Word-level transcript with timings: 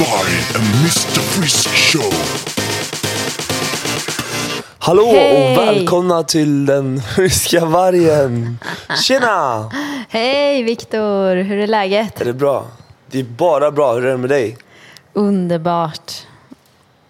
Welcome 0.00 0.16
to 0.52 0.60
Miss 0.60 0.60
Varg 0.60 0.62
and 0.62 0.74
Mr 0.82 1.20
Frisk 1.20 1.68
Show. 1.68 2.12
Hallå 4.78 5.06
Hej! 5.06 5.52
och 5.52 5.58
välkomna 5.58 6.22
till 6.22 6.66
den 6.66 7.02
ryska 7.16 7.64
vargen. 7.64 8.58
Tjena! 9.04 9.70
Hej 10.08 10.62
Viktor, 10.62 11.36
hur 11.36 11.58
är 11.58 11.66
läget? 11.66 12.20
Är 12.20 12.24
det 12.24 12.32
bra? 12.32 12.66
Det 13.06 13.18
är 13.18 13.24
bara 13.24 13.70
bra. 13.70 13.94
Hur 13.94 14.06
är 14.06 14.10
det 14.10 14.16
med 14.16 14.30
dig? 14.30 14.58
Underbart. 15.12 16.12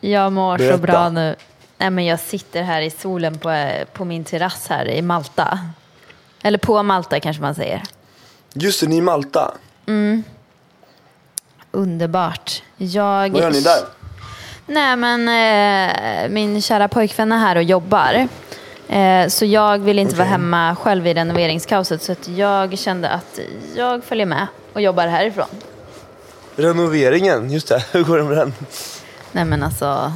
Jag 0.01 0.33
mår 0.33 0.59
Berätta. 0.59 0.77
så 0.77 0.83
bra 0.83 1.09
nu. 1.09 1.37
Nej, 1.79 1.91
men 1.91 2.07
jag 2.07 2.21
sitter 2.21 2.63
här 2.63 2.83
i 2.83 2.91
solen 2.91 3.39
på, 3.39 3.71
på 3.93 4.05
min 4.05 4.25
terrass 4.25 4.67
här 4.69 4.89
i 4.89 5.03
Malta. 5.03 5.59
Eller 6.43 6.59
på 6.59 6.83
Malta 6.83 7.21
kanske 7.21 7.43
man 7.43 7.55
säger. 7.55 7.83
Just 8.53 8.81
det, 8.81 8.87
ni 8.87 8.95
är 8.95 8.99
i 8.99 9.03
Malta. 9.03 9.55
Underbart. 11.73 12.63
Jag... 12.77 13.31
Vad 13.31 13.43
gör 13.43 13.51
ni 13.51 13.61
där? 13.61 13.79
Nej 14.67 14.97
men 14.97 15.29
eh, 15.29 16.29
min 16.29 16.63
kära 16.63 16.89
pojkvän 16.89 17.33
är 17.33 17.39
här 17.39 17.57
och 17.57 17.63
jobbar. 17.63 18.29
Eh, 18.89 19.29
så 19.29 19.45
jag 19.45 19.79
vill 19.79 19.99
inte 19.99 20.15
vara 20.17 20.25
Okej. 20.27 20.33
hemma 20.33 20.77
själv 20.77 21.07
i 21.07 21.15
renoveringskaoset. 21.15 22.03
Så 22.03 22.13
att 22.13 22.29
jag 22.29 22.79
kände 22.79 23.09
att 23.09 23.39
jag 23.77 24.05
följer 24.05 24.27
med 24.27 24.47
och 24.73 24.81
jobbar 24.81 25.07
härifrån. 25.07 25.47
Renoveringen, 26.57 27.51
just 27.51 27.69
det. 27.69 27.85
Hur 27.93 28.03
går 28.05 28.19
det 28.19 28.25
med 28.25 28.37
den? 28.37 28.55
Nej 29.33 29.45
men 29.45 29.63
alltså, 29.63 30.13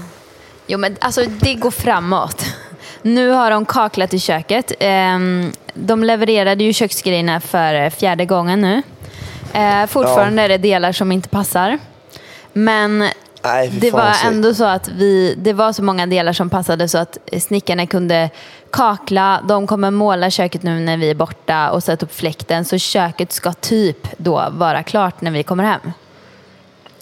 jo 0.67 0.79
men 0.79 0.97
alltså 1.01 1.23
det 1.41 1.55
går 1.55 1.71
framåt. 1.71 2.45
Nu 3.03 3.31
har 3.31 3.51
de 3.51 3.65
kaklat 3.67 4.15
i 4.15 4.19
köket. 4.21 4.73
Ehm, 4.81 5.53
De 5.75 6.05
levererade 6.05 6.65
ju 6.65 6.73
köksgrejerna 6.73 7.41
för 7.41 7.91
fjärde 7.91 8.25
gången 8.25 8.61
nu. 8.61 8.83
Eh, 9.55 9.87
Fortfarande 9.87 10.43
är 10.43 10.49
det 10.49 10.59
delar 10.59 10.93
som 10.93 11.13
inte 11.13 11.29
passar. 11.29 11.79
Men 12.53 12.99
Nej, 13.45 13.69
det 13.69 13.91
var 13.91 14.13
så- 14.13 14.27
ändå 14.27 14.55
så 14.55 14.65
att 14.65 14.89
vi, 14.89 15.35
det 15.39 15.53
var 15.53 15.73
så 15.73 15.83
många 15.83 16.07
delar 16.07 16.33
som 16.33 16.51
passade 16.51 16.89
så 16.89 16.99
att 16.99 17.19
snickarna 17.41 17.87
kunde 17.87 18.31
kakla. 18.71 19.41
De 19.49 19.67
kommer 19.67 19.91
måla 19.91 20.31
köket 20.31 20.63
nu 20.63 20.81
när 20.81 20.97
vi 20.97 21.11
är 21.11 21.15
borta 21.15 21.71
och 21.71 21.83
sätta 21.83 22.07
upp 22.07 22.15
fläkten. 22.15 22.65
Så 22.65 22.79
köket 22.79 23.33
ska 23.33 23.53
typ 23.53 24.09
då 24.17 24.45
vara 24.53 24.83
klart 24.83 25.21
när 25.21 25.31
vi 25.31 25.43
kommer 25.43 25.65
hem. 25.65 25.81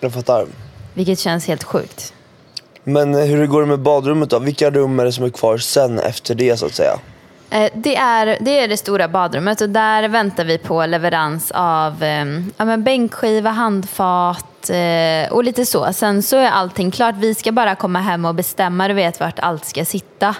Jag 0.00 0.12
fattar. 0.12 0.46
Vilket 0.94 1.18
känns 1.18 1.46
helt 1.46 1.64
sjukt. 1.64 2.12
Men 2.84 3.14
hur 3.14 3.46
går 3.46 3.60
det 3.60 3.66
med 3.66 3.78
badrummet 3.80 4.30
då? 4.30 4.38
Vilka 4.38 4.70
rum 4.70 5.00
är 5.00 5.04
det 5.04 5.12
som 5.12 5.24
är 5.24 5.30
kvar 5.30 5.58
sen 5.58 5.98
efter 5.98 6.34
det 6.34 6.56
så 6.56 6.66
att 6.66 6.74
säga? 6.74 6.98
Eh, 7.52 7.70
Det 7.74 7.96
är, 7.96 8.38
det 8.40 8.58
är 8.58 8.68
det 8.68 8.76
stora 8.76 9.08
badrummet 9.08 9.60
och 9.60 9.68
där 9.68 10.08
väntar 10.08 10.44
vi 10.44 10.58
på 10.58 10.86
leverans 10.86 11.50
av 11.54 12.02
eh, 12.02 12.24
ja, 12.56 12.64
men 12.64 12.82
bänkskiva, 12.84 13.50
handfat 13.50 14.70
eh, 14.70 15.32
och 15.32 15.44
lite 15.44 15.66
så. 15.66 15.92
Sen 15.92 16.22
så 16.22 16.36
är 16.36 16.50
allting 16.50 16.90
klart. 16.90 17.14
Vi 17.18 17.34
ska 17.34 17.52
bara 17.52 17.74
komma 17.74 18.00
hem 18.00 18.24
och 18.24 18.34
bestämma, 18.34 18.88
du 18.88 18.94
vet 18.94 19.20
vart 19.20 19.38
allt 19.38 19.64
ska 19.64 19.84
sitta. 19.84 20.34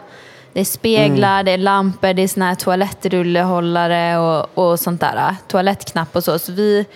Det 0.52 0.60
är 0.60 0.64
speglar, 0.64 1.42
det 1.42 1.50
är 1.50 1.58
lampor, 1.58 2.12
det 2.12 2.22
är 2.22 2.28
såna 2.28 2.46
här 2.48 2.54
toalettrullehållare 2.54 4.18
och, 4.18 4.58
och 4.58 4.80
sånt 4.80 5.00
där. 5.00 5.36
Toalettknapp 5.48 6.16
och 6.16 6.24
så. 6.24 6.38
Så 6.38 6.52
vi, 6.52 6.86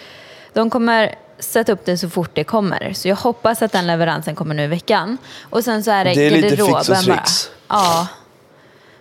de 0.53 0.71
kommer 0.71 1.15
sätta 1.39 1.73
upp 1.73 1.85
det 1.85 1.99
så 1.99 2.11
fort 2.11 2.31
det 2.35 2.45
kommer. 2.45 2.93
Så 2.93 3.09
jag 3.09 3.17
hoppas 3.17 3.63
att 3.63 3.73
den 3.73 3.87
leveransen 3.87 4.35
kommer 4.35 4.55
nu 4.55 4.65
i 4.65 4.67
veckan. 4.67 5.19
Och 5.51 5.65
sen 5.65 5.85
så 5.85 5.91
är 5.91 6.05
det, 6.05 6.15
Det 6.15 6.27
är 6.27 6.31
lite 6.31 6.49
garderoben 6.57 6.85
fix 6.85 6.89
och 6.89 7.05
tricks. 7.05 7.51
Ja. 7.69 8.07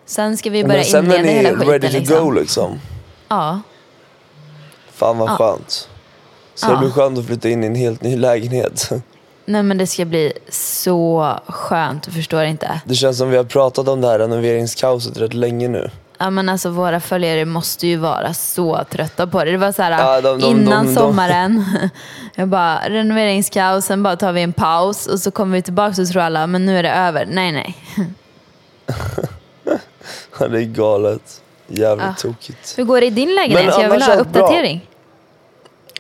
Sen 0.06 0.38
ska 0.38 0.50
vi 0.50 0.64
börja 0.64 0.76
Men 0.78 0.86
sen 0.86 1.12
är 1.12 1.24
ni 1.24 1.32
hela 1.34 1.50
skiten. 1.50 1.68
ready 1.68 1.88
to 1.90 1.98
liksom. 2.00 2.26
go 2.26 2.32
liksom. 2.32 2.80
Ja. 3.28 3.62
Fan 4.92 5.18
vad 5.18 5.30
skönt. 5.30 5.90
Så 6.56 6.68
det 6.68 6.74
Ja. 6.74 6.80
blir 6.80 6.90
skönt 6.90 7.18
att 7.20 7.26
flytta 7.26 7.50
in 7.50 7.64
i 7.64 7.68
en 7.68 7.76
helt 7.76 8.02
ny 8.02 8.18
lägenhet. 8.18 8.90
Nej 9.46 9.64
men 9.64 9.78
det 9.78 9.88
ska 9.88 10.06
bli 10.06 10.34
så 10.50 11.34
skönt, 11.48 12.04
du 12.04 12.12
förstår 12.12 12.44
inte. 12.44 12.82
Det 12.86 12.96
känns 12.96 13.18
som 13.18 13.30
vi 13.30 13.38
har 13.38 13.44
pratat 13.44 13.88
om 13.88 14.02
det 14.02 14.08
här 14.08 14.20
renoveringskaoset 14.20 15.18
rätt 15.18 15.34
länge 15.34 15.68
nu. 15.68 15.90
Ja 16.18 16.30
men 16.30 16.50
alltså 16.50 16.70
våra 16.70 17.00
följare 17.00 17.46
måste 17.46 17.88
ju 17.88 17.98
vara 17.98 18.34
så 18.34 18.84
trötta 18.92 19.28
på 19.28 19.44
det. 19.44 19.52
Det 19.52 19.58
var 19.58 19.72
så 19.72 19.82
här 19.82 19.92
Ja, 19.92 20.22
de- 20.22 20.40
de- 20.40 20.48
innan 20.48 20.86
de- 20.86 20.96
sommaren. 20.96 21.66
Jag 22.36 22.48
bara 22.48 22.90
renoveringskaos, 22.90 23.86
sen 23.86 24.04
bara 24.04 24.16
tar 24.16 24.32
vi 24.32 24.42
en 24.42 24.54
paus 24.54 25.08
och 25.08 25.20
så 25.20 25.32
kommer 25.32 25.56
vi 25.58 25.62
tillbaka 25.62 26.02
och 26.02 26.08
tror 26.08 26.22
alla 26.22 26.48
men 26.48 26.66
nu 26.66 26.78
är 26.80 26.84
det 26.84 26.92
över. 26.92 27.26
Nej 27.32 27.52
nej. 27.52 27.78
Ja, 30.40 30.48
det 30.48 30.60
är 30.60 30.64
galet. 30.66 31.42
Jävligt 31.68 32.06
Ah. 32.08 32.14
tokigt. 32.22 32.74
Hur 32.78 32.84
går 32.84 33.00
det 33.02 33.06
i 33.08 33.10
din 33.10 33.36
lägenhet? 33.36 33.66
Men 33.76 33.82
Jag 33.82 33.90
vill 33.92 34.02
ha 34.02 34.14
allt 34.14 34.30
bra. 34.30 34.42
uppdatering. 34.42 34.88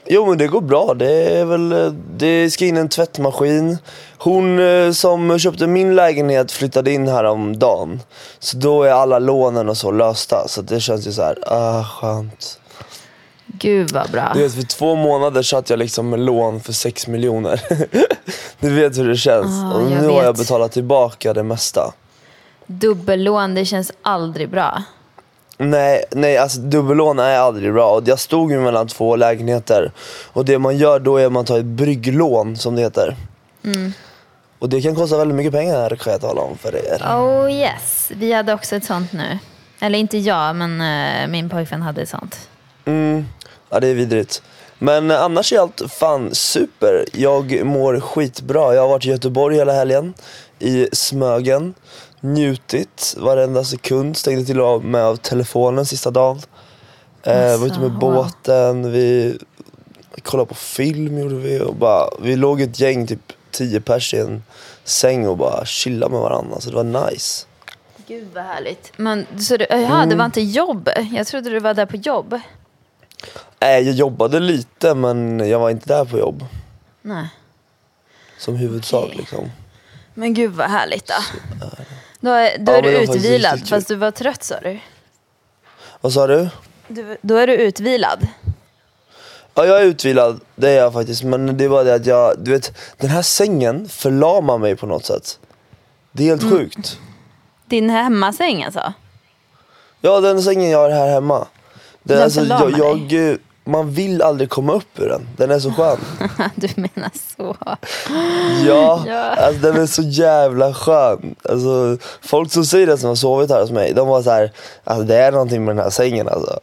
Jo 0.07 0.25
men 0.25 0.37
det 0.37 0.47
går 0.47 0.61
bra. 0.61 0.93
Det 0.93 1.39
är 1.39 1.45
väl, 1.45 1.71
eh, 1.71 1.91
det 2.17 2.51
ska 2.51 2.65
in 2.65 2.77
en 2.77 2.89
tvättmaskin. 2.89 3.77
Hon 4.17 4.59
eh, 4.59 4.91
som 4.91 5.39
köpte 5.39 5.67
min 5.67 5.95
lägenhet 5.95 6.51
flyttade 6.51 6.91
in 6.91 7.07
här 7.07 7.23
om 7.23 7.59
dagen. 7.59 8.01
Så 8.39 8.57
då 8.57 8.83
är 8.83 8.91
alla 8.91 9.19
lånen 9.19 9.69
och 9.69 9.77
så 9.77 9.91
lösta. 9.91 10.47
Så 10.47 10.61
det 10.61 10.79
känns 10.79 11.07
ju 11.07 11.11
så 11.11 11.21
här, 11.21 11.37
ah 11.47 11.83
skönt. 11.83 12.59
Gud 13.47 13.91
vad 13.91 14.11
bra. 14.11 14.31
Du 14.33 14.41
vet 14.43 14.53
för 14.55 14.61
två 14.63 14.95
månader 14.95 15.41
satt 15.41 15.69
jag 15.69 15.79
liksom 15.79 16.09
med 16.09 16.19
lån 16.19 16.61
för 16.61 16.73
sex 16.73 17.07
miljoner. 17.07 17.61
du 18.59 18.69
vet 18.69 18.97
hur 18.97 19.07
det 19.09 19.17
känns. 19.17 19.63
Ah, 19.63 19.73
och 19.77 19.83
nu 19.83 20.07
har 20.07 20.23
jag 20.23 20.35
betalat 20.35 20.71
tillbaka 20.71 21.33
det 21.33 21.43
mesta. 21.43 21.93
Dubbellån, 22.67 23.55
det 23.55 23.65
känns 23.65 23.91
aldrig 24.01 24.49
bra. 24.49 24.83
Nej, 25.57 26.03
nej 26.11 26.37
alltså 26.37 26.59
dubbellån 26.59 27.19
är 27.19 27.37
aldrig 27.37 27.73
bra. 27.73 27.91
Och 27.91 28.07
jag 28.07 28.19
stod 28.19 28.51
ju 28.51 28.59
mellan 28.59 28.87
två 28.87 29.15
lägenheter. 29.15 29.91
Och 30.33 30.45
det 30.45 30.59
man 30.59 30.77
gör 30.77 30.99
då 30.99 31.17
är 31.17 31.25
att 31.25 31.31
man 31.31 31.45
tar 31.45 31.59
ett 31.59 31.65
brygglån 31.65 32.57
som 32.57 32.75
det 32.75 32.81
heter. 32.81 33.15
Mm. 33.63 33.93
Och 34.59 34.69
det 34.69 34.81
kan 34.81 34.95
kosta 34.95 35.17
väldigt 35.17 35.35
mycket 35.35 35.53
pengar 35.53 35.95
kan 35.95 36.11
jag 36.11 36.21
tala 36.21 36.41
om 36.41 36.57
för 36.57 36.75
er. 36.75 37.01
Oh 37.03 37.51
yes, 37.51 38.11
vi 38.15 38.33
hade 38.33 38.53
också 38.53 38.75
ett 38.75 38.85
sånt 38.85 39.13
nu. 39.13 39.39
Eller 39.79 39.99
inte 39.99 40.17
jag, 40.17 40.55
men 40.55 40.81
eh, 40.81 41.27
min 41.27 41.49
pojkvän 41.49 41.81
hade 41.81 42.01
ett 42.01 42.09
sånt. 42.09 42.49
Mm, 42.85 43.25
ja 43.69 43.79
det 43.79 43.87
är 43.87 43.93
vidrigt. 43.93 44.41
Men 44.79 45.11
eh, 45.11 45.21
annars 45.21 45.53
är 45.53 45.59
allt 45.59 45.81
fan 45.99 46.35
super. 46.35 47.05
Jag 47.13 47.65
mår 47.65 47.99
skitbra. 47.99 48.75
Jag 48.75 48.81
har 48.81 48.89
varit 48.89 49.05
i 49.05 49.09
Göteborg 49.09 49.55
hela 49.55 49.73
helgen. 49.73 50.13
I 50.59 50.87
Smögen. 50.91 51.73
Njutit 52.33 53.15
varenda 53.17 53.63
sekund. 53.63 54.17
Stängde 54.17 54.45
till 54.45 54.61
och 54.61 54.83
med 54.83 55.01
av 55.03 55.15
telefonen 55.15 55.85
sista 55.85 56.11
dagen. 56.11 56.41
Eh, 57.23 57.57
var 57.59 57.67
ute 57.67 57.79
med 57.79 57.91
båten. 57.91 58.91
Vi 58.91 59.37
kollade 60.23 60.47
på 60.49 60.55
film 60.55 61.17
gjorde 61.19 61.35
vi. 61.35 61.59
Och 61.59 61.75
bara, 61.75 62.09
vi 62.21 62.35
låg 62.35 62.61
ett 62.61 62.79
gäng, 62.79 63.07
typ 63.07 63.33
10 63.51 63.81
pers 63.81 64.13
i 64.13 64.17
en 64.17 64.43
säng 64.83 65.27
och 65.27 65.37
bara 65.37 65.65
chillade 65.65 66.11
med 66.11 66.21
varandra. 66.21 66.59
Så 66.59 66.69
det 66.69 66.75
var 66.75 67.09
nice. 67.09 67.45
Gud 68.07 68.27
vad 68.35 68.43
härligt. 68.43 68.91
Men, 68.97 69.25
så 69.39 69.57
du, 69.57 69.65
jaha, 69.69 69.95
Mm. 69.97 70.09
det 70.09 70.15
var 70.15 70.25
inte 70.25 70.41
jobb? 70.41 70.89
Jag 71.11 71.27
trodde 71.27 71.49
du 71.49 71.59
var 71.59 71.73
där 71.73 71.85
på 71.85 71.95
jobb. 71.97 72.39
Äh, 73.59 73.69
jag 73.69 73.83
jobbade 73.83 74.39
lite 74.39 74.93
men 74.95 75.39
jag 75.49 75.59
var 75.59 75.69
inte 75.69 75.87
där 75.87 76.05
på 76.05 76.19
jobb. 76.19 76.45
Nej. 77.01 77.27
Som 78.39 78.55
huvudsak 78.55 79.03
Okej. 79.05 79.17
liksom. 79.17 79.51
Men 80.17 80.33
gud 80.33 80.51
vad 80.51 80.69
härligt 80.69 81.07
då. 81.07 81.13
Då 82.19 82.31
är, 82.31 82.57
då 82.57 82.71
Ja, 82.71 82.77
är 82.77 82.81
men 82.81 82.83
det 82.83 82.91
du 82.91 82.97
var 82.97 83.05
faktiskt 83.05 83.25
utvilad, 83.25 83.53
riktigt 83.53 83.69
fast 83.69 83.87
du 83.87 83.95
var 83.95 84.11
trött 84.11 84.43
sa 84.43 84.59
du. 84.59 84.79
Vad 86.01 86.13
sa 86.13 86.27
du? 86.27 86.49
du. 86.87 87.17
Då 87.21 87.35
är 87.37 87.47
du 87.47 87.53
utvilad. 87.55 88.27
Ja 89.53 89.65
jag 89.65 89.81
är 89.81 89.85
utvilad, 89.85 90.39
det 90.55 90.69
är 90.69 90.77
jag 90.77 90.93
faktiskt. 90.93 91.23
Men 91.23 91.57
det 91.57 91.67
var 91.67 91.83
det 91.85 91.93
att 91.95 92.05
jag, 92.05 92.33
du 92.39 92.51
vet 92.51 92.77
den 92.97 93.09
här 93.09 93.21
sängen 93.21 93.89
förlamar 93.89 94.57
mig 94.57 94.75
på 94.75 94.85
något 94.85 95.05
sätt. 95.05 95.39
Det 96.11 96.23
är 96.23 96.27
helt 96.27 96.43
Mm. 96.43 96.57
sjukt. 96.57 96.99
Din 97.65 97.89
hemmasäng 97.89 98.63
alltså? 98.63 98.93
Ja 100.01 100.19
den 100.21 100.43
sängen 100.43 100.69
jag 100.69 100.79
har 100.79 100.89
här 100.89 101.07
hemma. 101.07 101.37
Den, 102.03 102.15
Den 102.17 102.23
alltså, 102.23 102.41
jag, 102.41 102.59
förlamar 102.59 103.13
jag, 103.13 103.29
eh, 103.31 103.37
man 103.65 103.91
vill 103.91 104.21
aldrig 104.21 104.49
komma 104.49 104.73
upp 104.73 104.99
ur 104.99 105.09
den. 105.09 105.27
Den 105.37 105.51
är 105.51 105.59
så 105.59 105.71
skön. 105.71 105.97
du 106.55 106.67
menar 106.75 107.11
så. 107.37 107.55
Ja, 108.67 109.03
Ja. 109.07 109.35
Alltså, 109.35 109.61
den 109.61 109.81
är 109.81 109.85
så 109.85 110.01
jävla 110.01 110.73
skön. 110.73 111.35
Alltså, 111.49 111.97
folk 112.21 112.51
som 112.51 112.65
säger 112.65 112.87
det 112.87 112.97
som 112.97 113.07
har 113.07 113.15
sovit 113.15 113.49
här 113.49 113.61
hos 113.61 113.71
mig, 113.71 113.93
de 113.93 114.07
var 114.07 114.21
så 114.21 114.31
här, 114.31 114.51
alltså, 114.83 115.03
det 115.03 115.15
är 115.17 115.31
någonting 115.31 115.65
med 115.65 115.75
den 115.75 115.83
här 115.83 115.89
sängen 115.89 116.27
alltså. 116.29 116.59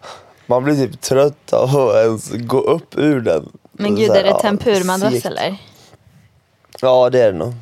Man 0.47 0.65
blir 0.65 0.75
typ 0.75 1.01
trött 1.01 1.53
av 1.53 1.77
att 1.89 1.97
ens 1.97 2.31
gå 2.33 2.61
upp 2.61 2.99
ur 2.99 3.21
den. 3.21 3.49
Men 3.73 3.97
gud, 3.97 4.11
här, 4.11 4.19
är 4.19 4.23
det 4.23 4.29
ja, 4.29 4.41
tempurmadrass 4.41 5.13
segt. 5.13 5.27
eller? 5.27 5.57
Ja 6.81 7.11
det 7.11 7.21
är 7.23 7.33
det 7.33 7.39
nog. 7.39 7.55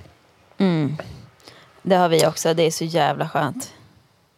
Det 1.82 1.96
har 1.96 2.08
vi 2.08 2.26
också, 2.26 2.54
det 2.54 2.62
är 2.62 2.70
så 2.70 2.84
jävla 2.84 3.28
skönt. 3.28 3.72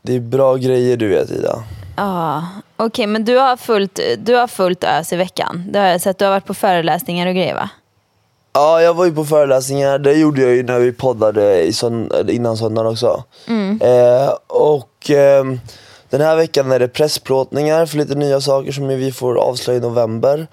Det 0.02 0.16
är 0.16 0.20
bra 0.20 0.56
grejer 0.56 0.96
du 0.96 1.08
vet 1.08 1.30
Ida. 1.30 1.64
Ja, 1.96 2.44
okej 2.86 3.06
men 3.06 3.24
du 3.24 3.36
har, 3.36 3.56
fullt, 3.56 4.00
du 4.18 4.34
har 4.34 4.46
fullt 4.46 4.84
ös 4.84 5.12
i 5.12 5.16
veckan. 5.16 5.64
Det 5.68 5.78
har 5.78 5.86
jag 5.86 6.00
sett, 6.00 6.18
du 6.18 6.24
har 6.24 6.32
varit 6.32 6.46
på 6.46 6.54
föreläsningar 6.54 7.26
och 7.26 7.34
grejer 7.34 7.54
va? 7.54 7.70
Ja, 8.54 8.82
jag 8.82 8.94
var 8.94 9.04
ju 9.04 9.14
på 9.14 9.24
föreläsningar. 9.24 9.98
Det 9.98 10.12
gjorde 10.12 10.42
jag 10.42 10.54
ju 10.54 10.62
när 10.62 10.78
vi 10.78 10.92
poddade 10.92 11.62
i 11.62 11.72
innan 12.28 12.56
söndagen 12.56 12.92
också. 12.92 13.24
Eh, 13.80 14.32
och 14.46 15.10
ehm, 15.10 15.60
den 16.10 16.20
här 16.20 16.36
veckan 16.36 16.72
är 16.72 16.78
det 16.78 16.88
pressplåtningar 16.88 17.86
för 17.86 17.98
lite 17.98 18.14
nya 18.14 18.40
saker 18.40 18.72
som 18.72 18.88
vi 18.88 19.12
får 19.12 19.38
avslöja 19.38 19.78
i 19.78 19.82
november. 19.82 20.46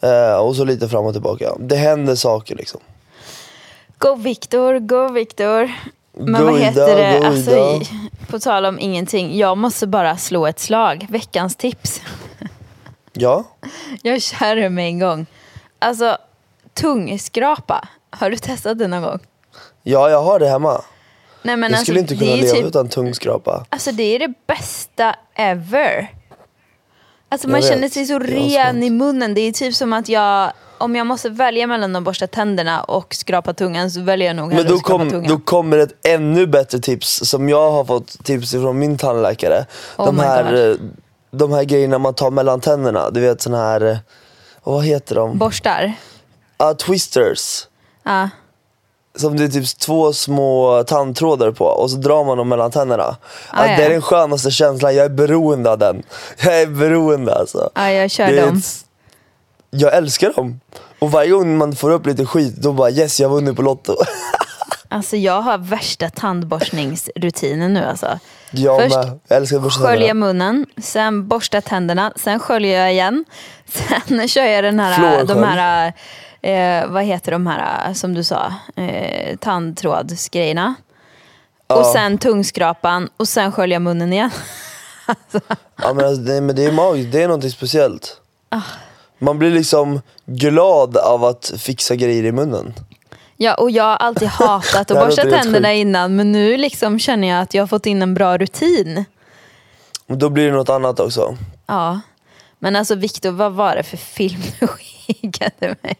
Eh, 0.00 0.36
och 0.36 0.56
så 0.56 0.64
lite 0.64 0.88
fram 0.88 1.06
och 1.06 1.12
tillbaka. 1.12 1.52
Det 1.58 1.76
händer 1.76 2.14
saker 2.14 2.56
liksom. 2.56 2.80
Go 3.98 4.14
Victor, 4.14 4.78
go 4.78 5.12
Victor. 5.12 5.70
Men 6.12 6.44
vad 6.44 6.60
heter 6.60 6.96
det? 6.96 7.26
Alltså, 7.26 7.80
på 8.26 8.38
tal 8.38 8.66
om 8.66 8.78
ingenting. 8.78 9.38
Jag 9.38 9.58
måste 9.58 9.86
bara 9.86 10.16
slå 10.16 10.46
ett 10.46 10.58
slag. 10.58 11.06
Veckans 11.10 11.56
tips. 11.56 12.00
Ja, 13.12 13.44
Jag 14.02 14.22
kör 14.22 14.56
det 14.56 14.70
med 14.70 14.86
en 14.86 14.98
gång. 14.98 15.26
Alltså, 15.78 16.16
tungskrapa. 16.74 17.88
Har 18.10 18.30
du 18.30 18.36
testat 18.36 18.78
det 18.78 18.88
någon 18.88 19.02
gång? 19.02 19.18
ja 19.82 20.10
jag 20.10 20.22
har 20.22 20.38
det 20.38 20.48
hemma. 20.48 20.82
Nej, 21.42 21.56
men 21.56 21.62
jag 21.62 21.72
alltså, 21.72 21.84
skulle 21.84 22.00
inte 22.00 22.16
kunna 22.16 22.34
leva 22.34 22.54
typ, 22.54 22.64
utan 22.64 22.88
tungskrapa. 22.88 23.66
Alltså 23.68 23.92
det 23.92 24.02
är 24.02 24.18
det 24.18 24.32
bästa 24.46 25.14
ever. 25.34 26.08
Alltså 27.32 27.48
man 27.48 27.62
känner 27.62 27.88
sig 27.88 28.06
så 28.06 28.18
ren 28.18 28.82
i 28.82 28.90
munnen. 28.90 29.34
Det 29.34 29.40
är 29.40 29.52
typ 29.52 29.74
som 29.74 29.92
att 29.92 30.08
jag, 30.08 30.52
om 30.78 30.96
jag 30.96 31.06
måste 31.06 31.28
välja 31.30 31.66
mellan 31.66 31.96
att 31.96 32.02
borsta 32.02 32.26
tänderna 32.26 32.82
och 32.82 33.14
skrapa 33.14 33.54
tungan 33.54 33.90
så 33.90 34.00
väljer 34.00 34.26
jag 34.28 34.36
nog 34.36 34.52
Men 34.54 34.66
då, 34.66 34.74
att 34.74 34.80
skrapa 34.80 34.98
kom, 34.98 35.10
tungan. 35.10 35.28
då 35.28 35.38
kommer 35.38 35.78
ett 35.78 36.06
ännu 36.06 36.46
bättre 36.46 36.78
tips 36.78 37.20
som 37.24 37.48
jag 37.48 37.70
har 37.70 37.84
fått 37.84 38.24
tips 38.24 38.50
från 38.50 38.78
min 38.78 38.98
tandläkare. 38.98 39.66
Oh 39.96 40.06
de, 40.06 40.16
my 40.16 40.22
här, 40.22 40.44
God. 40.50 40.70
eh, 40.70 40.76
de 41.30 41.52
här 41.52 41.64
grejerna 41.64 41.98
man 41.98 42.14
tar 42.14 42.30
mellan 42.30 42.60
tänderna. 42.60 43.10
Du 43.10 43.20
vet 43.20 43.42
sån 43.42 43.54
här, 43.54 43.80
eh, 43.80 43.96
vad 44.64 44.84
heter 44.84 45.14
de? 45.14 45.38
Borstar. 45.38 45.92
Ah, 46.56 46.74
twisters. 46.74 47.66
Ja. 48.02 48.28
Som 49.16 49.36
det 49.36 49.44
är 49.44 49.48
typ 49.48 49.78
två 49.78 50.12
små 50.12 50.84
tandtrådar 50.86 51.50
på 51.50 51.64
och 51.64 51.90
så 51.90 51.96
drar 51.96 52.24
man 52.24 52.38
dem 52.38 52.48
mellan 52.48 52.70
tänderna. 52.70 53.02
Ah, 53.02 53.16
alltså, 53.50 53.70
ja. 53.72 53.76
Det 53.76 53.84
är 53.84 53.90
den 53.90 54.02
skönaste 54.02 54.50
känslan, 54.50 54.94
jag 54.94 55.04
är 55.04 55.08
beroende 55.08 55.70
av 55.70 55.78
den. 55.78 56.02
Jag 56.44 56.60
är 56.60 56.66
beroende 56.66 57.34
alltså. 57.34 57.70
ja, 57.74 57.90
jag 57.90 58.10
kör 58.10 58.36
dem. 58.46 58.56
ett- 58.58 58.84
Jag 59.70 59.94
älskar 59.96 60.32
dem. 60.36 60.60
Och 60.98 61.10
varje 61.10 61.30
gång 61.30 61.58
man 61.58 61.74
får 61.76 61.90
upp 61.90 62.06
lite 62.06 62.26
skit 62.26 62.56
då 62.56 62.72
bara 62.72 62.90
yes 62.90 63.20
jag 63.20 63.28
har 63.28 63.34
vunnit 63.36 63.56
på 63.56 63.62
Lotto. 63.62 63.94
Alltså 64.88 65.16
jag 65.16 65.40
har 65.42 65.58
värsta 65.58 66.10
tandborstningsrutinen 66.10 67.74
nu 67.74 67.84
alltså. 67.84 68.18
Jag 68.50 68.80
Först 68.82 68.96
med. 68.96 69.18
Jag 69.28 69.36
älskar 69.36 69.56
att 69.56 69.62
borsta 69.62 69.82
Skölja 69.82 70.14
munnen, 70.14 70.66
sen 70.82 71.28
borsta 71.28 71.60
tänderna, 71.60 72.12
sen 72.16 72.38
sköljer 72.40 72.80
jag 72.80 72.92
igen. 72.92 73.24
Sen 74.08 74.28
kör 74.28 74.44
jag 74.44 74.64
den 74.64 74.80
här, 74.80 75.24
de 75.24 75.42
här, 75.42 75.92
eh, 76.42 76.86
vad 76.86 77.04
heter 77.04 77.32
de 77.32 77.46
här 77.46 77.94
som 77.94 78.14
du 78.14 78.24
sa, 78.24 78.52
eh, 78.76 79.36
tandtrådsgrejerna. 79.36 80.74
Och 81.66 81.76
Ja. 81.78 81.92
sen 81.92 82.18
tungskrapan 82.18 83.08
och 83.16 83.28
sen 83.28 83.52
skölja 83.52 83.78
munnen 83.78 84.12
igen. 84.12 84.30
Ja, 85.82 85.92
men, 85.94 86.04
alltså, 86.04 86.22
det, 86.22 86.40
men 86.40 86.56
det 86.56 86.64
är 86.64 86.72
magiskt, 86.72 87.12
det 87.12 87.22
är 87.22 87.28
något 87.28 87.50
speciellt. 87.52 88.16
Ah. 88.48 88.60
Man 89.18 89.38
blir 89.38 89.50
liksom 89.50 90.00
glad 90.26 90.96
av 90.96 91.24
att 91.24 91.52
fixa 91.58 91.94
grejer 91.96 92.24
i 92.24 92.32
munnen. 92.32 92.74
Ja, 93.36 93.54
och 93.54 93.70
jag 93.70 93.84
har 93.84 93.96
alltid 93.96 94.28
hatat 94.28 94.90
att 94.90 95.06
borsta 95.06 95.22
tänderna 95.22 95.72
innan 95.72 96.16
men 96.16 96.32
nu 96.32 96.56
liksom 96.56 96.98
känner 96.98 97.28
jag 97.28 97.40
att 97.42 97.54
jag 97.54 97.62
har 97.62 97.66
fått 97.66 97.86
in 97.86 98.02
en 98.02 98.14
bra 98.14 98.38
rutin. 98.38 99.04
Och 100.06 100.16
då 100.18 100.28
blir 100.30 100.46
det 100.46 100.52
något 100.52 100.68
annat 100.68 101.00
också. 101.00 101.36
Ja. 101.66 102.00
Men 102.58 102.76
alltså 102.76 102.94
Viktor, 102.94 103.30
vad 103.30 103.52
var 103.52 103.76
det 103.76 103.82
för 103.82 103.96
film 103.96 104.42
du 104.60 104.66
skickade 105.14 105.76
mig? 105.82 105.96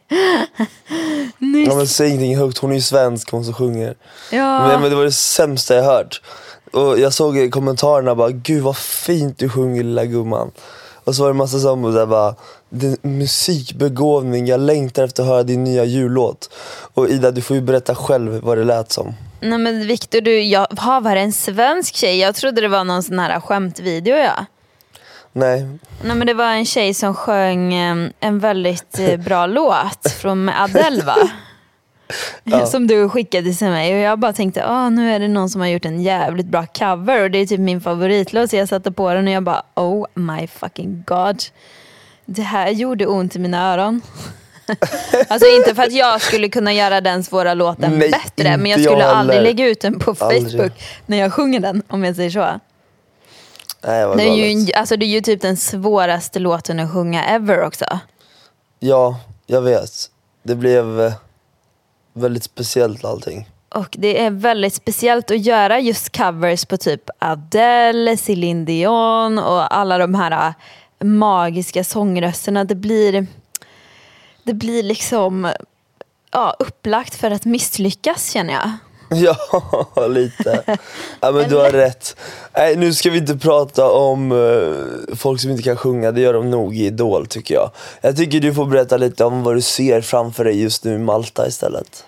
Nyss. 1.39 1.69
Ja, 1.69 1.75
men 1.75 1.87
säg 1.87 2.09
ingenting 2.09 2.37
högt, 2.37 2.59
hon 2.59 2.71
är 2.71 2.75
ju 2.75 2.81
svensk 2.81 3.31
hon 3.31 3.45
som 3.45 3.55
sjunger. 3.55 3.95
Ja. 4.31 4.67
Men, 4.69 4.81
men 4.81 4.91
det 4.91 4.97
var 4.97 5.05
det 5.05 5.13
sämsta 5.13 5.75
jag 5.75 5.85
hört. 5.85 6.23
Och 6.73 6.99
jag 6.99 7.13
såg 7.13 7.39
i 7.39 7.51
kommentarerna 7.51 8.15
bara, 8.15 8.31
gud 8.31 8.63
vad 8.63 8.77
fint 8.77 9.39
du 9.39 9.49
sjunger 9.49 9.83
lilla 9.83 10.05
gumman. 10.05 10.51
Och 11.05 11.15
så 11.15 11.23
var 11.23 11.29
det 11.29 11.35
massa 11.35 11.59
som 11.59 11.95
där 11.95 12.07
bara, 12.07 12.35
din 12.71 12.97
musikbegåvning, 13.03 14.47
jag 14.47 14.61
längtar 14.61 15.05
efter 15.05 15.23
att 15.23 15.29
höra 15.29 15.43
din 15.43 15.65
nya 15.65 15.85
jullåt. 15.85 16.51
Och 16.95 17.09
Ida 17.09 17.31
du 17.31 17.43
får 17.43 17.57
ju 17.57 17.63
berätta 17.63 17.95
själv 17.95 18.41
vad 18.43 18.59
det 18.59 18.65
lät 18.65 18.93
som. 18.93 19.15
Nej 19.41 19.59
men 19.59 19.87
Viktor, 19.87 20.21
du, 20.21 20.43
jag 20.43 20.67
har 20.77 21.01
var 21.01 21.15
det 21.15 21.21
en 21.21 21.33
svensk 21.33 21.95
tjej? 21.95 22.19
Jag 22.19 22.35
trodde 22.35 22.61
det 22.61 22.69
var 22.69 22.85
någon 22.85 23.03
sån 23.03 23.19
här 23.19 23.41
skämtvideo 23.41 24.17
ja. 24.17 24.47
Nej, 25.33 25.67
Nej 26.05 26.17
men 26.17 26.27
det 26.27 26.35
var 26.35 26.53
en 26.53 26.65
tjej 26.65 26.95
som 26.95 27.15
sjöng 27.15 27.75
eh, 27.75 28.11
en 28.21 28.39
väldigt 28.39 28.99
eh, 28.99 29.17
bra 29.17 29.47
låt 29.59 30.13
från 30.21 30.49
Adele 30.49 31.05
va? 31.05 31.17
Ja. 32.45 32.67
Som 32.67 32.87
du 32.87 33.09
skickade 33.09 33.55
till 33.55 33.67
mig 33.67 33.95
och 33.95 34.01
jag 34.01 34.19
bara 34.19 34.33
tänkte, 34.33 34.67
ah, 34.67 34.89
nu 34.89 35.13
är 35.13 35.21
det 35.21 35.29
någon 35.29 35.51
som 35.51 35.61
har 35.61 35.69
gjort 35.69 35.85
en 35.85 36.03
jävligt 36.03 36.47
bra 36.47 36.67
cover 36.67 37.23
och 37.23 37.31
det 37.31 37.39
är 37.39 37.47
typ 37.47 37.61
min 37.61 37.81
favoritlåt 37.81 38.51
så 38.51 38.57
jag 38.57 38.69
satte 38.69 38.93
på 38.93 39.15
den 39.15 39.27
och 39.27 39.33
jag 39.33 39.43
bara, 39.43 39.63
oh 39.75 40.07
my 40.15 40.47
fucking 40.47 41.03
god. 41.07 41.43
Det 42.25 42.43
här 42.43 42.69
gjorde 42.71 43.07
ont 43.07 43.37
i 43.37 43.39
mina 43.39 43.73
öron. 43.73 44.01
alltså 45.29 45.49
inte 45.49 45.75
för 45.75 45.83
att 45.83 45.93
jag 45.93 46.21
skulle 46.21 46.49
kunna 46.49 46.73
göra 46.73 47.01
den 47.01 47.25
svåra 47.25 47.55
låten 47.55 47.99
Nej, 47.99 48.11
bättre 48.11 48.57
men 48.57 48.71
jag 48.71 48.81
skulle 48.81 49.03
jag 49.03 49.11
aldrig 49.11 49.43
lägga 49.43 49.67
ut 49.67 49.81
den 49.81 49.99
på 49.99 50.17
Aldrig. 50.19 50.43
Facebook 50.53 50.73
när 51.07 51.17
jag 51.17 51.33
sjunger 51.33 51.61
den 51.61 51.83
om 51.89 52.05
jag 52.05 52.17
säger 52.17 52.31
så. 52.31 52.61
Nej 53.85 54.07
vad 54.07 54.17
Det 54.17 54.23
är, 54.23 54.35
ju, 54.35 54.55
galet. 54.55 54.77
alltså 54.77 54.97
det 54.97 55.07
är 55.07 55.09
ju 55.09 55.21
typ 55.21 55.41
den 55.41 55.57
svåraste 55.57 56.39
låten 56.39 56.81
att 56.81 56.93
sjunga 56.93 57.25
ever 57.25 57.63
också. 57.63 57.85
Ja, 58.81 59.21
jag 59.47 59.63
vet. 59.63 60.11
Det 60.43 60.55
blev 60.55 61.01
eh, 61.01 61.13
väldigt 62.13 62.45
speciellt 62.45 63.05
allting. 63.05 63.49
Och 63.69 63.97
det 63.99 64.21
är 64.25 64.31
väldigt 64.31 64.75
speciellt 64.75 65.31
att 65.31 65.41
göra 65.41 65.81
just 65.81 66.17
covers 66.17 66.65
på 66.65 66.77
typ 66.77 67.11
Adele, 67.19 68.17
Céline 68.17 68.65
Dion 68.65 69.39
och 69.39 69.77
alla 69.77 69.99
de 69.99 70.15
här 70.15 70.47
äh, 70.49 70.55
magiska 71.07 71.85
sångrösterna. 71.85 72.65
Det 72.65 72.75
blir, 72.75 73.27
det 74.43 74.55
blir 74.55 74.83
liksom 74.83 75.53
ja, 76.31 76.57
upplagt 76.59 77.15
för 77.15 77.31
att 77.31 77.45
misslyckas 77.45 78.31
känner 78.31 78.55
jag. 78.55 78.71
Ja, 79.95 80.07
lite. 80.09 80.63
Ja, 81.21 81.33
men 81.33 81.49
du 81.49 81.57
har 81.57 81.71
rätt. 81.71 82.17
Nej, 82.57 82.77
nu 82.77 82.93
ska 82.93 83.11
vi 83.11 83.19
inte 83.19 83.37
prata 83.37 83.91
om 83.91 84.33
eh, 84.33 85.17
folk 85.17 85.41
som 85.41 85.51
inte 85.51 85.63
kan 85.63 85.77
sjunga, 85.77 86.13
det 86.13 86.21
gör 86.21 86.33
de 86.33 86.51
nog 86.51 86.77
i 86.77 86.87
Idol 86.87 87.27
tycker 87.27 87.55
jag. 87.55 87.71
Jag 88.01 88.17
tycker 88.17 88.41
du 88.41 88.55
får 88.55 88.67
berätta 88.67 88.97
lite 88.97 89.25
om 89.25 89.43
vad 89.43 89.57
du 89.57 89.61
ser 89.61 90.01
framför 90.01 90.45
dig 90.45 90.63
just 90.63 90.85
nu 90.85 90.95
i 90.95 90.99
Malta 90.99 91.47
istället. 91.47 92.05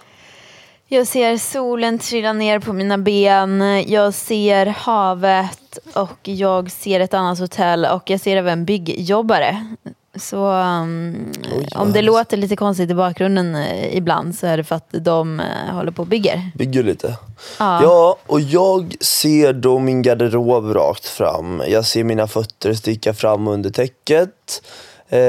Jag 0.89 1.07
ser 1.07 1.37
solen 1.37 1.99
trilla 1.99 2.33
ner 2.33 2.59
på 2.59 2.73
mina 2.73 2.99
ben, 2.99 3.85
jag 3.87 4.15
ser 4.15 4.67
havet 4.67 5.79
och 5.95 6.29
jag 6.29 6.71
ser 6.71 7.01
ett 7.01 7.15
annat 7.15 7.39
hotell 7.39 7.85
och 7.85 8.11
jag 8.11 8.21
ser 8.21 8.37
även 8.37 8.65
byggjobbare. 8.65 9.77
Så 10.17 10.47
um, 10.47 11.33
Oj, 11.57 11.69
om 11.75 11.93
det 11.93 12.03
låter 12.03 12.37
lite 12.37 12.57
konstigt 12.57 12.91
i 12.91 12.95
bakgrunden 12.95 13.55
eh, 13.55 13.97
ibland 13.97 14.35
så 14.35 14.47
är 14.47 14.57
det 14.57 14.65
för 14.65 14.75
att 14.75 14.89
de 14.91 15.41
eh, 15.41 15.75
håller 15.75 15.93
på 15.93 16.03
och 16.03 16.09
bygger. 16.09 16.51
Bygger 16.55 16.83
lite. 16.83 17.17
Ja. 17.59 17.83
Ja, 17.83 18.17
och 18.27 18.41
jag 18.41 18.95
ser 19.01 19.53
då 19.53 19.79
min 19.79 20.03
garderob 20.03 20.75
rakt 20.75 21.07
fram. 21.07 21.63
Jag 21.69 21.87
ser 21.87 22.05
mina 22.05 22.27
fötter 22.27 22.75
sticka 22.75 23.15
fram 23.15 23.49
under 23.49 23.71
täcket. 23.71 24.63
Eh, 25.09 25.21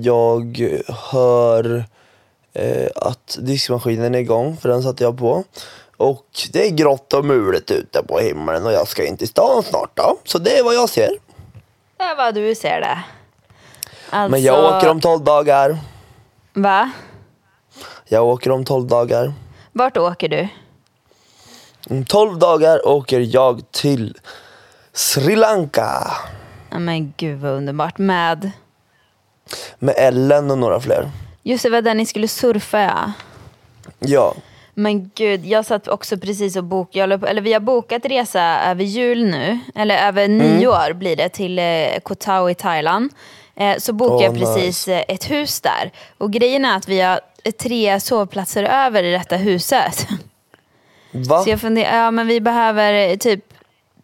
jag 0.00 0.68
hör 0.88 1.84
eh, 2.52 2.88
att 2.96 3.38
diskmaskinen 3.40 4.14
är 4.14 4.18
igång, 4.18 4.56
för 4.56 4.68
den 4.68 4.82
satte 4.82 5.04
jag 5.04 5.18
på. 5.18 5.44
Och 5.96 6.26
det 6.52 6.66
är 6.66 6.70
grått 6.70 7.12
och 7.12 7.24
mulet 7.24 7.70
ute 7.70 8.02
på 8.02 8.18
himlen 8.18 8.66
och 8.66 8.72
jag 8.72 8.88
ska 8.88 9.06
in 9.06 9.16
till 9.16 9.28
stan 9.28 9.62
snart 9.62 9.90
då. 9.94 10.18
Så 10.24 10.38
det 10.38 10.58
är 10.58 10.64
vad 10.64 10.74
jag 10.74 10.88
ser. 10.88 11.10
Det 11.96 12.04
är 12.04 12.16
vad 12.16 12.34
du 12.34 12.54
ser 12.54 12.80
det. 12.80 12.98
Alltså, 14.10 14.30
Men 14.30 14.42
jag 14.42 14.76
åker 14.76 14.88
om 14.90 15.00
12 15.00 15.24
dagar. 15.24 15.78
Va? 16.54 16.90
Jag 18.04 18.24
åker 18.26 18.50
om 18.50 18.64
12 18.64 18.86
dagar. 18.86 19.32
Vart 19.72 19.96
åker 19.96 20.28
du? 20.28 20.48
Om 21.90 22.04
12 22.04 22.38
dagar 22.38 22.88
åker 22.88 23.20
jag 23.34 23.62
till 23.72 24.18
Sri 24.92 25.36
Lanka. 25.36 26.12
Ja, 26.70 26.78
men 26.78 27.14
gud 27.16 27.40
vad 27.40 27.52
underbart. 27.52 27.98
Med? 27.98 28.50
Med 29.78 29.94
Ellen 29.98 30.50
och 30.50 30.58
några 30.58 30.80
fler. 30.80 31.10
Just 31.42 31.62
det, 31.62 31.70
var 31.70 31.82
där 31.82 31.94
ni 31.94 32.06
skulle 32.06 32.28
surfa 32.28 32.80
ja. 32.80 33.12
Ja. 33.98 34.34
Men 34.74 35.10
gud, 35.14 35.46
jag 35.46 35.66
satt 35.66 35.88
också 35.88 36.16
precis 36.16 36.56
och 36.56 36.64
bokade, 36.64 37.28
eller 37.28 37.40
vi 37.42 37.52
har 37.52 37.60
bokat 37.60 38.04
resa 38.04 38.42
över 38.70 38.84
jul 38.84 39.24
nu, 39.30 39.58
eller 39.74 40.08
över 40.08 40.24
Mm. 40.24 40.56
nyår 40.56 40.92
blir 40.92 41.16
det 41.16 41.28
till 41.28 41.58
eh, 41.58 41.64
Koh 42.02 42.14
Tao 42.16 42.50
i 42.50 42.54
Thailand. 42.54 43.10
Eh, 43.56 43.78
så 43.78 43.92
bokade 43.92 44.16
Åh, 44.16 44.24
jag 44.24 44.34
precis 44.34 44.88
eh, 44.88 45.04
ett 45.08 45.30
hus 45.30 45.60
där. 45.60 45.92
Och 46.18 46.32
grejen 46.32 46.64
är 46.64 46.76
att 46.76 46.88
vi 46.88 47.00
har 47.00 47.20
eh, 47.44 47.52
tre 47.52 48.00
sovplatser 48.00 48.64
över 48.64 49.02
i 49.02 49.12
detta 49.12 49.36
huset. 49.36 50.06
Va? 51.10 51.42
Så 51.42 51.50
jag 51.50 51.60
funderar, 51.60 51.96
ja 51.96 52.10
men 52.10 52.26
vi 52.26 52.40
behöver 52.40 52.92
eh, 52.92 53.16
typ 53.16 53.44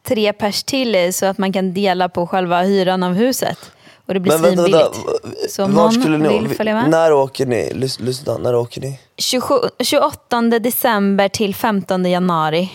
tre 0.03 0.33
pers 0.33 0.63
till 0.63 1.15
så 1.15 1.27
att 1.27 1.39
man 1.39 1.53
kan 1.53 1.75
dela 1.75 2.09
på 2.09 2.27
själva 2.27 2.63
hyran 2.63 3.03
av 3.03 3.13
huset. 3.13 3.59
Och 4.07 4.15
det 4.15 4.21
blir 4.21 4.33
Men 4.33 4.43
vänta, 4.43 4.63
vänta. 4.63 4.93
svinbilligt. 4.93 5.53
Så 5.53 5.65
om 5.65 5.75
Var 5.75 5.93
någon 5.93 6.23
ni, 6.23 6.39
vill 6.39 6.57
följa 6.57 6.75
med? 6.75 6.91
När 6.91 7.13
åker 7.13 7.47
ni? 7.47 7.75
Lys, 7.75 8.01
lyssna, 8.01 8.39
när 8.39 8.55
åker 8.55 8.81
ni? 8.81 8.99
27, 9.17 9.55
28 9.79 10.41
december 10.41 11.29
till 11.29 11.55
15 11.55 12.05
januari. 12.05 12.71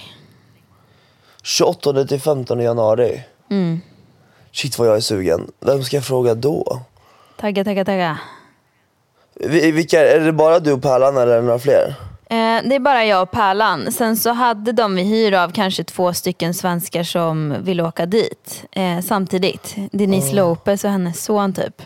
28 1.43 2.05
till 2.05 2.21
15 2.21 2.59
januari. 2.59 3.23
Mm. 3.49 3.81
Shit 4.57 4.79
vad 4.79 4.87
jag 4.87 4.95
är 4.95 4.99
sugen. 4.99 5.51
Vem 5.59 5.83
ska 5.83 5.97
jag 5.97 6.05
fråga 6.05 6.35
då? 6.35 6.79
Tagga, 7.39 7.63
tagga, 7.63 7.85
tagga. 7.85 8.17
Vi- 9.35 9.71
Vilka, 9.71 10.07
är 10.15 10.19
det 10.19 10.31
bara 10.33 10.59
du 10.59 10.71
och 10.71 10.81
Pärlan 10.81 11.17
eller 11.17 11.31
är 11.33 11.35
det 11.35 11.41
några 11.47 11.59
fler? 11.59 11.95
Eh, 12.29 12.61
det 12.69 12.75
är 12.75 12.79
bara 12.79 13.05
jag 13.05 13.21
och 13.21 13.31
Pärlan. 13.31 13.91
Sen 13.91 14.17
så 14.17 14.29
hade 14.33 14.71
de 14.71 14.95
vi 14.95 15.03
hyr 15.03 15.33
av 15.33 15.51
kanske 15.51 15.83
två 15.83 16.13
stycken 16.13 16.53
svenskar 16.53 17.03
som 17.03 17.55
vill 17.63 17.81
åka 17.81 18.05
dit 18.05 18.63
eh, 18.71 18.99
samtidigt. 18.99 19.75
Denise 19.91 20.35
Lopez 20.35 20.83
och 20.83 20.91
hennes 20.91 21.23
son 21.23 21.53
typ. 21.53 21.81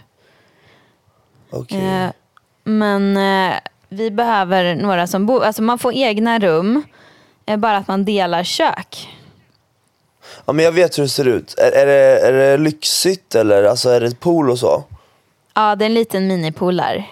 Okej. 1.51 1.77
Eh, 1.87 2.09
men 2.63 3.17
eh, 3.17 3.53
vi 3.89 4.11
behöver 4.11 4.75
några 4.75 5.07
som 5.07 5.25
bor, 5.25 5.43
alltså 5.43 5.61
man 5.61 5.79
får 5.79 5.93
egna 5.93 6.39
rum, 6.39 6.83
eh, 7.45 7.57
bara 7.57 7.77
att 7.77 7.87
man 7.87 8.05
delar 8.05 8.43
kök. 8.43 9.09
Ja 10.45 10.53
men 10.53 10.65
jag 10.65 10.71
vet 10.71 10.97
hur 10.97 11.03
det 11.03 11.09
ser 11.09 11.27
ut. 11.27 11.55
Är, 11.57 11.71
är, 11.71 11.85
det, 11.85 12.19
är 12.27 12.33
det 12.33 12.57
lyxigt 12.57 13.35
eller 13.35 13.63
alltså 13.63 13.89
är 13.89 13.99
det 14.01 14.07
ett 14.07 14.19
pool 14.19 14.49
och 14.49 14.59
så? 14.59 14.83
Ja, 15.53 15.75
det 15.75 15.85
är 15.85 15.87
en 15.87 15.93
liten 15.93 16.27
minipool 16.27 16.77
där. 16.77 17.07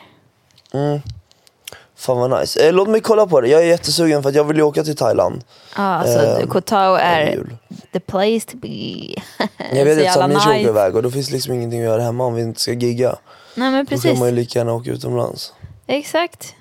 Fan 1.95 2.17
vad 2.17 2.39
nice. 2.39 2.67
Eh, 2.67 2.73
låt 2.73 2.89
mig 2.89 3.01
kolla 3.01 3.27
på 3.27 3.41
det. 3.41 3.47
Jag 3.47 3.61
är 3.61 3.65
jättesugen 3.65 4.23
för 4.23 4.29
att 4.29 4.35
jag 4.35 4.43
vill 4.43 4.57
ju 4.57 4.63
åka 4.63 4.83
till 4.83 4.95
Thailand. 4.95 5.43
Ja, 5.75 5.81
alltså 5.83 6.19
Eh, 6.19 6.47
Koh 6.47 6.61
Tao 6.61 6.95
är 6.95 7.49
the 7.93 7.99
place 7.99 8.39
to 8.51 8.57
be. 8.57 8.67
Jag 9.77 9.85
vet 9.85 10.07
att 10.07 10.13
Samir 10.13 10.39
ska 10.39 10.49
åka 10.49 10.59
iväg 10.59 10.95
och 10.95 11.03
då 11.03 11.11
finns 11.11 11.31
liksom 11.31 11.53
ingenting 11.53 11.79
att 11.79 11.85
göra 11.85 12.01
hemma 12.01 12.25
om 12.25 12.33
vi 12.33 12.41
inte 12.41 12.61
ska 12.61 12.71
gigga. 12.73 13.15
Nej 13.55 13.71
men 13.71 13.85
Då 13.85 13.89
kan 13.89 13.99
precis. 13.99 14.19
man 14.19 14.27
ju 14.27 14.35
lika 14.35 14.59
gärna 14.59 14.73
åka 14.73 14.91
utomlands. 14.91 15.53
Exakt. 15.87 16.55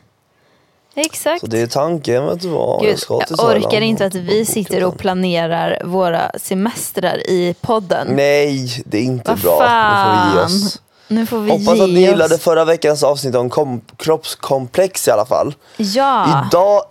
Exakt. 1.01 1.41
Så 1.41 1.47
det 1.47 1.61
är 1.61 1.67
tanken, 1.67 2.27
vet 2.27 2.41
du 2.41 2.49
vad? 2.49 2.81
Gud, 2.83 2.99
jag 3.09 3.23
jag 3.29 3.57
orkar 3.57 3.81
inte 3.81 4.07
att 4.07 4.15
vi 4.15 4.45
sitter 4.47 4.85
och 4.85 4.99
plan. 4.99 4.99
planerar 4.99 5.83
våra 5.85 6.31
semestrar 6.39 7.31
i 7.31 7.55
podden. 7.61 8.07
Nej, 8.11 8.83
det 8.87 8.99
är 8.99 9.03
inte 9.03 9.31
Vad 9.31 9.41
bra. 9.41 9.59
Nu 9.61 9.67
får 9.67 10.31
vi 10.31 10.31
ge 10.31 10.37
fan. 10.37 10.45
oss. 10.45 10.81
Nu 11.09 11.27
får 11.27 11.39
vi 11.39 11.51
Hoppas 11.51 11.81
att 11.81 11.89
ni 11.89 12.01
gillade 12.01 12.35
oss. 12.35 12.41
förra 12.41 12.65
veckans 12.65 13.03
avsnitt 13.03 13.35
om 13.35 13.51
kom- 13.51 13.81
kroppskomplex 13.97 15.09
i 15.09 15.11
alla 15.11 15.27
fall. 15.27 15.55
Ja. 15.77 16.45
Idag 16.49 16.83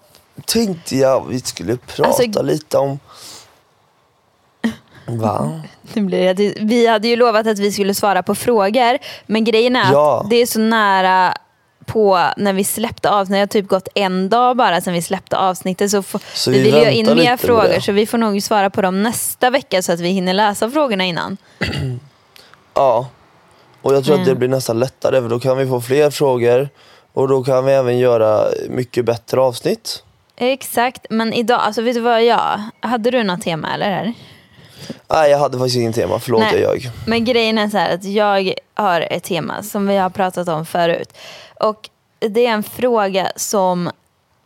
tänkte 0.46 0.96
jag 0.96 1.26
vi 1.30 1.40
skulle 1.40 1.78
prata 1.78 2.10
Alltså- 2.24 2.42
lite 2.42 2.78
om... 2.78 3.00
Va? 5.10 5.62
Nu 5.94 6.02
blir 6.02 6.34
det, 6.34 6.54
vi 6.62 6.88
hade 6.88 7.08
ju 7.08 7.16
lovat 7.16 7.48
att 7.48 7.60
vi 7.60 7.72
skulle 7.72 7.94
svara 7.94 8.24
på 8.24 8.36
frågor, 8.36 8.98
men 9.26 9.44
grejen 9.44 9.76
är 9.76 9.92
Ja. 9.92 10.22
att 10.24 10.30
det 10.30 10.36
är 10.36 10.46
så 10.46 10.60
nära 10.60 11.34
på 11.88 12.20
när 12.38 12.54
vi 12.54 12.64
släppte 12.64 13.10
avsnittet, 13.10 13.52
det 13.52 13.60
har 13.60 13.62
typ 13.62 13.70
gått 13.70 13.88
en 13.96 14.30
dag 14.30 14.58
bara 14.58 14.82
sedan 14.82 14.94
vi 14.94 15.02
släppte 15.02 15.38
avsnittet 15.38 15.92
så, 15.92 16.04
får, 16.04 16.22
Så 16.34 16.52
vi 16.52 16.58
vi 16.58 16.64
vill 16.64 16.74
ju 16.74 16.80
ha 16.86 16.92
in 16.92 17.16
mer 17.16 17.38
frågor 17.38 17.80
så 17.80 17.92
vi 17.92 18.06
får 18.06 18.18
nog 18.18 18.44
svara 18.44 18.70
på 18.70 18.82
dem 18.82 19.04
nästa 19.04 19.50
vecka 19.50 19.82
så 19.82 19.92
att 19.92 20.00
vi 20.00 20.10
hinner 20.10 20.34
läsa 20.34 20.70
frågorna 20.72 21.04
innan. 21.06 21.38
Ja. 22.74 23.08
Och 23.82 23.94
jag 23.96 24.04
tror 24.06 24.16
att 24.16 24.26
det 24.26 24.32
Mm. 24.32 24.40
blir 24.40 24.50
nästan 24.50 24.80
lättare 24.80 25.22
för 25.22 25.30
då 25.30 25.40
kan 25.40 25.58
vi 25.58 25.68
få 25.68 25.82
fler 25.82 26.10
frågor 26.10 26.70
och 27.14 27.28
då 27.28 27.44
kan 27.44 27.66
vi 27.66 27.72
även 27.74 27.98
göra 27.98 28.48
mycket 28.70 29.06
bättre 29.06 29.42
avsnitt. 29.42 30.04
Exakt, 30.36 31.06
men 31.10 31.34
idag, 31.34 31.60
alltså 31.60 31.82
vet 31.82 31.96
du 31.96 32.02
vad 32.02 32.24
jag, 32.24 32.62
hade 32.80 33.12
du 33.12 33.24
något 33.24 33.42
tema 33.42 33.74
eller? 33.74 33.90
Här? 33.90 34.14
Nej 35.08 35.32
jag 35.32 35.38
hade 35.38 35.58
faktiskt 35.58 35.78
ingen 35.78 35.94
tema, 35.94 36.20
förlåt 36.20 36.42
Nej. 36.42 36.62
jag 36.62 36.78
ljög. 36.78 36.92
Men 37.06 37.26
grejen 37.26 37.58
är 37.58 37.70
så 37.70 37.78
här 37.78 37.94
att 37.96 38.04
jag 38.04 38.54
har 38.76 39.02
ett 39.02 39.24
tema 39.24 39.64
som 39.64 39.88
vi 39.88 39.98
har 39.98 40.10
pratat 40.10 40.48
om 40.48 40.66
förut. 40.66 41.14
Och 41.60 41.90
det 42.20 42.46
är 42.46 42.52
en 42.52 42.64
fråga 42.64 43.32
som 43.36 43.92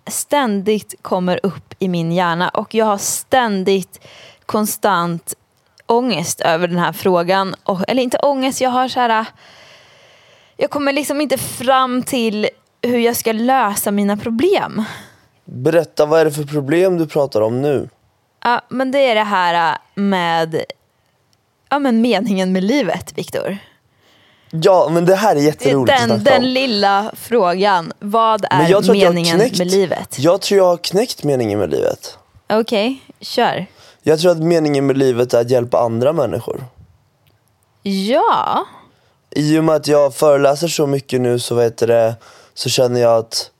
ständigt 0.08 0.96
kommer 1.02 1.40
upp 1.44 1.74
i 1.80 1.88
min 1.88 2.12
hjärna 2.12 2.50
och 2.50 2.76
jag 2.76 2.86
har 2.86 2.98
ständigt 2.98 4.00
konstant 4.46 5.34
ångest 5.86 6.42
över 6.42 6.68
den 6.68 6.78
här 6.78 6.94
frågan. 6.94 7.56
Och, 7.64 7.80
eller 7.88 8.04
inte 8.04 8.18
ångest, 8.18 8.62
jag 8.62 8.70
har 8.70 8.88
så 8.88 9.00
här... 9.00 9.26
Jag 10.58 10.70
kommer 10.70 10.94
liksom 10.94 11.22
inte 11.22 11.38
fram 11.38 12.04
till 12.04 12.50
hur 12.82 13.00
jag 13.00 13.16
ska 13.16 13.32
lösa 13.32 13.92
mina 13.92 14.18
problem. 14.18 14.84
Berätta, 15.46 16.06
vad 16.06 16.20
är 16.20 16.26
det 16.26 16.32
för 16.32 16.44
problem 16.44 16.98
du 16.98 17.08
pratar 17.08 17.42
om 17.42 17.62
nu? 17.62 17.90
Ja, 18.44 18.62
men 18.70 18.92
det 18.92 19.00
är 19.00 19.16
det 19.16 19.24
här 19.24 19.78
med 19.96 20.64
ja, 21.70 21.80
men 21.80 22.02
meningen 22.02 22.52
med 22.52 22.64
livet, 22.64 23.18
Viktor. 23.18 23.58
Ja 24.52 24.90
men 24.92 25.06
det 25.06 25.16
här 25.16 25.36
är 25.36 25.40
jätteroligt 25.40 25.94
att 26.02 26.08
Den, 26.08 26.12
om. 26.18 26.24
den 26.24 26.54
lilla 26.54 27.12
frågan. 27.16 27.94
Vad 28.00 28.46
Men 28.52 28.62
är 28.62 28.70
jag 28.70 28.84
tror 28.84 28.96
har 28.96 29.02
meningen 29.02 29.40
knäckt- 29.40 29.58
med 29.58 29.72
livet? 29.72 30.20
Jag 30.20 30.42
tror 30.42 30.58
jag 30.58 30.66
har 30.66 30.78
knäckt 30.78 31.24
meningen 31.24 31.60
med 31.60 31.70
livet. 31.72 32.18
Okej, 32.50 33.02
kör. 33.20 33.66
Jag 34.04 34.20
tror 34.20 34.32
att 34.32 34.40
meningen 34.40 34.86
med 34.86 34.98
livet 34.98 35.34
är 35.34 35.42
att 35.42 35.50
hjälpa 35.50 35.80
andra 35.80 36.14
människor. 36.14 36.64
Ja. 37.84 38.66
I 39.36 39.60
och 39.60 39.64
med 39.64 39.76
att 39.76 39.88
jag 39.88 40.16
föreläser 40.16 40.68
så 40.68 40.88
mycket 40.88 41.22
nu 41.22 41.40
så 41.40 41.56
vet 41.56 41.78
det, 41.78 42.16
så 42.54 42.70
känner 42.70 43.02
jag 43.02 43.18
att 43.18 43.52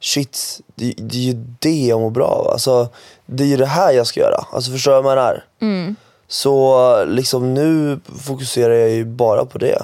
shit, 0.00 0.60
det, 0.74 0.94
det 0.96 1.16
är 1.16 1.20
ju 1.22 1.32
det 1.58 1.86
jag 1.86 2.00
mår 2.00 2.10
bra 2.10 2.26
av. 2.26 2.48
Alltså, 2.48 2.88
det 3.26 3.44
är 3.44 3.48
ju 3.48 3.56
det 3.56 3.66
här 3.66 3.92
jag 3.92 4.06
ska 4.06 4.20
göra. 4.20 4.44
Alltså 4.52 4.70
förstår 4.72 4.96
du 4.96 5.02
vad 5.02 5.12
jag 5.12 5.16
menar? 5.16 5.44
Mm. 5.60 5.96
Så 6.28 7.04
liksom 7.04 7.54
nu 7.54 8.00
fokuserar 8.26 8.74
jag 8.74 8.90
ju 8.90 9.04
bara 9.04 9.44
på 9.44 9.58
det. 9.58 9.82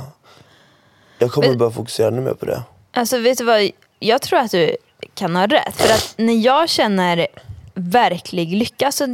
Jag 1.23 1.33
kommer 1.33 1.55
börja 1.55 1.71
fokusera 1.73 2.09
ännu 2.09 2.21
mer 2.21 2.35
på 2.35 2.47
det. 2.47 2.63
Alltså 2.93 3.19
vet 3.19 3.39
du 3.39 3.45
vad, 3.45 3.71
jag 3.99 4.23
tror 4.23 4.39
att 4.39 4.51
du 4.51 4.77
kan 5.15 5.37
ha 5.37 5.47
rätt. 5.47 5.77
För 5.77 5.95
att 5.95 6.15
när 6.17 6.35
jag 6.35 6.69
känner 6.69 7.27
verklig 7.75 8.57
lycka, 8.57 8.93
så 8.93 9.07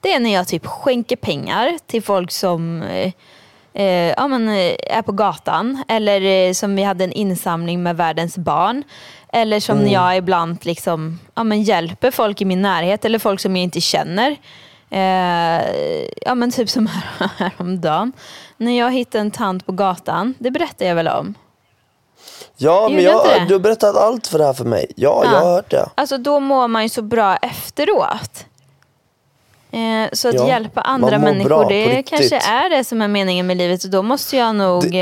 det 0.00 0.12
är 0.12 0.20
när 0.20 0.34
jag 0.34 0.48
typ 0.48 0.66
skänker 0.66 1.16
pengar 1.16 1.78
till 1.86 2.02
folk 2.02 2.30
som 2.30 2.82
eh, 2.82 3.12
eh, 3.74 4.14
ja, 4.16 4.28
men, 4.28 4.48
eh, 4.48 4.96
är 4.96 5.02
på 5.02 5.12
gatan. 5.12 5.84
Eller 5.88 6.20
eh, 6.20 6.52
som 6.52 6.76
vi 6.76 6.82
hade 6.82 7.04
en 7.04 7.12
insamling 7.12 7.82
med 7.82 7.96
världens 7.96 8.38
barn. 8.38 8.82
Eller 9.32 9.60
som 9.60 9.78
när 9.78 9.92
jag 9.92 10.16
ibland 10.16 10.58
liksom, 10.66 11.20
ja, 11.34 11.44
men, 11.44 11.62
hjälper 11.62 12.10
folk 12.10 12.40
i 12.40 12.44
min 12.44 12.62
närhet 12.62 13.04
eller 13.04 13.18
folk 13.18 13.40
som 13.40 13.56
jag 13.56 13.62
inte 13.62 13.80
känner. 13.80 14.36
Eh, 14.90 15.62
ja 16.22 16.34
men 16.34 16.50
typ 16.50 16.70
som 16.70 16.86
här, 16.86 17.30
häromdagen. 17.38 18.12
När 18.56 18.78
jag 18.78 18.92
hittade 18.92 19.20
en 19.22 19.30
tant 19.30 19.66
på 19.66 19.72
gatan, 19.72 20.34
det 20.38 20.50
berättade 20.50 20.84
jag 20.88 20.94
väl 20.94 21.08
om. 21.08 21.34
Ja, 22.56 22.82
Gjorde 22.82 22.94
men 22.94 23.04
jag 23.04 23.26
det? 23.26 23.44
du 23.48 23.54
har 23.54 23.60
berättat 23.60 23.96
allt 23.96 24.26
för 24.26 24.38
det 24.38 24.44
här 24.44 24.52
för 24.52 24.64
mig. 24.64 24.86
Ja, 24.96 25.22
jag 25.24 25.30
har 25.40 25.52
hört 25.52 25.70
det. 25.70 25.88
Alltså 25.94 26.18
då 26.18 26.40
mår 26.40 26.68
man 26.68 26.82
ju 26.82 26.88
så 26.88 27.02
bra 27.02 27.36
efteråt. 27.36 28.44
Eh, 29.70 30.08
så 30.12 30.28
att 30.28 30.34
Ja, 30.34 30.48
hjälpa 30.48 30.80
andra 30.80 31.18
människor, 31.18 31.68
det 31.68 32.02
kanske 32.02 32.36
är 32.38 32.70
det 32.70 32.84
som 32.84 33.02
är 33.02 33.08
meningen 33.08 33.46
med 33.46 33.56
livet. 33.56 33.84
Och 33.84 33.90
då 33.90 34.02
måste 34.02 34.36
jag 34.36 34.54
nog 34.56 34.90
Det- 34.90 35.00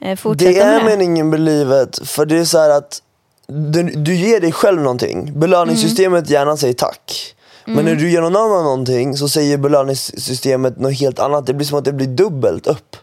eh, 0.00 0.10
eh, 0.10 0.16
fortsätta 0.16 0.50
Det 0.52 0.58
är 0.60 0.72
med 0.72 0.80
det. 0.80 0.84
meningen 0.90 1.28
med 1.28 1.40
livet, 1.40 2.08
för 2.08 2.26
det 2.26 2.38
är 2.38 2.44
så 2.44 2.58
här 2.58 2.70
att 2.70 3.02
du, 3.46 3.82
du 3.82 4.14
ger 4.14 4.40
dig 4.40 4.52
själv 4.52 4.80
någonting. 4.82 5.38
Belöningssystemet 5.40 6.30
gärna 6.30 6.56
säger 6.56 6.74
tack. 6.74 7.34
Men 7.66 7.84
när 7.84 7.94
du 7.94 8.10
ger 8.10 8.20
någon 8.20 8.36
annan 8.36 8.64
någonting 8.64 9.16
så 9.16 9.28
säger 9.28 9.58
belöningssystemet 9.58 10.78
något 10.78 10.94
helt 10.94 11.18
annat. 11.18 11.46
Det 11.46 11.54
blir 11.54 11.66
som 11.66 11.78
att 11.78 11.84
det 11.84 11.92
blir 11.92 12.06
dubbelt 12.06 12.66
upp 12.66 12.96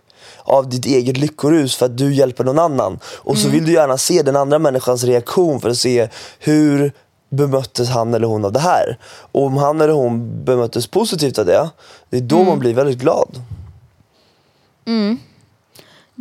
av 0.44 0.70
ditt 0.70 0.86
eget 0.86 1.18
lyckorus 1.18 1.76
för 1.76 1.86
att 1.86 1.98
du 1.98 2.14
hjälper 2.14 2.44
någon 2.44 2.60
annan. 2.60 3.00
Och 3.06 3.38
så 3.38 3.50
vill 3.50 3.66
du 3.66 3.72
gärna 3.72 3.98
se 3.98 4.22
den 4.22 4.36
andra 4.36 4.60
människans 4.60 5.04
reaktion 5.04 5.62
för 5.62 5.70
att 5.70 5.78
se 5.78 6.10
hur 6.40 6.92
bemöttes 7.30 7.90
han 7.90 8.14
eller 8.14 8.28
hon 8.28 8.46
av 8.46 8.52
det 8.52 8.60
här. 8.60 8.98
Och 9.32 9.44
om 9.46 9.58
han 9.58 9.82
eller 9.82 9.94
hon 9.94 10.44
bemöttes 10.46 10.88
positivt 10.88 11.40
av 11.40 11.46
det, 11.46 11.70
det 12.10 12.18
är 12.18 12.22
då 12.22 12.44
man 12.44 12.60
blir 12.60 12.74
väldigt 12.74 13.00
glad. 13.00 13.40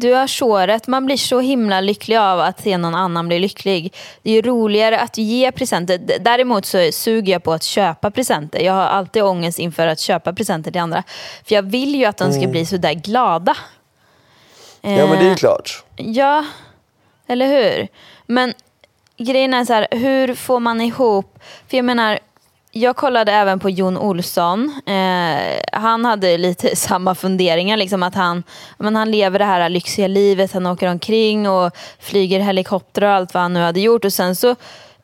Du 0.00 0.12
har 0.12 0.26
så 0.26 0.58
rätt. 0.58 0.86
Man 0.86 1.06
blir 1.06 1.16
så 1.16 1.40
himla 1.40 1.80
lycklig 1.80 2.16
av 2.16 2.40
att 2.40 2.60
se 2.60 2.78
någon 2.78 2.94
annan 2.94 3.28
bli 3.28 3.38
lycklig. 3.38 3.94
Det 4.22 4.30
är 4.30 4.34
ju 4.34 4.42
roligare 4.42 5.00
att 5.00 5.18
ge 5.18 5.52
presenter. 5.52 6.00
Däremot 6.20 6.66
så 6.66 6.92
suger 6.92 7.32
jag 7.32 7.42
på 7.42 7.52
att 7.52 7.62
köpa 7.62 8.10
presenter. 8.10 8.60
Jag 8.60 8.72
har 8.72 8.82
alltid 8.82 9.22
ångest 9.22 9.58
inför 9.58 9.86
att 9.86 10.00
köpa 10.00 10.32
presenter 10.32 10.70
till 10.70 10.80
andra. 10.80 11.02
För 11.44 11.54
jag 11.54 11.62
vill 11.62 11.94
ju 11.94 12.04
att 12.04 12.16
de 12.16 12.32
ska 12.32 12.46
bli 12.46 12.66
så 12.66 12.76
där 12.76 12.92
glada. 12.92 13.56
Mm. 14.82 14.98
Ja 14.98 15.06
men 15.06 15.18
det 15.18 15.24
är 15.24 15.26
Eh, 15.26 15.30
ju 15.30 15.34
klart. 15.34 15.84
Ja, 15.96 16.44
eller 17.26 17.46
hur? 17.46 17.88
Men 18.26 18.54
grejen 19.16 19.54
är 19.54 19.64
så 19.64 19.72
här, 19.72 19.86
hur 19.90 20.34
får 20.34 20.60
man 20.60 20.80
ihop... 20.80 21.38
För 21.68 21.76
jag 21.76 21.84
menar, 21.84 22.18
jag 22.72 22.96
kollade 22.96 23.32
även 23.32 23.58
på 23.58 23.70
Jon 23.70 23.98
Olsson. 23.98 24.80
Eh, 24.86 25.60
han 25.72 26.04
hade 26.04 26.38
lite 26.38 26.76
samma 26.76 27.14
funderingar, 27.14 27.76
liksom 27.76 28.02
att 28.02 28.14
han, 28.14 28.42
men 28.78 28.96
han 28.96 29.10
lever 29.10 29.38
det 29.38 29.44
här 29.44 29.68
lyxiga 29.68 30.08
livet, 30.08 30.52
han 30.52 30.66
åker 30.66 30.88
omkring 30.88 31.48
och 31.48 31.76
flyger 31.98 32.40
helikopter 32.40 33.04
och 33.04 33.10
allt 33.10 33.34
vad 33.34 33.42
han 33.42 33.52
nu 33.52 33.60
hade 33.60 33.80
gjort. 33.80 34.04
Och 34.04 34.12
sen 34.12 34.36
så 34.36 34.56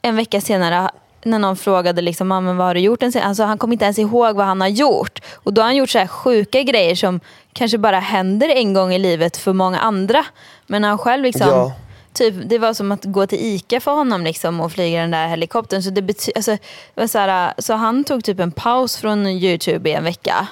en 0.02 0.16
vecka 0.16 0.40
senare 0.40 0.90
när 1.22 1.38
någon 1.38 1.56
frågade 1.56 2.02
liksom, 2.02 2.32
ah, 2.32 2.40
men 2.40 2.56
vad 2.56 2.66
har 2.66 2.74
du 2.74 2.80
gjort? 2.80 3.02
Alltså, 3.02 3.18
alltså 3.18 3.42
han 3.42 3.58
kom 3.58 3.72
inte 3.72 3.84
ens 3.84 3.98
ihåg 3.98 4.36
vad 4.36 4.46
han 4.46 4.60
har 4.60 4.68
gjort. 4.68 5.20
Och 5.34 5.52
då 5.52 5.60
har 5.60 5.66
han 5.66 5.76
gjort 5.76 5.90
så 5.90 5.98
här 5.98 6.06
sjuka 6.06 6.62
grejer 6.62 6.94
som 6.94 7.20
kanske 7.52 7.78
bara 7.78 7.98
händer 7.98 8.48
en 8.48 8.74
gång 8.74 8.94
i 8.94 8.98
livet 8.98 9.36
för 9.36 9.52
många 9.52 9.78
andra. 9.78 10.24
Men 10.66 10.84
han 10.84 10.98
själv 10.98 11.22
liksom, 11.22 11.48
Ja 11.48 11.72
typ, 12.16 12.34
det 12.46 12.58
var 12.58 12.74
som 12.74 12.92
att 12.92 13.04
gå 13.04 13.26
till 13.26 13.38
ICA 13.40 13.80
för 13.80 13.92
honom 13.92 14.24
liksom, 14.24 14.60
och 14.60 14.72
flyga 14.72 15.00
den 15.00 15.10
där 15.10 15.28
helikoptern. 15.28 15.82
Så, 15.82 15.90
det 15.90 16.00
bety- 16.00 16.30
alltså, 16.36 16.56
det 16.94 17.08
så, 17.08 17.18
här, 17.18 17.54
så 17.58 17.74
han 17.74 18.04
tog 18.04 18.24
typ 18.24 18.40
en 18.40 18.52
paus 18.52 18.96
från 18.96 19.26
YouTube 19.26 19.90
i 19.90 19.92
en 19.92 20.04
vecka. 20.04 20.46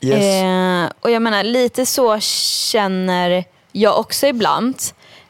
Yes. 0.00 0.24
Eh, 0.24 0.90
och 1.00 1.10
jag 1.10 1.22
menar, 1.22 1.42
lite 1.44 1.86
så 1.86 2.20
känner 2.20 3.44
jag 3.72 3.98
också 3.98 4.26
ibland. 4.26 4.76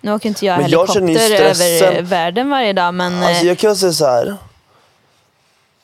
Nu 0.01 0.13
åker 0.15 0.29
inte 0.29 0.47
jag 0.47 0.61
Men 0.61 0.71
jag 0.71 0.79
helikopter 0.89 1.29
stressen- 1.29 1.87
över 1.89 2.03
världen 2.03 2.51
varje 2.51 2.73
dag 2.73 2.95
men 2.95 3.23
Alltså 3.23 3.43
eh, 3.43 3.49
jag 3.49 3.59
kan 3.59 3.77
säga 3.77 3.93
så 3.93 4.07
här. 4.07 4.37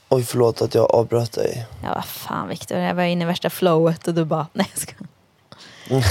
Oj 0.08 0.24
förlåt 0.24 0.62
att 0.62 0.74
jag 0.74 0.90
avbröt 0.94 1.32
dig. 1.32 1.66
ja 1.82 1.92
vad 1.94 2.04
fan 2.04 2.48
Viktor, 2.48 2.78
jag 2.78 2.94
var 2.94 3.02
inne 3.02 3.24
i 3.24 3.26
värsta 3.26 3.50
flowet 3.50 4.08
och 4.08 4.14
du 4.14 4.24
bara 4.24 4.46
nej 4.52 4.70
jag 4.74 4.82
ska. 4.82 4.94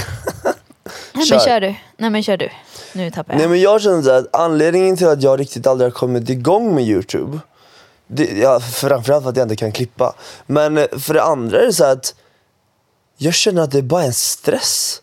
Nej 1.12 1.26
men 1.30 1.40
kör 1.40 1.60
du. 1.60 1.74
Nej 1.96 2.10
men 2.10 2.22
kör 2.22 2.36
du. 2.36 2.48
Nu 2.92 3.10
tappar 3.10 3.32
jag. 3.32 3.38
Nej 3.38 3.48
men 3.48 3.60
jag 3.60 3.82
känner 3.82 4.02
så 4.02 4.10
här, 4.10 4.18
att 4.18 4.36
anledningen 4.36 4.96
till 4.96 5.08
att 5.08 5.22
jag 5.22 5.40
riktigt 5.40 5.66
aldrig 5.66 5.86
har 5.86 5.92
kommit 5.98 6.30
igång 6.30 6.74
med 6.74 6.84
Youtube 6.84 7.38
det, 8.06 8.38
ja, 8.38 8.60
Framförallt 8.60 9.22
för 9.22 9.30
att 9.30 9.36
jag 9.36 9.44
inte 9.44 9.56
kan 9.56 9.72
klippa 9.72 10.14
Men 10.46 10.78
eh, 10.78 10.86
för 10.98 11.14
det 11.14 11.22
andra 11.22 11.60
är 11.62 11.66
det 11.66 11.72
så 11.72 11.84
att 11.84 12.14
Jag 13.16 13.34
känner 13.34 13.62
att 13.62 13.70
det 13.70 13.78
är 13.78 13.82
bara 13.82 14.02
en 14.02 14.12
stress 14.12 15.02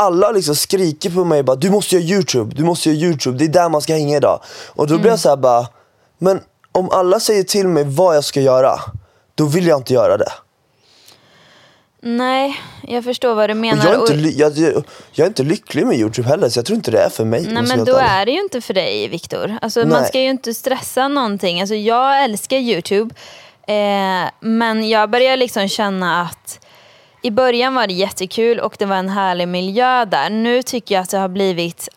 alla 0.00 0.30
liksom 0.30 0.56
skriker 0.56 1.10
på 1.10 1.24
mig 1.24 1.42
bara 1.42 1.56
du 1.56 1.70
måste 1.70 1.96
göra 1.96 2.04
Youtube, 2.04 2.54
du 2.54 2.64
måste 2.64 2.90
göra 2.90 2.98
Youtube, 2.98 3.38
det 3.38 3.44
är 3.44 3.48
där 3.48 3.68
man 3.68 3.82
ska 3.82 3.92
hänga 3.92 4.16
idag. 4.16 4.40
Och 4.66 4.86
då 4.86 4.98
blir 4.98 5.10
jag 5.10 5.20
så 5.20 5.28
här 5.28 5.36
bara, 5.36 5.68
men 6.18 6.40
om 6.72 6.90
alla 6.90 7.20
säger 7.20 7.42
till 7.42 7.68
mig 7.68 7.84
vad 7.84 8.16
jag 8.16 8.24
ska 8.24 8.40
göra, 8.40 8.80
då 9.34 9.44
vill 9.44 9.66
jag 9.66 9.78
inte 9.78 9.94
göra 9.94 10.16
det. 10.16 10.32
Nej, 12.02 12.60
jag 12.88 13.04
förstår 13.04 13.34
vad 13.34 13.50
du 13.50 13.54
menar. 13.54 13.84
jag, 13.84 13.94
är 13.94 14.14
inte, 14.14 14.28
jag, 14.28 14.52
jag, 14.52 14.84
jag 15.12 15.24
är 15.24 15.28
inte 15.28 15.42
lycklig 15.42 15.86
med 15.86 15.96
Youtube 15.98 16.28
heller 16.28 16.48
så 16.48 16.58
jag 16.58 16.66
tror 16.66 16.76
inte 16.76 16.90
det 16.90 16.98
är 16.98 17.08
för 17.08 17.24
mig. 17.24 17.46
Nej 17.50 17.62
men 17.62 17.84
då 17.84 17.96
är 17.96 18.26
det 18.26 18.32
ju 18.32 18.40
inte 18.40 18.60
för 18.60 18.74
dig 18.74 19.08
Viktor. 19.08 19.58
Alltså, 19.62 19.86
man 19.86 20.04
ska 20.04 20.20
ju 20.20 20.30
inte 20.30 20.54
stressa 20.54 21.08
någonting. 21.08 21.60
Alltså, 21.60 21.74
jag 21.74 22.24
älskar 22.24 22.56
YouTube. 22.56 23.14
Eh, 23.66 24.30
men 24.40 24.88
jag 24.88 25.10
börjar 25.10 25.36
liksom 25.36 25.68
känna 25.68 26.22
att 26.22 26.66
i 27.22 27.30
början 27.30 27.74
var 27.74 27.86
det 27.86 27.92
jättekul 27.92 28.60
och 28.60 28.74
det 28.78 28.86
var 28.86 28.96
en 28.96 29.08
härlig 29.08 29.48
miljö 29.48 30.04
där. 30.04 30.30
Nu 30.30 30.62
tycker 30.62 30.94
jag 30.94 31.02
att 31.02 31.10
det 31.10 31.18
har 31.18 31.28
blivit 31.28 31.88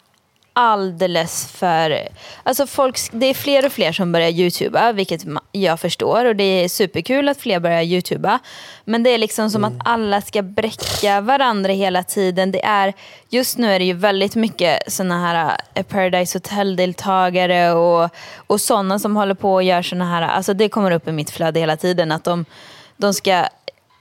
alldeles 0.54 1.52
för... 1.52 2.08
Alltså 2.44 2.68
folk, 2.68 3.00
det 3.12 3.26
är 3.26 3.34
fler 3.34 3.66
och 3.66 3.72
fler 3.72 3.92
som 3.92 4.12
börjar 4.12 4.30
youtuba, 4.30 4.92
vilket 4.92 5.22
jag 5.52 5.80
förstår. 5.80 6.26
Och 6.26 6.36
det 6.36 6.44
är 6.44 6.70
superkul 6.70 7.30
att 7.30 7.38
fler 7.38 7.60
börjar 7.60 7.82
youtuba. 7.82 8.40
Men 8.86 9.04
det 9.04 9.10
är 9.10 9.18
liksom 9.18 9.50
som 9.50 9.64
att 9.64 9.74
alla 9.86 10.22
ska 10.22 10.42
bräcka 10.42 11.22
varandra 11.22 11.72
hela 11.72 12.04
tiden. 12.04 12.52
Det 12.52 12.66
är, 12.66 12.94
just 13.30 13.58
nu 13.58 13.72
är 13.72 13.80
det 13.80 13.86
ju 13.86 13.94
väldigt 13.94 14.36
mycket 14.36 14.94
såna 14.94 15.20
här 15.20 15.58
eh, 15.74 15.84
Paradise 15.84 16.38
Hotel-deltagare 16.38 17.72
och, 17.72 18.10
och 18.48 18.62
sådana 18.62 19.00
som 19.00 19.16
håller 19.16 19.36
på 19.36 19.54
och 19.54 19.64
gör 19.64 19.82
såna 19.82 20.06
här... 20.06 20.22
Alltså 20.22 20.54
det 20.54 20.70
kommer 20.70 20.92
upp 20.92 21.08
i 21.08 21.12
mitt 21.12 21.30
flöde 21.30 21.60
hela 21.60 21.78
tiden 21.78 22.12
att 22.12 22.24
de, 22.24 22.46
de 22.98 23.14
ska 23.14 23.46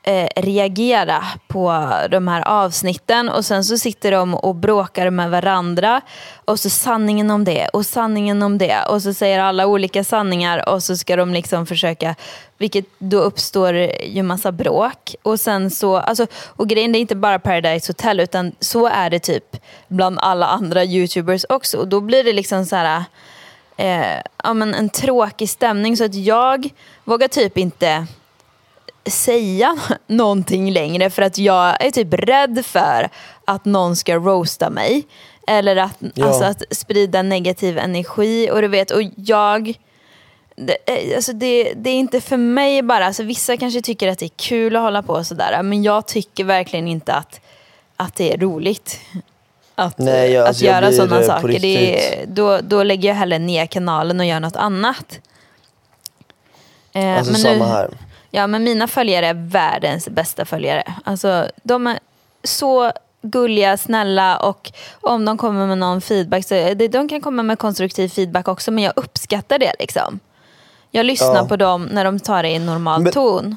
eh, 0.02 0.28
reagera 0.36 1.24
på 1.48 1.90
de 2.10 2.28
här 2.28 2.48
avsnitten. 2.48 3.28
Och 3.28 3.44
sen 3.44 3.64
så 3.64 3.78
sitter 3.78 4.12
de 4.12 4.34
och 4.34 4.54
bråkar 4.54 5.10
med 5.10 5.30
varandra. 5.30 6.00
Och 6.44 6.60
så 6.60 6.70
sanningen 6.70 7.30
om 7.30 7.44
det 7.44 7.68
och 7.68 7.86
sanningen 7.86 8.42
om 8.42 8.58
det. 8.58 8.82
Och 8.88 9.02
så 9.02 9.14
säger 9.14 9.38
alla 9.38 9.66
olika 9.66 10.04
sanningar. 10.04 10.68
Och 10.68 10.82
så 10.82 10.96
ska 10.96 11.16
de 11.16 11.32
liksom 11.32 11.66
försöka, 11.66 12.14
vilket 12.58 12.84
då 12.98 13.18
uppstår 13.18 13.74
ju 14.04 14.22
massa 14.22 14.52
bråk. 14.52 15.14
Och 15.22 15.40
sen 15.40 15.70
så, 15.70 15.96
alltså, 15.96 16.26
och 16.46 16.68
grejen 16.68 16.92
det 16.92 16.98
är 16.98 17.00
inte 17.00 17.16
bara 17.16 17.38
Paradise 17.38 17.90
Hotel 17.90 18.20
utan 18.20 18.52
så 18.60 18.86
är 18.86 19.10
det 19.10 19.18
typ 19.18 19.56
bland 19.88 20.18
alla 20.18 20.46
andra 20.46 20.84
youtubers 20.84 21.44
också. 21.48 21.78
Och 21.78 21.88
då 21.88 22.00
blir 22.00 22.24
det 22.24 22.32
liksom 22.32 22.66
så 22.66 22.76
här 22.76 23.04
eh, 23.76 24.20
ja, 24.44 24.54
men 24.54 24.74
en 24.74 24.88
tråkig 24.88 25.48
stämning. 25.48 25.96
Så 25.96 26.04
att 26.04 26.14
jag 26.14 26.68
vågar 27.04 27.28
typ 27.28 27.58
inte 27.58 28.06
säga 29.06 29.76
någonting 30.06 30.70
längre 30.72 31.10
för 31.10 31.22
att 31.22 31.38
jag 31.38 31.84
är 31.84 31.90
typ 31.90 32.14
rädd 32.14 32.66
för 32.66 33.08
att 33.44 33.64
någon 33.64 33.96
ska 33.96 34.16
roasta 34.16 34.70
mig. 34.70 35.06
Eller 35.46 35.76
att, 35.76 35.96
Ja. 36.14 36.26
alltså 36.26 36.44
att 36.44 36.62
sprida 36.70 37.22
negativ 37.22 37.78
energi. 37.78 38.50
Och 38.52 38.62
du 38.62 38.68
vet, 38.68 38.90
och 38.90 39.02
jag... 39.16 39.74
Det, 40.56 40.76
eh, 40.86 41.16
alltså 41.16 41.32
det, 41.32 41.72
det 41.76 41.90
är 41.90 41.94
inte 41.94 42.20
för 42.20 42.36
mig 42.36 42.82
bara. 42.82 43.06
Alltså 43.06 43.22
vissa 43.22 43.56
kanske 43.56 43.82
tycker 43.82 44.08
att 44.08 44.18
det 44.18 44.26
är 44.26 44.30
kul 44.36 44.76
att 44.76 44.82
hålla 44.82 45.02
på 45.02 45.12
och 45.12 45.26
sådär. 45.26 45.62
Men 45.62 45.82
jag 45.82 46.06
tycker 46.06 46.44
verkligen 46.44 46.88
inte 46.88 47.12
att, 47.14 47.40
att 47.96 48.14
det 48.14 48.32
är 48.32 48.38
roligt. 48.38 49.00
Att, 49.74 49.98
Nej, 49.98 50.30
jag- 50.32 50.42
att 50.42 50.48
alltså 50.48 50.64
göra 50.64 50.92
sådana 50.92 51.20
eh, 51.20 51.26
saker. 51.26 51.58
Det 51.58 52.06
är, 52.16 52.26
då, 52.26 52.58
då 52.62 52.82
lägger 52.82 53.08
jag 53.08 53.16
hellre 53.16 53.38
ner 53.38 53.66
kanalen 53.66 54.20
och 54.20 54.26
gör 54.26 54.40
något 54.40 54.56
annat. 54.56 55.18
Eh, 56.92 57.16
Alltså 57.18 57.32
men 57.32 57.40
samma 57.40 57.54
nu- 57.64 57.70
här. 57.72 57.90
Ja, 58.34 58.46
men 58.46 58.64
mina 58.64 58.88
följare 58.88 59.26
är 59.26 59.34
världens 59.34 60.08
bästa 60.08 60.44
följare. 60.44 60.94
Alltså, 61.04 61.50
de 61.62 61.86
är 61.86 61.98
så 62.44 62.92
gulliga, 63.22 63.76
snälla 63.76 64.36
och 64.38 64.72
om 65.00 65.24
de 65.24 65.38
kommer 65.38 65.66
med 65.66 65.78
någon 65.78 66.00
feedback 66.00 66.46
så 66.46 66.74
de 66.74 67.08
kan 67.08 67.20
komma 67.20 67.42
med 67.42 67.58
konstruktiv 67.58 68.08
feedback 68.08 68.48
också 68.48 68.70
men 68.70 68.84
jag 68.84 68.92
uppskattar 68.96 69.58
det 69.58 69.72
liksom. 69.78 70.20
Jag 70.90 71.06
lyssnar 71.06 71.34
Ja. 71.36 71.44
på 71.48 71.56
dem 71.56 71.84
när 71.84 72.04
de 72.04 72.20
tar 72.20 72.42
det 72.42 72.48
i 72.50 72.58
normal 72.58 73.02
Men- 73.02 73.12
ton. 73.12 73.56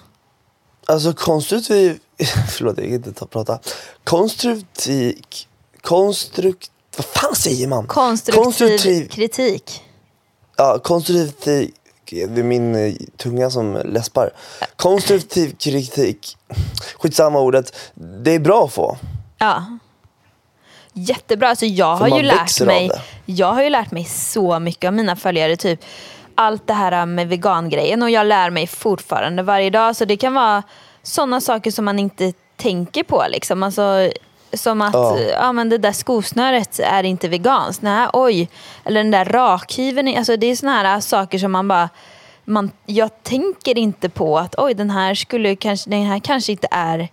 Alltså 0.86 1.14
konstruktiv, 1.14 2.00
förlåt 2.50 2.78
jag 2.78 2.86
kan 2.86 2.94
inte 2.96 3.14
ta, 3.14 3.26
prata. 3.26 3.60
Konstruktiv, 4.04 5.16
konstrukt, 5.82 6.72
vad 6.98 7.06
fan 7.06 7.36
säger 7.36 7.68
man? 7.68 7.88
Konstruktiv, 7.88 8.44
konstruktiv 8.44 9.08
kritik. 9.08 9.82
ja, 10.58 10.80
konstruktiv, 10.84 11.72
det 12.10 12.40
är 12.40 12.44
min 12.44 12.76
eh, 12.76 12.94
tunga 13.18 13.50
som 13.50 13.82
läspar. 13.86 14.30
Konstruktiv 14.76 15.56
kritik, 15.60 16.38
skitsamma 16.96 17.40
ordet, 17.40 17.76
det 17.94 18.32
är 18.32 18.40
bra 18.40 18.66
att 18.66 18.74
få. 18.74 18.98
Ja. 19.38 19.66
Jättebra. 20.94 21.50
Alltså 21.50 21.66
jag 21.66 22.00
För 22.00 22.10
har 22.10 22.18
ju 22.18 22.24
lärt 22.24 22.62
mig. 22.62 22.92
Jag 23.26 23.54
har 23.54 23.64
ju 23.64 23.70
lärt 23.70 23.92
mig 23.92 24.06
så 24.06 24.60
mycket 24.60 24.88
av 24.88 24.94
mina 24.94 25.16
följare. 25.16 25.56
Typ 25.56 25.80
allt 26.36 26.68
det 26.68 26.74
här 26.74 27.06
med 27.06 27.28
vegangrejen 27.28 28.04
och 28.04 28.10
jag 28.10 28.28
lär 28.28 28.50
mig 28.50 28.68
fortfarande 28.68 29.44
varje 29.44 29.70
dag. 29.70 29.96
Så 29.96 30.06
det 30.06 30.18
kan 30.18 30.34
vara 30.34 30.64
sådana 31.04 31.42
saker 31.42 31.72
som 31.72 31.86
man 31.86 32.00
inte 32.00 32.34
tänker 32.56 33.04
på. 33.04 33.26
Liksom. 33.30 33.64
Alltså, 33.64 34.12
som 34.58 34.82
att 34.82 34.94
Ja. 34.94 35.20
ja. 35.20 35.52
men 35.52 35.70
det 35.70 35.78
där 35.78 35.92
skosnöret 35.92 36.80
är 36.80 37.04
inte 37.04 37.28
veganskt. 37.28 37.82
Nej, 37.82 38.08
oj. 38.14 38.50
Eller 38.86 39.04
den 39.04 39.12
där 39.12 39.26
rakhyveln. 39.26 40.18
Alltså, 40.18 40.38
det 40.38 40.48
är 40.48 40.56
såna 40.56 40.72
här 40.72 41.00
saker 41.00 41.38
som 41.38 41.52
man 41.52 41.68
bara... 41.68 41.90
Man, 42.48 42.72
jag 42.86 43.24
tänker 43.24 43.78
inte 43.78 44.10
på 44.10 44.38
att 44.40 44.56
oj, 44.58 44.74
den 44.74 44.90
här, 44.90 45.16
skulle 45.16 45.56
kanske, 45.56 45.90
den 45.90 46.04
här 46.06 46.20
kanske 46.20 46.52
inte 46.52 46.68
är 46.72 47.10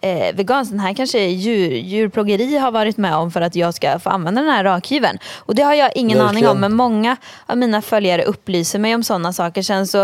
eh, 0.00 0.34
vegansk. 0.36 0.70
Den 0.70 0.80
här 0.80 0.94
kanske 0.94 1.18
djur, 1.18 1.70
djurplågeri 1.70 2.56
har 2.58 2.70
varit 2.70 2.96
med 2.96 3.14
om 3.16 3.30
för 3.30 3.40
att 3.40 3.54
jag 3.54 3.74
ska 3.74 3.98
få 3.98 4.10
använda 4.10 4.42
den 4.42 4.50
här 4.50 4.64
rakhyveln. 4.64 5.18
Och 5.36 5.54
det 5.54 5.62
har 5.62 5.74
jag 5.74 5.90
ingen 5.94 6.20
aning 6.20 6.26
Verkligen. 6.26 6.50
om. 6.50 6.60
Men 6.60 6.74
många 6.74 7.16
av 7.46 7.58
mina 7.58 7.82
följare 7.82 8.22
upplyser 8.22 8.78
mig 8.78 8.94
om 8.94 9.02
sådana 9.02 9.32
saker. 9.32 9.62
Sen 9.62 9.86
så 9.86 10.02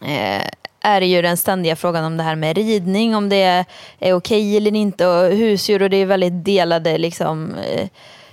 eh, 0.00 0.42
är 0.82 1.00
det 1.00 1.06
ju 1.06 1.22
den 1.22 1.36
ständiga 1.36 1.76
frågan 1.76 2.04
om 2.04 2.16
det 2.16 2.22
här 2.22 2.36
med 2.36 2.56
ridning, 2.56 3.16
om 3.16 3.28
det 3.28 3.42
är, 3.42 3.64
okej 3.98 4.14
okej 4.14 4.56
eller 4.56 4.74
inte 4.74 5.06
och 5.06 5.36
husdjur 5.36 5.82
och 5.82 5.90
det 5.90 5.96
är 5.96 6.06
väldigt 6.06 6.44
delade 6.44 6.98
liksom, 6.98 7.54
eh, 7.54 7.88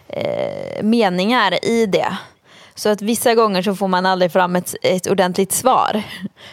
eh, 0.08 0.84
meningar 0.84 1.66
i 1.66 1.86
det. 1.86 2.18
Så 2.76 2.90
att 2.90 3.02
vissa 3.02 3.36
gånger 3.36 3.62
så 3.62 3.76
får 3.76 3.88
man 3.88 4.06
aldrig 4.06 4.32
fram 4.32 4.56
ett, 4.56 4.76
ett 4.82 5.08
ordentligt 5.08 5.52
svar. 5.52 6.04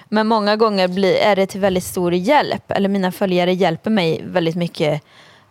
Men 0.08 0.26
många 0.26 0.56
gånger 0.56 0.88
blir, 0.88 1.14
är 1.14 1.36
det 1.36 1.46
till 1.46 1.60
väldigt 1.60 1.84
stor 1.84 2.14
hjälp. 2.14 2.70
Eller 2.70 2.88
mina 2.88 3.12
följare 3.12 3.52
hjälper 3.52 3.90
mig 3.90 4.22
väldigt 4.24 4.56
mycket 4.56 5.02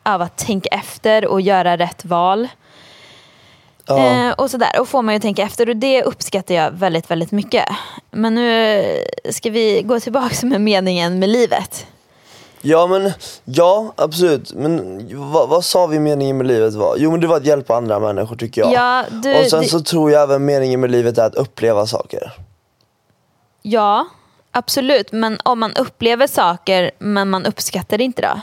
av 0.03 0.21
att 0.21 0.37
tänka 0.37 0.69
efter 0.69 1.25
och 1.25 1.41
göra 1.41 1.77
rätt 1.77 2.05
val. 2.05 2.47
Ja. 3.87 4.27
Eh, 4.27 4.31
och 4.31 4.51
sådär. 4.51 4.79
Och 4.79 4.87
får 4.87 5.01
man 5.01 5.13
ju 5.13 5.19
tänka 5.19 5.43
efter 5.43 5.69
och 5.69 5.75
det 5.77 6.03
uppskattar 6.03 6.55
jag 6.55 6.71
väldigt, 6.71 7.11
väldigt 7.11 7.31
mycket. 7.31 7.65
Men 8.11 8.35
nu 8.35 8.83
ska 9.29 9.49
vi 9.49 9.81
gå 9.81 9.99
tillbaka 9.99 10.35
med 10.45 10.61
meningen 10.61 11.19
med 11.19 11.29
livet. 11.29 11.87
Ja 12.61 12.87
men, 12.87 13.11
ja 13.45 13.93
absolut. 13.97 14.53
Men 14.53 15.01
vad, 15.31 15.49
vad 15.49 15.65
sa 15.65 15.87
vi 15.87 15.99
meningen 15.99 16.37
med 16.37 16.47
livet 16.47 16.73
var? 16.73 16.95
Jo 16.97 17.11
men 17.11 17.19
det 17.21 17.27
var 17.27 17.37
att 17.37 17.45
hjälpa 17.45 17.75
andra 17.75 17.99
människor 17.99 18.35
tycker 18.35 18.61
jag. 18.61 18.73
Ja, 18.73 19.05
du- 19.23 19.39
och 19.39 19.45
sen 19.45 19.61
det- 19.61 19.67
så 19.67 19.79
tror 19.79 20.11
jag 20.11 20.23
även 20.23 20.45
meningen 20.45 20.79
med 20.79 20.91
livet 20.91 21.17
är 21.17 21.25
att 21.25 21.35
uppleva 21.35 21.87
saker. 21.87 22.31
Ja, 23.61 24.05
absolut. 24.51 25.11
Men 25.11 25.37
om 25.43 25.59
man 25.59 25.73
upplever 25.73 26.27
saker 26.27 26.91
men 26.99 27.29
man 27.29 27.45
uppskattar 27.45 27.97
det 27.97 28.03
inte 28.03 28.21
då? 28.21 28.41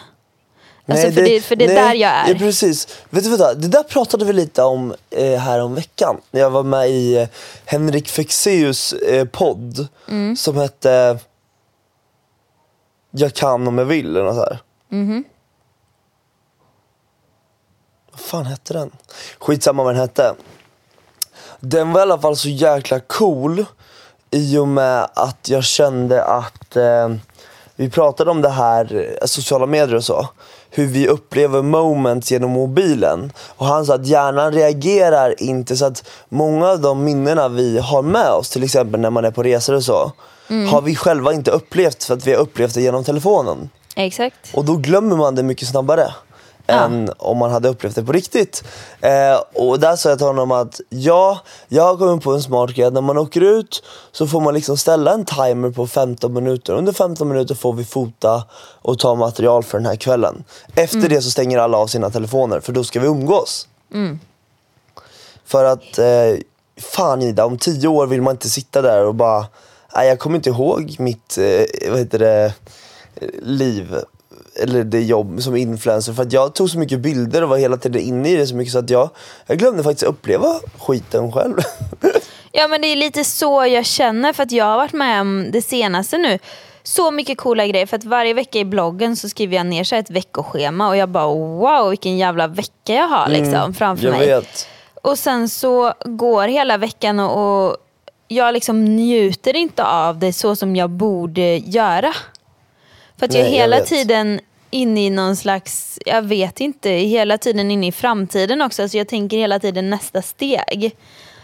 Alltså, 0.87 1.13
för, 1.13 1.23
det, 1.23 1.41
för 1.41 1.57
det 1.57 1.65
är 1.65 1.69
nej, 1.69 1.77
där 1.77 1.95
jag 1.95 2.11
är. 2.11 2.29
Ja, 2.29 2.35
precis. 2.39 2.89
Vet 3.11 3.25
du 3.25 3.37
vad, 3.37 3.61
det 3.61 3.69
där 3.69 3.83
pratade 3.83 4.25
vi 4.25 4.33
lite 4.33 4.63
om 4.63 4.95
eh, 5.11 5.39
här 5.41 5.61
om 5.63 5.75
veckan. 5.75 6.21
När 6.31 6.41
jag 6.41 6.51
var 6.51 6.63
med 6.63 6.91
i 6.91 7.17
eh, 7.17 7.29
Henrik 7.65 8.09
Fexeus 8.09 8.93
eh, 8.93 9.25
podd 9.25 9.89
Mm. 10.09 10.37
som 10.37 10.57
hette 10.57 11.19
Jag 13.11 13.35
kan 13.35 13.69
om 13.69 13.79
jag 13.79 13.85
vill 13.85 14.07
eller 14.07 14.25
något 14.25 14.35
så 14.35 14.41
här. 14.41 14.59
Mhm. 14.89 15.25
Vad 18.11 18.21
fan 18.21 18.47
hette 18.47 18.73
den? 18.75 18.91
Skitsamma 19.39 19.83
vad 19.83 19.95
den 19.95 20.01
hette. 20.01 20.35
Den 21.61 21.93
var 21.93 22.01
i 22.01 22.03
alla 22.03 22.19
fall 22.19 22.37
så 22.37 22.49
jäkla 22.49 23.01
cool 23.01 23.65
i 24.31 24.59
och 24.59 24.69
med 24.69 25.09
att 25.15 25.49
jag 25.49 25.65
kände 25.65 26.25
att 26.25 26.77
eh, 26.77 27.09
vi 27.77 27.91
pratade 27.91 28.31
om 28.31 28.43
det 28.43 28.49
här, 28.49 28.95
eh, 29.21 29.27
sociala 29.27 29.67
medier 29.67 29.95
och 29.97 30.05
så. 30.05 30.29
Hur 30.75 30.87
vi 30.87 31.09
upplever 31.09 31.63
moments 31.63 32.31
genom 32.31 32.51
mobilen. 32.51 33.33
Och 33.57 33.67
han 33.67 33.87
sa 33.87 33.95
att 33.95 34.07
hjärnan 34.07 34.53
reagerar 34.53 35.43
inte 35.43 35.77
så 35.77 35.85
att 35.85 36.05
många 36.29 36.69
av 36.69 36.81
de 36.81 37.05
minnena 37.05 37.49
vi 37.49 37.79
har 37.79 38.03
med 38.03 38.31
oss, 38.31 38.51
till 38.51 38.65
exempel 38.65 39.01
när 39.01 39.11
man 39.11 39.25
är 39.25 39.31
på 39.31 39.43
resor 39.43 39.75
och 39.75 39.85
så, 39.85 40.13
har 40.71 40.83
vi 40.83 40.97
själva 40.97 41.33
inte 41.33 41.51
upplevt 41.51 42.05
för 42.05 42.15
att 42.15 42.27
vi 42.27 42.33
har 42.33 42.39
upplevt 42.39 42.75
det 42.75 42.83
genom 42.83 43.05
telefonen. 43.05 43.71
Exakt. 43.97 44.55
Och 44.55 44.65
då 44.65 44.77
glömmer 44.77 45.17
man 45.17 45.35
det 45.35 45.43
mycket 45.43 45.69
snabbare 45.69 46.15
än 46.67 47.11
om 47.19 47.39
man 47.39 47.51
hade 47.51 47.69
upplevt 47.69 47.95
det 47.95 48.05
på 48.05 48.13
riktigt. 48.13 48.65
Eh, 49.01 49.41
och 49.55 49.81
där 49.81 49.97
sa 49.97 50.09
jag 50.09 50.19
till 50.19 50.27
honom 50.27 50.51
att 50.51 50.81
ja, 50.89 51.41
jag 51.69 51.83
har 51.83 51.97
kommit 51.97 52.25
på 52.25 52.33
en 52.33 52.43
smart 52.43 52.71
grej 52.71 52.91
när 52.91 53.01
man 53.01 53.19
åker 53.19 53.41
ut 53.41 53.83
så 54.13 54.27
får 54.27 54.41
man 54.41 54.55
liksom 54.55 54.77
ställa 54.77 55.13
en 55.13 55.25
timer 55.25 55.71
på 55.71 55.87
15 55.87 56.33
minuter. 56.33 56.73
Under 56.73 56.93
15 56.93 57.29
minuter 57.29 57.55
får 57.55 57.73
vi 57.73 57.85
fota 57.85 58.45
och 58.83 58.99
ta 58.99 59.15
material 59.15 59.63
för 59.63 59.79
den 59.79 59.87
här 59.87 59.97
kvällen. 59.97 60.45
Efter 60.75 61.09
det 61.09 61.23
så 61.23 61.31
stänger 61.31 61.59
alla 61.59 61.79
av 61.79 61.87
sina 61.87 62.11
telefoner 62.11 62.61
för 62.61 62.73
då 62.73 62.85
ska 62.85 63.01
vi 63.01 63.07
umgås. 63.07 63.69
För 65.45 65.65
att, 65.65 65.99
eh, 65.99 66.39
fan 66.81 67.23
Ida, 67.23 67.45
om 67.45 67.59
tio 67.59 67.89
år 67.89 68.07
vill 68.07 68.23
man 68.23 68.35
inte 68.35 68.51
sitta 68.51 68.83
där 68.83 69.05
och 69.05 69.15
bara, 69.15 69.47
nej 69.97 70.09
jag 70.09 70.19
kommer 70.19 70.37
inte 70.37 70.51
ihåg 70.51 70.97
mitt, 70.99 71.39
eh, 71.39 71.91
vad 71.91 71.99
heter 71.99 72.19
det, 72.19 72.55
eh, 73.15 73.29
liv. 73.43 73.97
Eller 74.55 74.85
det 74.85 75.01
jobb 75.01 75.43
som 75.43 75.57
influencer. 75.57 76.13
För 76.13 76.23
att 76.23 76.33
jag 76.33 76.55
tog 76.55 76.71
så 76.71 76.79
mycket 76.79 77.01
bilder 77.01 77.43
och 77.43 77.49
var 77.49 77.57
hela 77.57 77.77
tiden 77.77 78.03
inne 78.03 78.29
i 78.31 78.37
det 78.37 78.47
så 78.47 78.55
mycket 78.55 78.73
så 78.73 78.79
att 78.79 78.91
jag, 78.91 79.11
jag 79.47 79.59
glömde 79.59 79.83
faktiskt 79.83 80.03
uppleva 80.03 80.61
skiten 80.79 81.33
själv. 81.33 81.57
Ja 82.55 82.69
men 82.69 82.81
det 82.81 82.87
är 82.89 82.97
lite 82.97 83.25
så 83.25 83.67
jag 83.67 83.87
känner 83.87 84.33
för 84.33 84.43
att 84.43 84.53
jag 84.53 84.65
har 84.65 84.77
varit 84.77 84.93
med 84.93 85.21
om 85.21 85.51
det 85.53 85.63
senaste 85.63 86.19
nu. 86.19 86.39
Så 86.83 87.11
mycket 87.11 87.39
coola 87.39 87.67
grejer 87.67 87.87
för 87.87 87.97
att 87.97 88.05
varje 88.05 88.35
vecka 88.35 88.59
i 88.59 88.65
bloggen 88.65 89.17
så 89.17 89.29
skriver 89.29 89.57
jag 89.57 89.67
ner 89.67 89.85
så 89.85 89.97
ett 89.97 90.11
veckoschema 90.11 90.89
och 90.89 90.97
jag 90.97 91.09
bara 91.09 91.27
wow 91.35 91.91
vilken 91.91 92.19
jävla 92.19 92.47
vecka 92.47 92.95
jag 92.95 93.09
har 93.09 93.29
liksom 93.29 93.75
framför 93.75 94.05
jag 94.05 94.13
mig. 94.13 94.27
vet. 94.27 94.69
Och 95.03 95.19
sen 95.19 95.49
så 95.49 95.93
går 96.05 96.49
hela 96.49 96.77
veckan 96.77 97.21
och, 97.21 97.67
och 97.69 97.77
jag 98.29 98.55
liksom 98.55 98.85
njuter 98.85 99.57
inte 99.57 99.85
av 99.85 100.19
det 100.19 100.33
så 100.33 100.57
som 100.57 100.77
jag 100.77 100.91
borde 100.91 101.57
göra. 101.57 102.15
För 103.23 103.27
att 103.27 103.35
jag 103.35 103.41
är 103.41 103.45
Nej, 103.45 103.53
jag 103.57 103.63
hela 103.63 103.77
vet. 103.77 103.87
tiden 103.87 104.41
inne 104.71 105.07
i 105.07 105.11
någon 105.11 105.37
slags, 105.37 105.99
jag 106.07 106.23
vet 106.23 106.61
inte, 106.61 106.91
hela 106.91 107.39
tiden 107.39 107.71
inne 107.71 107.87
i 107.87 107.93
framtiden 107.93 108.63
också. 108.63 108.89
Så 108.89 108.97
jag 108.97 109.09
tänker 109.09 109.37
hela 109.37 109.59
tiden 109.59 109.91
nästa 109.91 110.23
steg. 110.23 110.97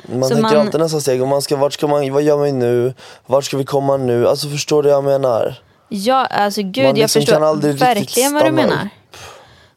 Man 0.07 0.23
Så 0.23 0.35
tänker 0.35 0.43
man- 0.57 0.57
alltid 0.67 0.81
nästa 0.81 1.01
steg. 1.01 1.23
Och 1.23 1.29
man 1.29 1.43
ska, 1.43 1.57
vart 1.57 1.73
ska 1.73 1.87
man, 1.87 2.13
vad 2.13 2.23
gör 2.23 2.37
man 2.37 2.59
nu? 2.59 2.95
Vart 3.27 3.45
ska 3.45 3.57
vi 3.57 3.65
komma 3.65 3.97
nu? 3.97 4.29
Alltså 4.29 4.49
förstår 4.49 4.83
du 4.83 4.89
vad 4.89 4.97
jag 4.97 5.05
menar? 5.05 5.55
Ja, 5.89 6.27
alltså 6.27 6.63
gud 6.63 6.77
Man 6.77 6.85
jag 6.87 6.97
liksom 6.99 7.23
kan 7.25 7.41
förstår 7.57 7.73
verkligen 7.87 8.35
vad 8.35 8.45
du 8.45 8.51
menar. 8.53 8.89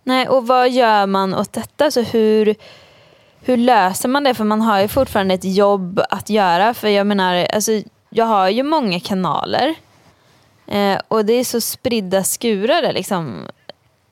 Nej, 0.03 0.27
och 0.27 0.47
vad 0.47 0.69
gör 0.69 1.05
man 1.05 1.35
åt 1.35 1.53
detta? 1.53 1.85
Alltså 1.85 2.01
hur, 2.01 2.55
hur 3.41 3.57
löser 3.57 4.09
man 4.09 4.23
det? 4.23 4.33
För 4.33 4.43
man 4.43 4.61
har 4.61 4.81
ju 4.81 4.87
fortfarande 4.87 5.33
ett 5.33 5.43
jobb 5.55 6.01
att 6.09 6.29
göra. 6.29 6.73
För 6.73 6.87
jag 6.87 7.07
menar, 7.07 7.47
alltså, 7.53 7.71
jag 8.09 8.25
har 8.25 8.49
ju 8.49 8.63
många 8.63 8.99
kanaler. 8.99 9.75
Eh, 10.71 10.99
och 11.07 11.25
det 11.25 11.33
är 11.33 11.43
så 11.43 11.61
spridda 11.61 12.23
skurar 12.23 12.93
liksom. 12.93 13.47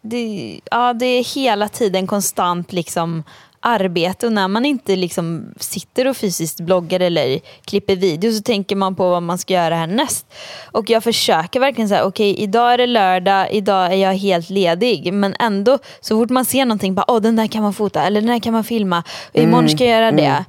Det, 0.02 0.60
ja, 0.72 0.93
det 0.93 1.06
är 1.06 1.36
hela 1.36 1.67
tiden 1.67 2.08
konstant 2.08 2.74
liksom 2.74 3.24
arbete 3.60 4.26
och 4.26 4.34
när 4.34 4.48
man 4.48 4.65
inte 4.65 4.95
liksom 4.95 5.54
sitter 5.60 6.08
och 6.08 6.17
fysiskt 6.17 6.60
bloggar 6.60 7.00
eller 7.00 7.39
klipper 7.65 7.95
video 7.95 8.32
så 8.32 8.41
tänker 8.41 8.76
man 8.76 8.95
på 8.95 9.10
vad 9.10 9.24
man 9.24 9.38
ska 9.38 9.54
göra 9.54 9.76
härnäst. 9.76 10.34
Och 10.72 10.89
jag 10.89 11.04
försöker 11.04 11.60
verkligen 11.60 11.89
säga, 11.89 12.06
okej 12.06 12.36
idag 12.39 12.74
är 12.74 12.78
det 12.78 12.88
lördag, 12.88 13.52
idag 13.52 13.93
är 13.93 13.98
jag 13.98 14.13
helt 14.13 14.50
ledig. 14.50 15.13
Men 15.13 15.36
ändå, 15.39 15.80
så 16.02 16.17
fort 16.17 16.30
man 16.30 16.45
ser 16.45 16.65
någonting, 16.65 16.95
bara, 16.95 17.06
åh 17.12 17.22
den 17.22 17.36
där 17.36 17.48
kan 17.48 17.63
man 17.63 17.74
fota 17.74 18.04
eller 18.04 18.22
den 18.22 18.30
där 18.30 18.39
kan 18.39 18.54
man 18.54 18.63
filma. 18.63 19.04
Och 19.34 19.39
imorgon 19.39 19.69
ska 19.69 19.86
jag 19.86 20.02
göra 20.02 20.12
det. 20.12 20.45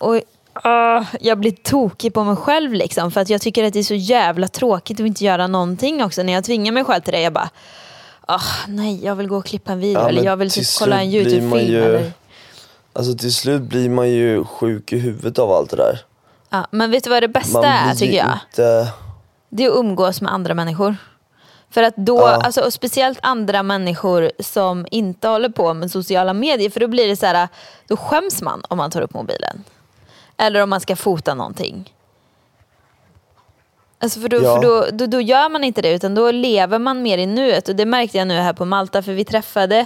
Och 0.00 0.20
ah, 0.64 1.04
jag 1.20 1.38
blir 1.38 1.50
tokig 1.52 2.14
på 2.14 2.24
mig 2.24 2.36
själv 2.36 2.72
liksom. 2.72 3.10
För 3.10 3.20
att 3.20 3.30
jag 3.30 3.40
tycker 3.40 3.64
att 3.64 3.72
det 3.72 3.78
är 3.78 3.82
så 3.82 3.94
jävla 3.94 4.48
tråkigt 4.48 5.00
att 5.00 5.06
inte 5.06 5.24
göra 5.24 5.46
någonting 5.46 6.04
också. 6.04 6.22
När 6.22 6.32
jag 6.32 6.44
tvingar 6.44 6.72
mig 6.72 6.84
själv 6.84 7.00
till 7.02 7.12
det, 7.12 7.20
jag 7.20 7.32
bara, 7.32 7.50
ah, 8.26 8.40
nej 8.68 9.04
jag 9.04 9.16
vill 9.16 9.28
gå 9.28 9.36
och 9.36 9.46
klippa 9.46 9.72
en 9.72 9.80
video. 9.80 10.02
Ja, 10.02 10.08
eller 10.08 10.24
jag 10.24 10.36
vill 10.36 10.50
typ 10.50 10.66
kolla 10.78 11.00
en 11.02 11.08
YouTube-film. 11.08 11.68
ju- 11.70 11.84
Eller... 11.84 12.12
Alltså 12.92 13.14
till 13.14 13.34
slut 13.34 13.62
blir 13.62 13.88
man 13.88 14.08
ju 14.10 14.44
sjuk 14.44 14.92
i 14.92 14.98
huvudet 14.98 15.38
av 15.38 15.52
allt 15.52 15.70
det 15.70 15.76
där. 15.76 15.98
Ja, 16.50 16.66
men 16.70 16.90
vet 16.90 17.04
du 17.04 17.10
vad 17.10 17.22
det 17.22 17.28
bästa 17.28 17.66
är 17.66 17.94
tycker 17.94 18.16
jag? 18.16 18.38
Inte... 18.50 18.88
Det 19.50 19.64
är 19.64 19.68
att 19.70 19.76
umgås 19.76 20.20
med 20.20 20.32
andra 20.32 20.54
människor. 20.54 20.96
För 21.70 21.82
att 21.82 21.96
då, 21.96 22.16
Ja. 22.18 22.40
alltså, 22.44 22.60
och 22.60 22.72
speciellt 22.72 23.18
andra 23.22 23.62
människor 23.62 24.30
som 24.40 24.86
inte 24.90 25.28
håller 25.28 25.48
på 25.48 25.74
med 25.74 25.90
sociala 25.90 26.32
medier. 26.32 26.70
För 26.70 26.80
då 26.80 26.88
blir 26.88 27.08
det 27.08 27.16
så 27.16 27.26
här, 27.26 27.48
då 27.88 27.96
skäms 27.96 28.42
man 28.42 28.62
om 28.68 28.78
man 28.78 28.90
tar 28.90 29.00
upp 29.00 29.14
mobilen. 29.14 29.64
Eller 30.38 30.62
om 30.62 30.70
man 30.70 30.80
ska 30.80 30.96
fota 30.96 31.34
någonting. 31.34 31.94
Alltså 34.00 34.20
för 34.20 34.28
då, 34.28 34.36
Ja. 34.42 34.54
för 34.56 34.62
då, 34.62 34.86
då, 34.92 35.06
då 35.06 35.20
gör 35.20 35.48
man 35.48 35.64
inte 35.64 35.82
det 35.82 35.92
utan 35.92 36.14
då 36.14 36.30
lever 36.30 36.78
man 36.78 37.02
mer 37.02 37.18
i 37.18 37.26
nuet. 37.26 37.68
Och 37.68 37.76
det 37.76 37.84
märkte 37.86 38.18
jag 38.18 38.28
nu 38.28 38.34
här 38.34 38.52
på 38.52 38.64
Malta 38.64 39.02
för 39.02 39.12
vi 39.12 39.24
träffade 39.24 39.78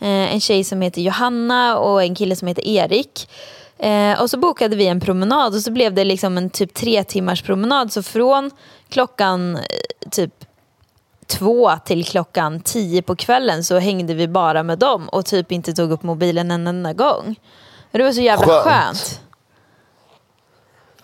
eh, 0.00 0.34
en 0.34 0.40
tjej 0.40 0.64
som 0.64 0.80
heter 0.82 1.00
Johanna 1.02 1.78
och 1.78 2.02
en 2.02 2.14
kille 2.14 2.36
som 2.36 2.48
heter 2.48 2.66
Erik. 2.68 3.28
Eh, 3.78 4.22
och 4.22 4.30
så 4.30 4.38
bokade 4.38 4.76
vi 4.76 4.86
en 4.86 5.00
promenad 5.00 5.54
och 5.54 5.60
så 5.60 5.70
blev 5.70 5.94
det 5.94 6.04
liksom 6.04 6.38
en 6.38 6.50
typ 6.50 6.74
tre 6.74 7.04
timmars 7.04 7.42
promenad. 7.42 7.92
Så 7.92 8.02
från 8.02 8.50
klockan 8.88 9.56
eh, 9.56 9.62
typ 10.10 10.44
två 11.26 11.70
till 11.84 12.04
klockan 12.04 12.60
tio 12.60 13.02
på 13.02 13.16
kvällen 13.16 13.64
så 13.64 13.78
hängde 13.78 14.14
vi 14.14 14.28
bara 14.28 14.62
med 14.62 14.78
dem 14.78 15.08
och 15.08 15.26
typ 15.26 15.52
inte 15.52 15.72
tog 15.72 15.92
upp 15.92 16.02
mobilen 16.02 16.50
en 16.50 16.66
enda 16.66 16.92
gång. 16.92 17.36
Det 17.90 18.02
var 18.02 18.12
så 18.12 18.20
jävla 18.20 18.46
Skönt. 18.46 18.64
skönt. 18.64 19.20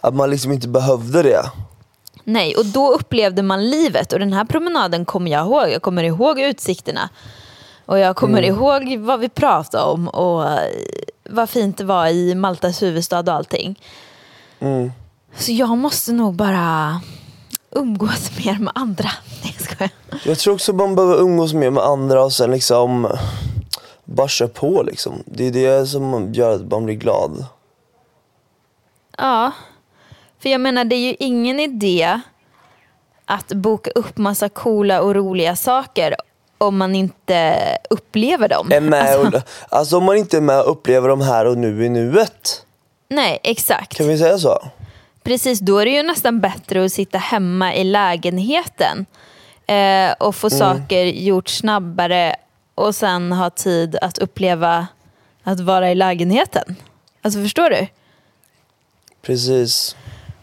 Att 0.07 0.15
man 0.15 0.31
liksom 0.31 0.53
inte 0.53 0.69
behövde 0.69 1.23
det. 1.23 1.51
Nej, 2.25 2.57
och 2.57 2.67
då 2.67 2.93
upplevde 2.93 3.43
man 3.43 3.71
livet 3.71 4.13
och 4.13 4.19
den 4.19 4.33
här 4.33 4.45
promenaden 4.45 5.05
kommer 5.05 5.31
jag 5.31 5.47
ihåg. 5.47 5.69
Jag 5.71 5.83
kommer 5.83 6.05
ihåg 6.05 6.41
utsikterna. 6.41 7.09
Och 7.87 7.99
jag 7.99 8.17
kommer 8.17 8.43
ihåg 8.43 8.99
vad 8.99 9.21
vi 9.21 9.29
pratade 9.29 9.85
om 9.85 10.09
och 10.09 10.51
eh, 10.51 10.71
vad 11.31 11.51
fint 11.51 11.79
det 11.79 11.85
var 11.85 12.07
i 12.07 12.35
Maltas 12.35 12.83
huvudstad 12.83 13.21
och 13.21 13.29
allting. 13.29 13.81
Mm. 14.59 14.93
Så 15.37 15.53
jag 15.53 15.79
måste 15.79 16.13
nog 16.13 16.35
bara 16.35 17.01
umgås 17.71 18.31
mer 18.45 18.59
med 18.59 18.73
andra. 18.75 19.11
Nej, 19.45 19.57
jag. 19.79 19.91
Jag 20.25 20.39
tror 20.39 20.55
också 20.55 20.73
man 20.73 20.95
behöver 20.95 21.21
umgås 21.21 21.53
mer 21.53 21.71
med 21.71 21.83
andra 21.83 22.25
och 22.25 22.33
sen 22.33 22.51
liksom 22.51 23.09
bara 24.05 24.29
köra 24.29 24.49
på 24.49 24.83
liksom. 24.83 25.23
Det 25.27 25.47
är 25.47 25.51
det 25.51 25.87
som 25.87 26.33
gör 26.33 26.55
att 26.55 26.71
man 26.71 26.85
blir 26.85 26.95
glad. 26.95 27.47
Ja, 29.19 29.53
för 30.47 30.51
jag 30.51 30.61
menar 30.61 30.85
det 30.85 30.97
är 30.97 31.09
ju 31.09 31.17
ingen 31.19 31.61
idé 31.61 32.21
att 33.25 33.49
boka 33.53 33.91
upp 33.91 34.17
massa 34.19 34.49
coola 34.49 35.01
och 35.01 35.15
roliga 35.15 35.57
saker 35.57 36.17
om 36.59 36.77
man 36.77 36.95
inte 36.95 37.59
upplever 37.91 38.49
dem. 38.49 38.73
Är 38.73 38.81
med 38.81 39.03
Alltså, 39.03 39.37
och, 39.37 39.43
alltså 39.69 39.97
om 39.97 40.05
man 40.05 40.17
inte 40.17 40.37
är 40.37 40.41
med 40.41 40.61
och 40.61 40.71
upplever 40.71 41.09
de 41.09 41.21
här 41.21 41.45
och 41.45 41.59
nu 41.59 41.85
i 41.85 41.89
nuet. 41.89 42.67
nej, 43.09 43.39
exakt. 43.43 43.97
Kan 43.97 44.09
vi 44.09 44.19
säga 44.19 44.39
så? 44.39 44.59
Precis, 45.23 45.59
då 45.61 45.79
är 45.79 45.85
det 45.85 45.91
ju 45.91 46.03
nästan 46.03 46.41
bättre 46.41 46.85
att 46.85 46.93
sitta 46.93 47.19
hemma 47.19 47.75
i 47.75 47.85
lägenheten 47.85 49.07
eh, 49.67 50.13
och 50.19 50.35
få 50.35 50.51
saker 50.51 51.05
gjort 51.05 51.49
snabbare 51.49 52.37
och 52.75 52.95
sen 52.95 53.33
ha 53.33 53.51
tid 53.51 53.97
att 54.03 54.19
uppleva 54.19 54.87
att 55.43 55.61
vara 55.61 55.91
i 55.91 55.95
lägenheten. 55.95 56.77
Alltså 57.23 57.43
förstår 57.43 57.71
du? 57.71 57.87
Precis. 59.23 59.97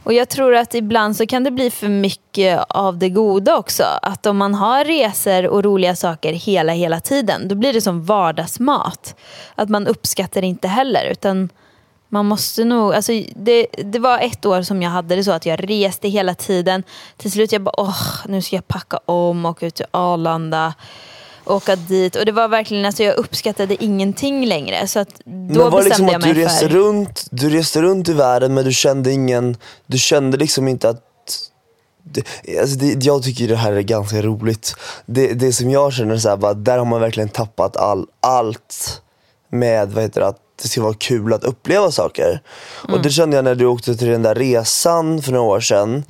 Och 0.04 0.14
jag 0.14 0.30
tror 0.30 0.56
att 0.56 0.74
ibland 0.74 1.16
så 1.16 1.26
kan 1.26 1.44
det 1.44 1.52
bli 1.52 1.72
för 1.72 1.88
mycket 1.88 2.66
av 2.70 2.98
det 2.98 3.10
goda 3.10 3.58
också. 3.58 3.84
Att 4.02 4.26
om 4.26 4.38
man 4.38 4.56
har 4.56 4.86
resor 4.86 5.48
och 5.48 5.64
roliga 5.64 5.96
saker 5.96 6.34
hela, 6.34 6.74
hela 6.74 7.00
tiden, 7.00 7.48
då 7.48 7.56
blir 7.56 7.74
det 7.74 7.82
som 7.82 8.04
vardagsmat. 8.04 9.16
Att 9.56 9.70
man 9.70 9.88
uppskattar 9.88 10.42
det 10.42 10.48
inte 10.48 10.68
heller, 10.68 11.06
utan 11.06 11.50
man 12.10 12.26
måste 12.26 12.64
nog, 12.64 12.94
alltså 12.94 13.12
det, 13.36 13.68
det 13.84 14.00
var 14.00 14.20
ett 14.20 14.46
år 14.46 14.62
som 14.62 14.82
jag 14.82 14.90
hade 14.90 15.16
det 15.16 15.24
så 15.24 15.32
att 15.32 15.46
jag 15.46 15.70
reste 15.70 16.08
hela 16.08 16.36
tiden. 16.36 16.84
Till 17.18 17.32
slut 17.32 17.52
jag 17.52 17.62
bara, 17.62 17.82
åh, 17.82 17.98
nu 18.26 18.42
ska 18.42 18.56
jag 18.56 18.68
packa 18.68 19.00
om 19.06 19.46
och 19.46 19.52
åka 19.52 19.66
ut 19.66 19.76
till 19.76 19.86
Arlanda. 19.92 20.74
Åka 21.46 21.76
dit 21.76 22.16
och 22.16 22.26
det 22.26 22.32
var 22.32 22.48
verkligen, 22.48 22.86
alltså 22.86 23.04
jag 23.04 23.16
uppskattade 23.16 23.84
ingenting 23.84 24.46
längre. 24.46 24.88
Så 24.88 25.00
att 25.00 25.10
då 25.26 25.32
men 25.32 25.58
var 25.58 25.84
det 25.84 25.90
bestämde 25.90 25.90
liksom 25.90 26.08
jag 26.08 26.16
att 26.16 26.22
mig 26.22 26.34
du 26.34 26.42
reste 26.44 26.70
för... 26.70 26.76
runt, 26.76 27.26
du 27.32 27.50
reste 27.50 27.82
runt 27.82 28.10
i 28.10 28.14
världen 28.14 28.54
men 28.54 28.66
du 28.66 28.74
kände 28.74 29.12
ingen, 29.12 29.58
du 29.88 29.98
kände 29.98 30.38
liksom 30.38 30.68
inte 30.68 30.90
att 30.90 31.02
det, 32.04 32.24
alltså 32.60 32.78
det, 32.78 33.06
jag 33.06 33.24
tycker 33.24 33.48
det 33.48 33.56
här 33.56 33.72
är 33.72 33.82
ganska 33.82 34.22
roligt. 34.22 34.76
Det, 35.06 35.34
det 35.34 35.54
som 35.54 35.70
jag 35.70 35.94
känner 35.94 36.18
så 36.18 36.30
här, 36.30 36.38
bara, 36.38 36.54
där 36.54 36.78
har 36.78 36.86
man 36.86 37.02
verkligen 37.02 37.30
tappat 37.30 37.78
all, 37.78 38.06
allt 38.20 39.02
med 39.50 39.92
vad 39.92 40.04
heter 40.04 40.22
det, 40.22 40.28
att 40.28 40.40
det 40.62 40.68
ska 40.68 40.82
vara 40.82 40.94
kul 40.94 41.34
att 41.34 41.44
uppleva 41.44 41.92
saker. 41.92 42.42
Och 42.84 42.90
Mm. 42.90 43.02
det 43.02 43.10
kände 43.10 43.36
jag 43.36 43.44
när 43.44 43.56
du 43.56 43.66
åkte 43.66 43.96
till 43.96 44.08
den 44.08 44.22
där 44.24 44.36
resan 44.36 45.22
för 45.22 45.32
några 45.32 45.46
år 45.46 45.60
sedan. 45.60 46.04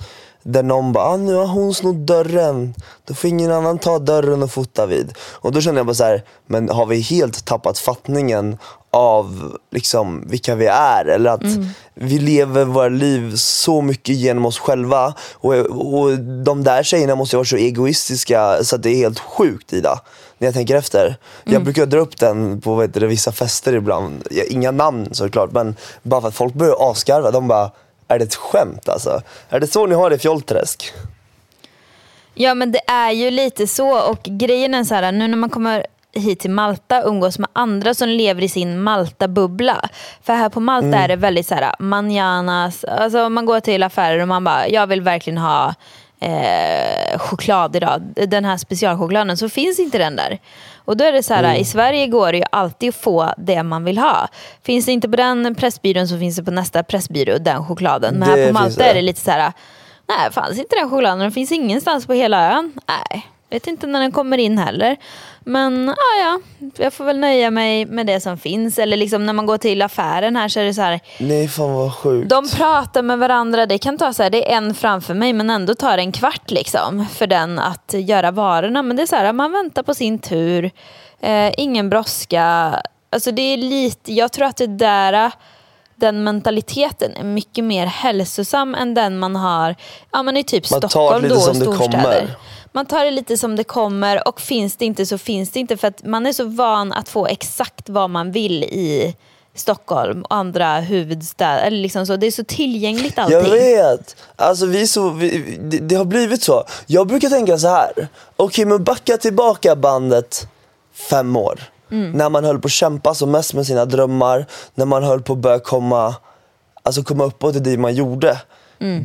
Där 0.43 0.63
någon 0.63 0.93
bara, 0.93 1.05
ah, 1.05 1.17
nu 1.17 1.33
har 1.33 1.47
hon 1.47 1.73
snott 1.73 1.95
dörren. 1.95 2.73
Då 3.05 3.13
får 3.13 3.29
ingen 3.29 3.51
annan 3.51 3.79
ta 3.79 3.99
dörren 3.99 4.43
och 4.43 4.51
fota 4.51 4.85
vid. 4.85 5.13
Och 5.19 5.51
då 5.51 5.61
kände 5.61 5.79
jag 5.79 5.85
bara 5.85 5.93
så 5.93 6.03
här, 6.03 6.23
men 6.47 6.69
har 6.69 6.85
vi 6.85 6.99
helt 6.99 7.45
tappat 7.45 7.79
fattningen 7.79 8.57
av 8.91 9.57
liksom 9.71 10.27
vilka 10.27 10.55
vi 10.55 10.65
är? 10.67 11.05
Eller 11.05 11.29
att 11.29 11.43
vi 11.93 12.19
lever 12.19 12.65
våra 12.65 12.89
liv 12.89 13.35
så 13.35 13.81
mycket 13.81 14.15
genom 14.15 14.45
oss 14.45 14.59
själva. 14.59 15.13
Och, 15.33 15.53
och 15.95 16.19
de 16.19 16.63
där 16.63 16.83
tjejerna 16.83 17.15
måste 17.15 17.35
ju 17.35 17.37
vara 17.37 17.45
så 17.45 17.55
egoistiska 17.55 18.63
så 18.63 18.75
att 18.75 18.83
det 18.83 18.89
är 18.89 18.95
helt 18.95 19.19
sjukt 19.19 19.73
Ida. 19.73 20.01
När 20.37 20.47
jag 20.47 20.53
tänker 20.53 20.75
efter. 20.75 21.15
Jag 21.43 21.63
brukar 21.63 21.85
dra 21.85 21.99
upp 21.99 22.19
den 22.19 22.61
på 22.61 22.81
heter 22.81 22.99
det, 22.99 23.07
vissa 23.07 23.31
fester 23.31 23.73
ibland. 23.73 24.27
Inga 24.49 24.71
namn 24.71 25.09
såklart 25.11 25.51
men 25.51 25.75
bara 26.03 26.21
för 26.21 26.27
att 26.27 26.35
folk 26.35 26.53
börjar 26.53 26.91
asgarva. 26.91 27.31
De 27.31 27.47
bara, 27.47 27.71
är 28.15 28.19
det 28.19 28.25
ett 28.25 28.35
skämt 28.35 28.89
alltså? 28.89 29.21
Är 29.49 29.59
det 29.59 29.67
så 29.67 29.85
ni 29.85 29.95
har 29.95 30.09
det 30.09 30.15
i 30.15 30.19
Fjollträsk? 30.19 30.93
Ja 32.33 32.53
men 32.53 32.71
det 32.71 32.81
är 32.87 33.11
ju 33.11 33.31
lite 33.31 33.67
så 33.67 34.09
och 34.09 34.19
grejen 34.23 34.73
är 34.73 34.83
så 34.83 34.95
här 34.95 35.11
nu 35.11 35.27
när 35.27 35.37
man 35.37 35.49
kommer 35.49 35.85
hit 36.13 36.39
till 36.39 36.51
Malta 36.51 37.03
umgås 37.03 37.39
med 37.39 37.49
andra 37.53 37.93
som 37.93 38.09
lever 38.09 38.41
i 38.41 38.49
sin 38.49 38.81
Malta-bubbla. 38.83 39.89
För 40.23 40.33
här 40.33 40.49
på 40.49 40.59
Malta 40.59 40.97
är 40.97 41.07
det 41.07 41.15
väldigt 41.15 41.47
så 41.47 41.55
här 41.55 41.75
manjanas, 41.79 42.83
alltså 42.83 43.29
man 43.29 43.45
går 43.45 43.59
till 43.59 43.83
affärer 43.83 44.19
och 44.19 44.27
man 44.27 44.43
bara 44.43 44.67
jag 44.67 44.87
vill 44.87 45.01
verkligen 45.01 45.37
ha 45.37 45.73
eh, 46.19 47.19
choklad 47.19 47.75
idag, 47.75 48.01
den 48.27 48.45
här 48.45 48.57
specialchokladen, 48.57 49.37
så 49.37 49.49
finns 49.49 49.79
inte 49.79 49.97
den 49.97 50.15
där. 50.15 50.39
Och 50.85 50.97
då 50.97 51.03
är 51.03 51.11
det 51.11 51.23
så 51.23 51.33
här, 51.33 51.55
i 51.55 51.65
Sverige 51.65 52.07
går 52.07 52.31
det 52.31 52.37
ju 52.37 52.43
alltid 52.51 52.89
att 52.89 52.95
få 52.95 53.33
det 53.37 53.63
man 53.63 53.83
vill 53.83 53.97
ha. 53.97 54.27
Finns 54.63 54.85
det 54.85 54.91
inte 54.91 55.09
på 55.09 55.15
den 55.15 55.55
pressbyrån 55.55 56.07
så 56.07 56.19
finns 56.19 56.35
det 56.35 56.43
på 56.43 56.51
nästa 56.51 56.83
pressbyrå, 56.83 57.37
den 57.37 57.65
chokladen. 57.65 58.15
Men 58.15 58.29
Det 58.29 58.35
här 58.35 58.47
på 58.47 58.53
Malta 58.53 58.85
är 58.85 58.93
det 58.93 59.01
lite 59.01 59.21
så 59.21 59.31
här, 59.31 59.53
nej 60.09 60.31
fanns 60.31 60.59
inte 60.59 60.75
den 60.75 60.89
chokladen, 60.89 61.19
den 61.19 61.31
finns 61.31 61.51
ingenstans 61.51 62.07
på 62.07 62.13
hela 62.13 62.53
ön. 62.53 62.73
Nej, 62.87 63.27
vet 63.53 63.67
inte 63.67 63.87
när 63.87 63.99
den 63.99 64.11
kommer 64.11 64.37
in 64.37 64.57
heller. 64.57 64.97
Men 65.45 65.87
ja, 65.97 66.19
ja, 66.23 66.39
jag 66.77 66.93
får 66.93 67.05
väl 67.05 67.19
nöja 67.19 67.51
mig 67.51 67.85
med 67.85 68.05
det 68.07 68.19
som 68.19 68.37
finns. 68.37 68.79
Eller 68.79 68.97
liksom 68.97 69.25
när 69.25 69.33
man 69.33 69.45
går 69.45 69.57
till 69.57 69.81
affären 69.81 70.35
här 70.35 70.47
så 70.49 70.59
är 70.59 70.63
det 70.63 70.73
så 70.73 70.81
här, 70.81 70.99
Nej 71.19 71.47
fan 71.47 71.73
vad 71.73 71.95
sjukt. 71.95 72.29
de 72.29 72.49
pratar 72.49 73.01
med 73.01 73.19
varandra, 73.19 73.65
det 73.65 73.77
kan 73.77 73.97
ta 73.97 74.13
så 74.13 74.23
här, 74.23 74.29
det 74.29 74.51
är 74.53 74.57
en 74.57 74.73
framför 74.75 75.13
mig 75.13 75.33
men 75.33 75.49
ändå 75.49 75.75
tar 75.75 75.97
det 75.97 76.03
en 76.03 76.11
kvart 76.11 76.51
liksom 76.51 77.05
för 77.13 77.27
den 77.27 77.59
att 77.59 77.93
göra 77.93 78.31
varorna. 78.31 78.81
Men 78.83 78.95
det 78.97 79.03
är 79.03 79.07
så 79.07 79.15
här, 79.15 79.33
man 79.33 79.51
väntar 79.51 79.83
på 79.83 79.93
sin 79.93 80.19
tur, 80.19 80.71
eh, 81.21 81.51
ingen 81.57 81.89
brådska. 81.89 82.75
Alltså 83.11 83.31
det 83.31 83.41
är 83.41 83.57
lite, 83.57 84.13
jag 84.13 84.31
tror 84.31 84.45
att 84.45 84.57
det 84.57 84.67
där, 84.67 85.31
den 85.95 86.23
mentaliteten 86.23 87.15
är 87.15 87.23
mycket 87.23 87.63
mer 87.63 87.85
hälsosam 87.85 88.75
än 88.75 88.93
den 88.93 89.19
man 89.19 89.35
har 89.35 89.75
ja, 90.11 90.23
men 90.23 90.37
i 90.37 90.43
typ 90.43 90.71
Man 90.71 90.79
Stockholm 90.81 91.29
då 91.29 91.35
och 91.35 91.41
som 91.41 91.59
det 91.59 91.65
storstäder. 91.65 91.91
kommer. 92.03 92.35
Man 92.75 92.85
tar 92.85 93.05
det 93.05 93.11
lite 93.11 93.37
som 93.37 93.55
det 93.55 93.63
kommer 93.63 94.27
och 94.27 94.41
finns 94.41 94.75
det 94.75 94.85
inte 94.85 95.05
så 95.05 95.17
finns 95.17 95.51
det 95.51 95.59
inte 95.59 95.77
för 95.77 95.87
att 95.87 96.03
man 96.03 96.25
är 96.25 96.33
så 96.33 96.45
van 96.45 96.93
att 96.93 97.09
få 97.09 97.27
exakt 97.27 97.89
vad 97.89 98.09
man 98.09 98.31
vill 98.31 98.63
i 98.63 99.15
Stockholm 99.55 100.21
och 100.21 100.35
andra 100.35 100.79
huvudstäder. 100.79 101.71
Liksom 101.71 102.05
så. 102.05 102.15
Det 102.15 102.27
är 102.27 102.31
så 102.31 102.43
tillgängligt 102.43 103.19
allting. 103.19 103.37
Jag 103.37 103.49
vet! 103.49 104.15
Alltså 104.35 104.65
vi 104.65 104.87
så, 104.87 105.09
vi, 105.09 105.57
det, 105.61 105.77
det 105.77 105.95
har 105.95 106.05
blivit 106.05 106.43
så. 106.43 106.63
Jag 106.85 107.07
brukar 107.07 107.29
tänka 107.29 107.57
så 107.57 107.67
här. 107.67 108.07
okej 108.35 108.65
men 108.65 108.83
backa 108.83 109.17
tillbaka 109.17 109.75
bandet 109.75 110.47
fem 111.09 111.35
år. 111.35 111.59
När 112.13 112.29
man 112.29 112.43
höll 112.43 112.59
på 112.59 112.65
att 112.65 112.71
kämpa 112.71 113.13
som 113.13 113.31
mest 113.31 113.53
med 113.53 113.65
sina 113.65 113.85
drömmar, 113.85 114.45
när 114.75 114.85
man 114.85 115.03
höll 115.03 115.21
på 115.21 115.33
att 115.33 115.39
börja 115.39 115.59
komma, 115.59 116.15
alltså 116.83 117.03
komma 117.03 117.23
uppåt 117.23 117.55
i 117.55 117.59
det 117.59 117.77
man 117.77 117.95
gjorde. 117.95 118.41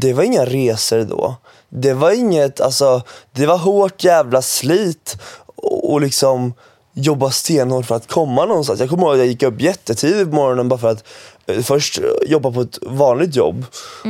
Det 0.00 0.12
var 0.12 0.22
inga 0.22 0.44
resor 0.44 1.04
då. 1.04 1.34
Det 1.68 1.92
var 1.94 2.10
inget, 2.10 2.60
alltså 2.60 3.02
det 3.32 3.46
var 3.46 3.56
hårt 3.58 4.04
jävla 4.04 4.42
slit 4.42 5.16
och, 5.56 5.92
och 5.92 6.00
liksom 6.00 6.52
jobba 6.92 7.30
stenhårt 7.30 7.86
för 7.86 7.94
att 7.94 8.06
komma 8.08 8.44
någonstans. 8.44 8.80
Jag 8.80 8.88
kommer 8.90 9.02
ihåg 9.02 9.12
att 9.12 9.18
jag 9.18 9.26
gick 9.26 9.42
upp 9.42 9.60
jättetidigt 9.60 10.30
på 10.30 10.36
morgonen 10.36 10.68
bara 10.68 10.78
för 10.80 10.88
att 10.90 11.04
eh, 11.46 11.62
först 11.62 12.00
jobba 12.26 12.50
på 12.50 12.60
ett 12.60 12.78
vanligt 12.82 13.36
jobb 13.36 13.64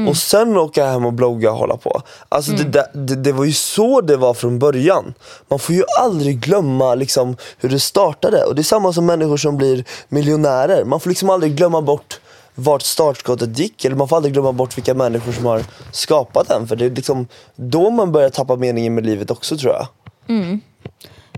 och 0.08 0.16
sen 0.16 0.56
åka 0.56 0.86
hem 0.86 1.06
och 1.06 1.12
blogga 1.12 1.50
och 1.50 1.56
hålla 1.58 1.76
på. 1.76 2.02
Alltså 2.28 2.52
det, 2.52 2.64
där- 2.64 2.90
det, 2.92 3.14
det 3.16 3.32
var 3.32 3.44
ju 3.44 3.52
så 3.52 4.00
det 4.00 4.16
var 4.16 4.34
från 4.34 4.58
början. 4.58 5.14
Man 5.48 5.58
får 5.58 5.74
ju 5.74 5.84
aldrig 6.00 6.40
glömma 6.40 6.94
liksom 6.94 7.36
hur 7.58 7.68
det 7.68 7.80
startade. 7.80 8.44
Och 8.44 8.54
det 8.54 8.60
är 8.60 8.64
samma 8.64 8.92
som 8.92 9.06
människor 9.06 9.36
som 9.36 9.56
blir 9.56 9.84
miljonärer. 10.08 10.84
Man 10.84 11.00
får 11.00 11.08
liksom 11.10 11.30
aldrig 11.30 11.56
glömma 11.56 11.82
bort 11.82 12.20
vart 12.58 12.82
startskottet 12.82 13.58
gick. 13.58 13.84
Eller 13.84 13.96
man 13.96 14.08
får 14.08 14.16
aldrig 14.16 14.34
glömma 14.34 14.52
bort 14.52 14.76
vilka 14.76 14.94
människor 14.94 15.32
som 15.32 15.44
har 15.44 15.62
skapat 15.92 16.48
den. 16.48 16.68
För 16.68 16.76
det 16.76 16.84
är 16.84 16.90
liksom 16.90 17.26
då 17.56 17.90
man 17.90 18.12
börjar 18.12 18.30
tappa 18.30 18.56
meningen 18.56 18.94
med 18.94 19.06
livet 19.06 19.30
också 19.30 19.56
tror 19.56 19.72
jag. 19.72 19.86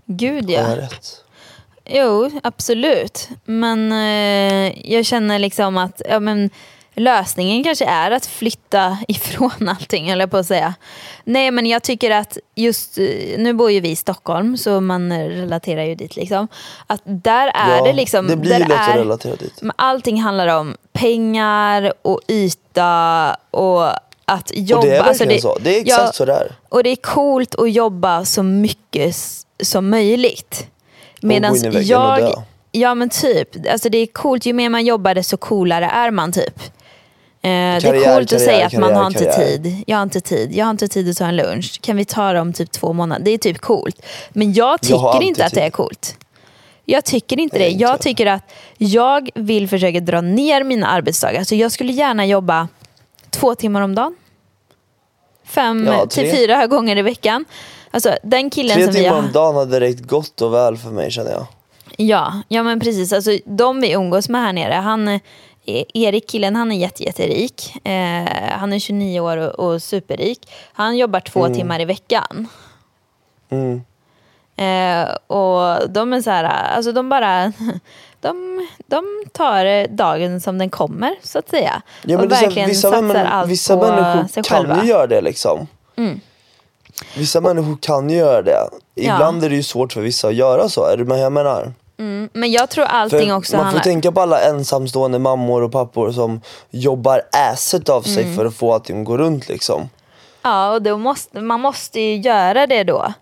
Gud 0.06 0.50
Har 0.50 0.76
ja. 0.76 0.88
Jo, 1.92 2.30
absolut. 2.42 3.28
Men 3.44 3.92
eh, 3.92 4.92
jag 4.92 5.06
känner 5.06 5.38
liksom 5.38 5.76
att 5.76 6.02
ja, 6.08 6.20
men, 6.20 6.50
lösningen 7.00 7.64
kanske 7.64 7.84
är 7.84 8.10
att 8.10 8.26
flytta 8.26 8.98
ifrån 9.08 9.68
allting, 9.68 10.08
eller 10.08 10.26
på 10.26 10.36
att 10.36 10.46
säga. 10.46 10.74
Nej, 11.24 11.50
men 11.50 11.66
jag 11.66 11.82
tycker 11.82 12.10
att 12.10 12.38
just, 12.54 12.98
eh, 12.98 13.04
nu 13.38 13.52
bor 13.52 13.70
ju 13.70 13.80
vi 13.80 13.90
i 13.90 13.96
Stockholm, 13.96 14.56
så 14.56 14.80
man 14.80 15.12
relaterar 15.12 15.84
ju 15.84 15.94
dit 15.94 16.16
liksom. 16.16 16.48
Att 16.86 17.00
där 17.04 17.46
är 17.54 17.76
Ja, 17.76 17.84
det 17.84 17.92
liksom, 17.92 18.26
det 18.26 18.36
blir 18.36 18.50
där 18.50 18.58
lätt 18.58 18.70
att 18.70 18.88
är, 18.88 18.98
relatera 18.98 19.36
dit. 19.36 19.62
allting 19.76 20.20
handlar 20.20 20.46
om 20.48 20.76
pengar 20.92 21.92
och 22.02 22.20
yta 22.28 23.36
och 23.50 23.88
att 24.24 24.50
jobba. 24.54 24.80
Och 24.80 24.86
det 24.86 24.96
är 24.96 25.00
Alltså 25.00 25.24
verkligen 25.24 25.42
så. 25.42 25.58
Det 25.60 25.76
är 25.76 25.80
exakt 25.80 26.14
så 26.14 26.24
det 26.24 26.32
är. 26.32 26.52
Och 26.68 26.82
det 26.82 26.90
är 26.90 26.96
coolt 26.96 27.54
att 27.54 27.72
jobba 27.72 28.24
så 28.24 28.42
mycket 28.42 29.16
som 29.62 29.90
möjligt. 29.90 30.66
Medan 31.22 31.56
jag, 31.82 32.44
ja 32.72 32.94
men 32.94 33.08
typ, 33.08 33.70
alltså 33.70 33.88
det 33.88 33.98
är 33.98 34.06
coolt, 34.06 34.46
ju 34.46 34.52
mer 34.52 34.68
man 34.68 34.84
jobbar 34.84 35.14
desto 35.14 35.36
coolare 35.36 35.86
är 35.86 36.10
man 36.10 36.32
typ. 36.32 36.62
Eh, 37.42 37.48
det 37.48 37.50
är 37.50 37.80
Karriär, 37.80 38.14
coolt 38.14 38.32
att 38.32 38.38
karriär, 38.38 38.44
säga 38.52 38.66
att 38.66 38.72
man 38.72 38.82
karriär, 38.82 38.94
har 38.96 39.06
inte 39.06 39.24
karriär. 39.24 39.58
tid. 39.58 39.82
Jag 39.86 39.96
har 39.96 40.02
inte 40.02 40.20
tid. 40.20 40.52
Jag 40.54 40.64
har 40.64 40.70
inte 40.70 40.88
tid 40.88 41.10
att 41.10 41.16
ta 41.16 41.24
en 41.26 41.36
lunch. 41.36 41.80
Kan 41.82 41.96
vi 41.96 42.04
ta 42.04 42.32
det 42.32 42.40
om 42.40 42.52
typ 42.52 42.70
två 42.72 42.92
månader? 42.92 43.24
Det 43.24 43.30
är 43.30 43.38
typ 43.38 43.58
coolt. 43.58 44.02
Men 44.30 44.52
jag 44.52 44.72
Jag 44.72 44.80
tycker 44.80 44.98
alltid 45.08 45.28
inte 45.28 45.44
att 45.44 45.52
det 45.54 45.60
är 45.60 45.70
coolt. 45.70 46.16
Jag 46.84 47.04
tycker 47.04 47.40
inte 47.40 47.58
det. 47.58 47.68
inte 47.70 47.82
Jag 47.82 47.90
jag. 47.92 48.00
tycker 48.00 48.26
att 48.26 48.52
jag 48.78 49.30
vill 49.34 49.68
försöka 49.68 50.00
dra 50.00 50.20
ner 50.20 50.64
mina 50.64 50.86
arbetsdagar. 50.86 51.44
Så 51.44 51.54
jag 51.54 51.72
skulle 51.72 51.92
gärna 51.92 52.26
jobba 52.26 52.68
två 53.30 53.54
timmar 53.54 53.80
om 53.80 53.94
dagen. 53.94 54.14
Fem 55.44 55.86
Ja, 55.86 56.06
till 56.06 56.30
fyra 56.30 56.66
gånger 56.66 56.96
i 56.96 57.02
veckan. 57.02 57.44
Alltså 57.90 58.16
den 58.22 58.50
killen 58.50 58.74
Tre 58.76 58.84
som 58.84 58.92
vi 58.94 59.00
timmar 59.00 59.16
har... 59.16 59.22
om 59.26 59.32
dagen 59.32 59.56
hade 59.56 59.80
räckt 59.80 60.00
gott 60.06 60.40
och 60.40 60.54
väl 60.54 60.76
för 60.76 60.90
mig 60.90 61.10
känner 61.10 61.30
jag. 61.30 61.46
Ja, 61.96 62.42
ja 62.48 62.62
men 62.62 62.80
precis. 62.80 63.12
Alltså, 63.12 63.30
de 63.44 63.80
vi 63.80 63.92
umgås 63.92 64.28
med 64.28 64.40
här 64.42 64.52
nere, 64.52 64.74
han, 64.74 65.20
Erik 65.66 66.28
killen 66.28 66.56
han 66.56 66.72
är 66.72 66.76
jätte, 66.76 67.02
jätterik. 67.04 67.76
Eh, 67.86 68.52
han 68.58 68.72
är 68.72 68.78
29 68.78 69.20
år 69.20 69.36
och, 69.36 69.72
och 69.72 69.82
superrik. 69.82 70.50
Han 70.72 70.96
jobbar 70.96 71.20
två 71.20 71.48
timmar 71.48 71.80
i 71.80 71.84
veckan. 71.84 72.48
Mm. 73.50 73.82
Eh, 74.56 75.14
och 75.26 75.90
de 75.90 76.12
är 76.12 76.20
så 76.22 76.30
här, 76.30 76.44
alltså 76.44 76.92
de 76.92 77.08
bara, 77.08 77.52
de, 78.20 78.68
de 78.86 79.24
tar 79.32 79.88
dagen 79.88 80.40
som 80.40 80.58
den 80.58 80.70
kommer 80.70 81.14
så 81.22 81.38
att 81.38 81.48
säga. 81.48 81.82
Ja, 82.02 82.16
men 82.16 82.26
och 82.26 82.32
verkligen 82.32 82.68
vissa 82.68 82.90
satsar 82.90 83.02
män- 83.02 83.26
allt 83.26 83.50
vissa 83.50 83.76
på 83.76 83.82
människor 83.82 84.28
sig 84.28 84.42
kan 84.42 84.56
själva. 84.56 84.82
ju 84.82 84.88
göra 84.88 85.06
det 85.06 85.20
liksom. 85.20 85.66
Vissa 87.16 87.40
människor 87.40 87.76
kan 87.80 88.10
ju 88.10 88.16
göra 88.16 88.42
det. 88.42 88.68
Ibland 88.94 89.44
är 89.44 89.48
det 89.50 89.56
ju 89.56 89.62
svårt 89.62 89.92
för 89.92 90.00
vissa 90.00 90.28
att 90.28 90.34
göra 90.34 90.68
så, 90.68 90.84
är 90.84 90.96
du 90.96 91.04
med 91.04 91.18
jag 91.18 91.32
menar? 91.32 91.72
Mm, 92.00 92.28
men 92.32 92.50
jag 92.52 92.70
tror 92.70 92.84
För 92.84 92.92
allting 92.92 93.34
också 93.34 93.56
man 93.56 93.60
får 93.60 93.64
handlar... 93.64 93.82
tänka 93.82 94.12
på 94.12 94.20
alla 94.20 94.40
ensamstående 94.40 95.18
mammor 95.18 95.62
och 95.62 95.72
pappor 95.72 96.12
som 96.12 96.40
jobbar 96.70 97.22
asset 97.32 97.88
av 97.88 98.02
sig 98.02 98.22
Mm. 98.24 98.36
för 98.36 98.46
att 98.46 98.54
få 98.54 98.72
allting 98.74 99.00
att 99.00 99.06
gå 99.06 99.16
runt 99.18 99.48
liksom. 99.48 99.88
Ja, 100.42 100.72
och 100.72 100.82
då 100.82 100.98
måste, 100.98 101.40
man 101.40 101.60
måste 101.60 102.00
ju 102.00 102.16
göra 102.16 102.66
det 102.66 102.84
då. 102.84 103.12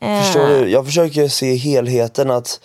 Eh, 0.00 0.22
Förstår 0.22 0.46
du? 0.48 0.68
Jag 0.70 0.86
försöker 0.86 1.28
se 1.28 1.54
helheten 1.54 2.30
att 2.30 2.60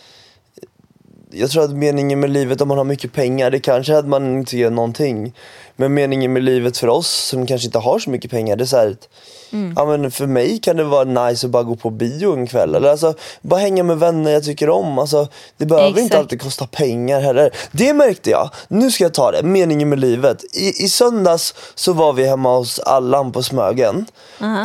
jag 1.34 1.50
tror 1.50 1.63
att 1.63 1.72
meningen 1.72 2.20
med 2.20 2.30
livet 2.30 2.62
om 2.62 2.67
man 2.67 2.78
har 2.78 2.86
mycket 2.86 3.13
pengar, 3.13 3.52
det 3.52 3.60
kanske 3.60 3.94
är 3.94 3.98
att 3.98 4.08
man 4.08 4.38
inte 4.38 4.58
gör 4.58 4.70
någonting. 4.70 5.34
Men 5.82 5.94
meningen 5.94 6.34
med 6.34 6.44
livet 6.44 6.78
för 6.78 6.88
oss 6.88 7.08
som 7.10 7.46
kanske 7.48 7.65
inte 7.65 7.80
har 7.80 8.00
så 8.00 8.10
mycket 8.10 8.32
pengar, 8.32 8.56
det 8.56 8.63
är 8.63 8.65
så 8.65 8.78
här 8.78 8.88
att, 8.91 9.08
Mm. 9.54 9.74
ja, 9.78 9.86
men 9.86 10.12
för 10.12 10.28
mig 10.28 10.60
kan 10.60 10.78
det 10.78 10.84
vara 10.84 11.04
nice 11.04 11.48
att 11.48 11.52
bara 11.52 11.63
gå 11.63 11.76
på 11.76 11.89
bio 11.89 12.34
en 12.34 12.48
kväll. 12.48 12.76
Eller 12.76 12.89
alltså, 12.89 13.13
bara 13.41 13.60
hänga 13.60 13.84
med 13.84 13.98
vänner 14.00 14.32
jag 14.32 14.44
tycker 14.44 14.70
om. 14.70 15.00
Alltså, 15.00 15.28
det 15.58 15.65
behöver 15.65 15.88
inte 15.89 16.02
Exakt. 16.02 16.20
alltid 16.20 16.41
kosta 16.41 16.67
pengar 16.67 17.22
heller. 17.22 17.52
Det 17.72 17.94
märkte 17.94 18.30
jag, 18.30 18.50
nu 18.67 18.91
ska 18.91 19.04
jag 19.04 19.13
ta 19.13 19.32
det, 19.32 19.44
meningen 19.44 19.89
med 19.89 20.00
livet. 20.00 20.44
I, 20.54 20.84
i 20.84 20.89
söndags 20.89 21.54
så 21.76 21.94
var 21.94 22.13
vi 22.13 22.26
hemma 22.26 22.58
hos 22.58 22.80
Allan 22.80 23.32
på 23.32 23.44
Smögen. 23.44 24.06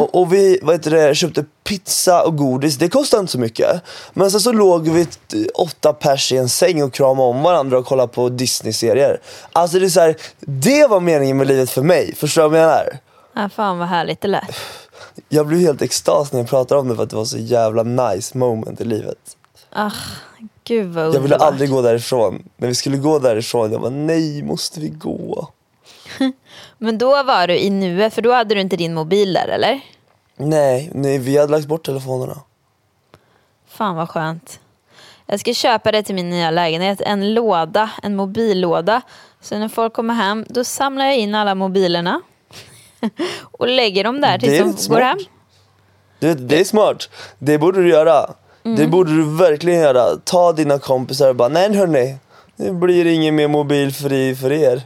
och, 0.01 0.15
och 0.21 0.33
vi 0.33 0.59
vad 0.63 0.75
heter 0.75 0.91
det, 0.91 1.15
köpte 1.15 1.45
pizza 1.65 2.23
och 2.23 2.37
godis, 2.37 2.77
det 2.77 2.89
kostade 2.89 3.21
inte 3.21 3.33
så 3.33 3.39
mycket. 3.39 3.81
Men 4.13 4.31
sen 4.31 4.41
så 4.41 4.53
låg 4.53 4.89
vi 4.89 5.07
åtta 5.55 5.93
pers 5.93 6.33
i 6.33 6.37
en 6.37 6.49
säng 6.49 6.83
och 6.83 6.93
kramade 6.95 7.29
om 7.29 7.43
varandra 7.43 7.79
och 7.79 7.87
kollade 7.87 8.13
på 8.13 8.29
Disney-serier. 8.29 9.21
Alltså 9.53 9.79
det 9.79 9.85
är 9.87 9.89
så 9.89 10.01
här, 10.01 10.17
det 10.41 10.87
var 10.87 11.01
meningen 11.07 11.37
med 11.37 11.47
livet 11.47 11.71
för 11.71 11.83
mig, 11.83 12.14
förstår 12.14 12.42
du 12.42 12.49
vad 12.49 12.59
jag 12.59 12.66
menar? 12.66 12.99
Ja, 13.33 13.49
fan 13.49 13.79
vad 13.79 13.88
härligt 13.88 14.21
det 14.21 14.29
lät. 14.29 14.57
Jag 15.29 15.47
blev 15.47 15.61
helt 15.61 15.83
extas 15.83 16.33
när 16.33 16.40
jag 16.40 16.49
pratade 16.49 16.81
om 16.81 16.88
det 16.88 16.97
för 16.97 17.03
att 17.03 17.11
det 17.11 17.16
var 17.16 17.25
så 17.25 17.38
jävla 17.38 17.83
nice 17.83 18.38
moment 18.38 18.81
i 18.81 18.85
livet. 18.85 19.37
Ah, 19.73 19.90
gud 20.64 20.95
vad 20.95 21.14
Jag 21.14 21.21
ville 21.21 21.37
aldrig 21.37 21.71
gå 21.71 21.83
därifrån. 21.83 22.49
När 22.57 22.69
vi 22.69 22.75
skulle 22.75 22.97
gå 22.97 23.19
därifrån, 23.19 23.73
jag 23.73 23.79
var 23.79 23.90
nej, 23.90 24.42
måste 24.42 24.81
vi 24.81 24.88
gå? 24.88 25.49
Men 26.79 26.99
då 26.99 27.23
var 27.23 27.47
du 27.47 27.59
i 27.59 27.71
nuet, 27.71 28.14
för 28.14 28.23
då 28.23 28.33
hade 28.33 28.55
du 28.55 28.61
inte 28.61 28.77
din 28.77 28.95
mobil 28.95 29.33
där 29.33 29.49
eller? 29.49 29.81
Nej, 30.37 30.90
nej 30.95 31.19
vi 31.19 31.38
hade 31.38 31.53
lagt 31.53 31.66
bort 31.66 31.87
telefonerna. 31.87 32.40
Fan 33.69 33.97
vad 33.97 34.11
skönt. 34.11 34.61
Jag 35.27 35.40
ska 35.40 35.55
köpa 35.55 35.92
det 35.92 36.03
till 36.03 36.14
min 36.14 36.31
nya 36.31 36.51
lägenhet, 36.51 37.01
en 37.01 37.35
låda, 37.35 37.90
en 38.03 38.16
mobillåda. 38.16 39.03
Så 39.47 39.59
när 39.59 39.69
folk 39.69 39.93
kommer 39.93 40.15
hem, 40.15 40.45
då 40.49 40.65
samlar 40.65 41.05
jag 41.05 41.17
in 41.17 41.35
alla 41.35 41.55
mobilerna. 41.55 42.21
och 43.43 43.69
lägger 43.69 44.05
dem 44.05 44.21
där 44.21 44.39
tills 44.39 44.53
Det 44.53 44.59
de 44.59 44.65
lite 44.65 44.77
går 44.77 44.83
smart. 44.83 45.03
hem. 45.03 45.19
Du 46.19 46.29
vet, 46.29 46.49
det 46.49 46.61
är 46.61 46.65
smart. 46.65 47.09
Det 47.39 47.59
borde 47.59 47.83
du 47.83 47.89
göra. 47.89 48.35
Mm. 48.65 48.77
Det 48.77 48.87
borde 48.87 49.17
du 49.17 49.37
verkligen 49.37 49.81
göra. 49.81 50.17
Ta 50.25 50.53
dina 50.53 50.79
kompisar 50.79 51.29
och 51.29 51.37
bara, 51.37 51.49
nej 51.49 51.75
hörni, 51.75 52.17
det 52.57 52.73
blir 52.73 53.07
ingen 53.07 53.35
mer 53.35 53.49
mobilfri 53.49 54.35
för 54.35 54.53
er. 54.53 54.83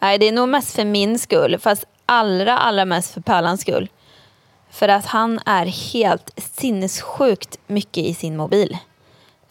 Nej, 0.00 0.18
det 0.18 0.28
är 0.28 0.32
nog 0.32 0.48
mest 0.48 0.74
för 0.76 0.84
min 0.84 1.18
skull, 1.18 1.58
fast 1.58 1.84
allra, 2.06 2.58
allra 2.58 2.84
mest 2.84 3.14
för 3.14 3.20
Pärlans 3.20 3.60
skull. 3.60 3.88
För 4.70 4.88
att 4.88 5.06
han 5.06 5.40
är 5.46 5.66
helt 5.66 6.40
sinnessjukt 6.56 7.58
mycket 7.66 8.04
i 8.04 8.14
sin 8.14 8.36
mobil. 8.36 8.78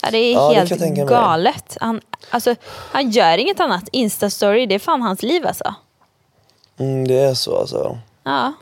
Ja, 0.04 0.10
det 0.10 0.18
är 0.18 0.32
Ja, 0.32 0.48
det 0.48 0.54
helt 0.54 0.80
mig. 0.80 1.06
galet. 1.06 1.76
Han, 1.80 2.00
alltså, 2.30 2.54
han 2.92 3.10
gör 3.10 3.38
inget 3.38 3.60
annat. 3.60 3.88
Instastory, 3.92 4.66
det 4.66 4.74
är 4.74 4.78
fan 4.78 5.02
hans 5.02 5.22
liv 5.22 5.46
alltså. 5.46 5.74
Mm, 6.78 7.08
det 7.08 7.18
är 7.18 7.34
så 7.34 7.58
alltså. 7.58 7.98
Ja. 8.24 8.52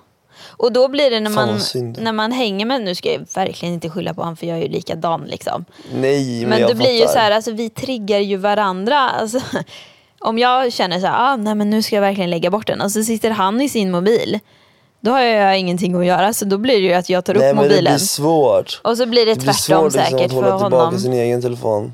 Och 0.46 0.72
då 0.72 0.88
blir 0.88 1.10
det 1.10 1.20
när 1.20 1.30
man, 1.30 1.60
när 1.98 2.12
man 2.12 2.32
hänger 2.32 2.66
med, 2.66 2.82
nu 2.82 2.94
ska 2.94 3.12
jag 3.12 3.26
verkligen 3.34 3.74
inte 3.74 3.90
skylla 3.90 4.14
på 4.14 4.20
honom 4.20 4.36
för 4.36 4.46
jag 4.46 4.58
är 4.58 4.62
ju 4.62 4.68
likadan 4.68 5.24
liksom. 5.24 5.64
Nej, 5.94 6.40
men, 6.40 6.48
Men, 6.48 6.60
jag 6.60 6.70
det 6.70 6.74
blir 6.74 7.00
ju 7.00 7.06
så 7.06 7.18
här, 7.18 7.30
alltså, 7.30 7.50
vi 7.50 7.70
triggar 7.70 8.18
ju 8.18 8.36
varandra. 8.36 8.98
Alltså, 8.98 9.40
om 10.20 10.38
jag 10.38 10.72
känner 10.72 11.00
så 11.00 11.06
här, 11.06 11.32
ah, 11.32 11.36
nej 11.36 11.54
men 11.54 11.70
nu 11.70 11.82
ska 11.82 11.96
jag 11.96 12.02
verkligen 12.02 12.30
lägga 12.30 12.50
bort 12.50 12.66
den 12.66 12.80
och 12.80 12.90
så 12.92 13.02
sitter 13.02 13.30
han 13.30 13.60
i 13.60 13.68
sin 13.68 13.90
mobil. 13.90 14.38
Då 15.04 15.10
har 15.10 15.20
jag 15.20 15.58
ingenting 15.58 15.94
att 15.94 16.06
göra 16.06 16.32
så 16.32 16.44
då 16.44 16.58
blir 16.58 16.74
det 16.74 16.80
ju 16.86 16.92
att 16.92 17.08
jag 17.08 17.24
tar 17.24 17.34
Nej 17.34 17.50
upp 17.50 17.56
men 17.56 17.64
det 17.64 17.70
mobilen. 17.70 17.92
blir 17.94 17.98
svårt. 18.06 18.80
Och 18.84 18.96
så 18.96 19.06
blir 19.06 19.26
det, 19.26 19.34
Det 19.34 19.40
blir 19.40 19.52
tvärtom 19.52 19.90
svårt 19.90 19.92
liksom, 19.94 20.18
säkert 20.18 20.26
att 20.26 20.32
hålla 20.32 20.46
för 20.46 20.58
tillbaka 20.58 20.84
honom. 20.84 21.00
sin 21.00 21.12
egen 21.12 21.42
telefon. 21.42 21.92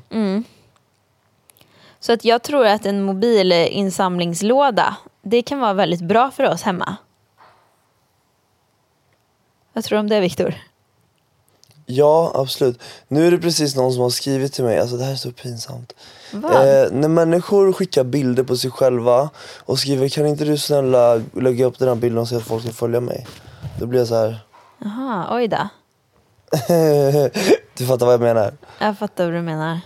Så 1.99 2.11
att 2.13 2.25
jag 2.25 2.43
tror 2.43 2.65
att 2.65 2.85
en 2.85 3.03
mobilinsamlingslåda, 3.03 4.95
det 5.21 5.41
kan 5.41 5.59
vara 5.59 5.73
väldigt 5.73 6.01
bra 6.01 6.31
för 6.31 6.43
oss 6.43 6.61
hemma. 6.61 6.95
Vad 9.73 9.83
tror 9.83 9.95
du 9.95 9.99
om 9.99 10.09
det 10.09 10.19
Viktor? 10.19 10.53
Ja, 11.91 12.31
absolut. 12.35 12.81
Nu 13.07 13.27
är 13.27 13.31
det 13.31 13.37
precis 13.37 13.75
någon 13.75 13.93
som 13.93 14.01
har 14.01 14.09
skrivit 14.09 14.53
till 14.53 14.63
mig, 14.63 14.79
alltså 14.79 14.97
det 14.97 15.03
här 15.03 15.11
är 15.11 15.15
så 15.15 15.31
pinsamt. 15.31 15.93
Eh, 16.33 16.91
när 16.91 17.07
människor 17.07 17.73
skickar 17.73 18.03
bilder 18.03 18.43
på 18.43 18.57
sig 18.57 18.71
själva 18.71 19.29
och 19.59 19.79
skriver 19.79 20.09
kan 20.09 20.25
inte 20.25 20.45
du 20.45 20.57
snälla 20.57 21.21
lägga 21.35 21.65
upp 21.65 21.79
den 21.79 21.87
här 21.87 21.95
bilden 21.95 22.17
och 22.17 22.27
säga 22.27 22.39
att 22.39 22.47
folk 22.47 22.63
ska 22.63 22.71
följa 22.71 22.99
mig? 22.99 23.27
Då 23.79 23.85
blir 23.85 23.99
jag 23.99 24.07
så 24.07 24.15
här. 24.15 24.39
Jaha, 24.77 25.27
oj 25.31 25.47
då. 25.47 25.69
du 27.77 27.85
fattar 27.85 28.05
vad 28.05 28.13
jag 28.13 28.21
menar? 28.21 28.53
Jag 28.79 28.97
fattar 28.97 29.25
vad 29.25 29.33
du 29.33 29.41
menar. 29.41 29.79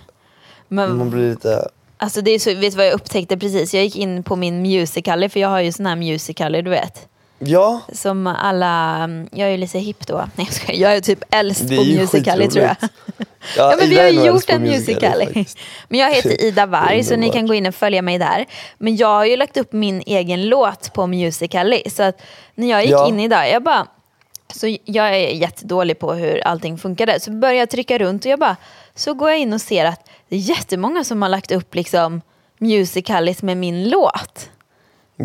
Men 0.67 0.97
Man 0.97 1.09
blir 1.09 1.29
lite... 1.29 1.67
Alltså 1.97 2.21
det 2.21 2.31
är 2.31 2.39
så, 2.39 2.49
vet 2.49 2.71
du 2.71 2.77
vad 2.77 2.87
jag 2.87 2.93
upptäckte 2.93 3.37
precis? 3.37 3.73
Jag 3.73 3.83
gick 3.83 3.95
in 3.95 4.23
på 4.23 4.35
min 4.35 4.61
Musical.ly, 4.61 5.29
för 5.29 5.39
jag 5.39 5.49
har 5.49 5.59
ju 5.59 5.71
sån 5.71 5.85
här 5.85 5.95
Musical.ly 5.95 6.61
du 6.61 6.69
vet. 6.69 7.07
Ja, 7.39 7.81
Som 7.93 8.27
alla, 8.27 9.09
jag 9.31 9.47
är 9.47 9.51
ju 9.51 9.57
lite 9.57 9.79
hipp 9.79 10.07
då. 10.07 10.17
Nej 10.35 10.47
jag 10.49 10.53
skojar, 10.53 10.79
jag 10.81 10.95
är 10.95 11.01
typ 11.01 11.23
äldst 11.31 11.67
på 11.69 11.83
Musical.ly 11.83 12.47
tror 12.47 12.65
jag. 12.65 12.75
skitroligt. 12.77 12.93
Ja 13.57 13.75
men 13.79 13.89
vi 13.89 13.99
har 13.99 14.07
ju 14.09 14.25
gjort 14.25 14.49
en 14.49 14.61
Musical.ly. 14.61 15.45
Men 15.87 15.99
jag 15.99 16.13
heter 16.13 16.41
Ida 16.43 16.65
Varg 16.65 17.03
så 17.03 17.15
ni 17.15 17.29
kan 17.29 17.47
gå 17.47 17.53
in 17.53 17.65
och 17.65 17.75
följa 17.75 18.01
mig 18.01 18.17
där. 18.17 18.45
Men 18.77 18.95
jag 18.95 19.07
har 19.07 19.25
ju 19.25 19.37
lagt 19.37 19.57
upp 19.57 19.73
min 19.73 20.03
egen 20.05 20.49
låt 20.49 20.93
på 20.93 21.07
Musical.ly. 21.07 21.81
Så 21.89 22.03
att 22.03 22.21
när 22.55 22.69
jag 22.69 22.81
gick 22.81 22.91
Ja. 22.91 23.07
in 23.07 23.19
idag, 23.19 23.49
jag 23.49 23.63
bara 23.63 23.87
så 24.53 24.77
jag 24.85 25.07
är 25.07 25.27
jättedålig 25.33 25.99
på 25.99 26.13
hur 26.13 26.47
allting 26.47 26.77
funkade. 26.77 27.19
Så 27.19 27.31
började 27.31 27.59
jag 27.59 27.69
trycka 27.69 27.97
runt 27.97 28.25
och 28.25 28.31
jag 28.31 28.39
bara, 28.39 28.55
så 28.95 29.13
går 29.13 29.29
jag 29.29 29.39
in 29.39 29.53
och 29.53 29.61
ser 29.61 29.85
att 29.85 30.09
det 30.29 30.35
är 30.35 30.39
jättemånga 30.39 31.03
som 31.03 31.21
har 31.21 31.29
lagt 31.29 31.51
upp 31.51 31.75
liksom 31.75 32.21
musicallis 32.57 33.41
med 33.43 33.57
min 33.57 33.89
låt. 33.89 34.49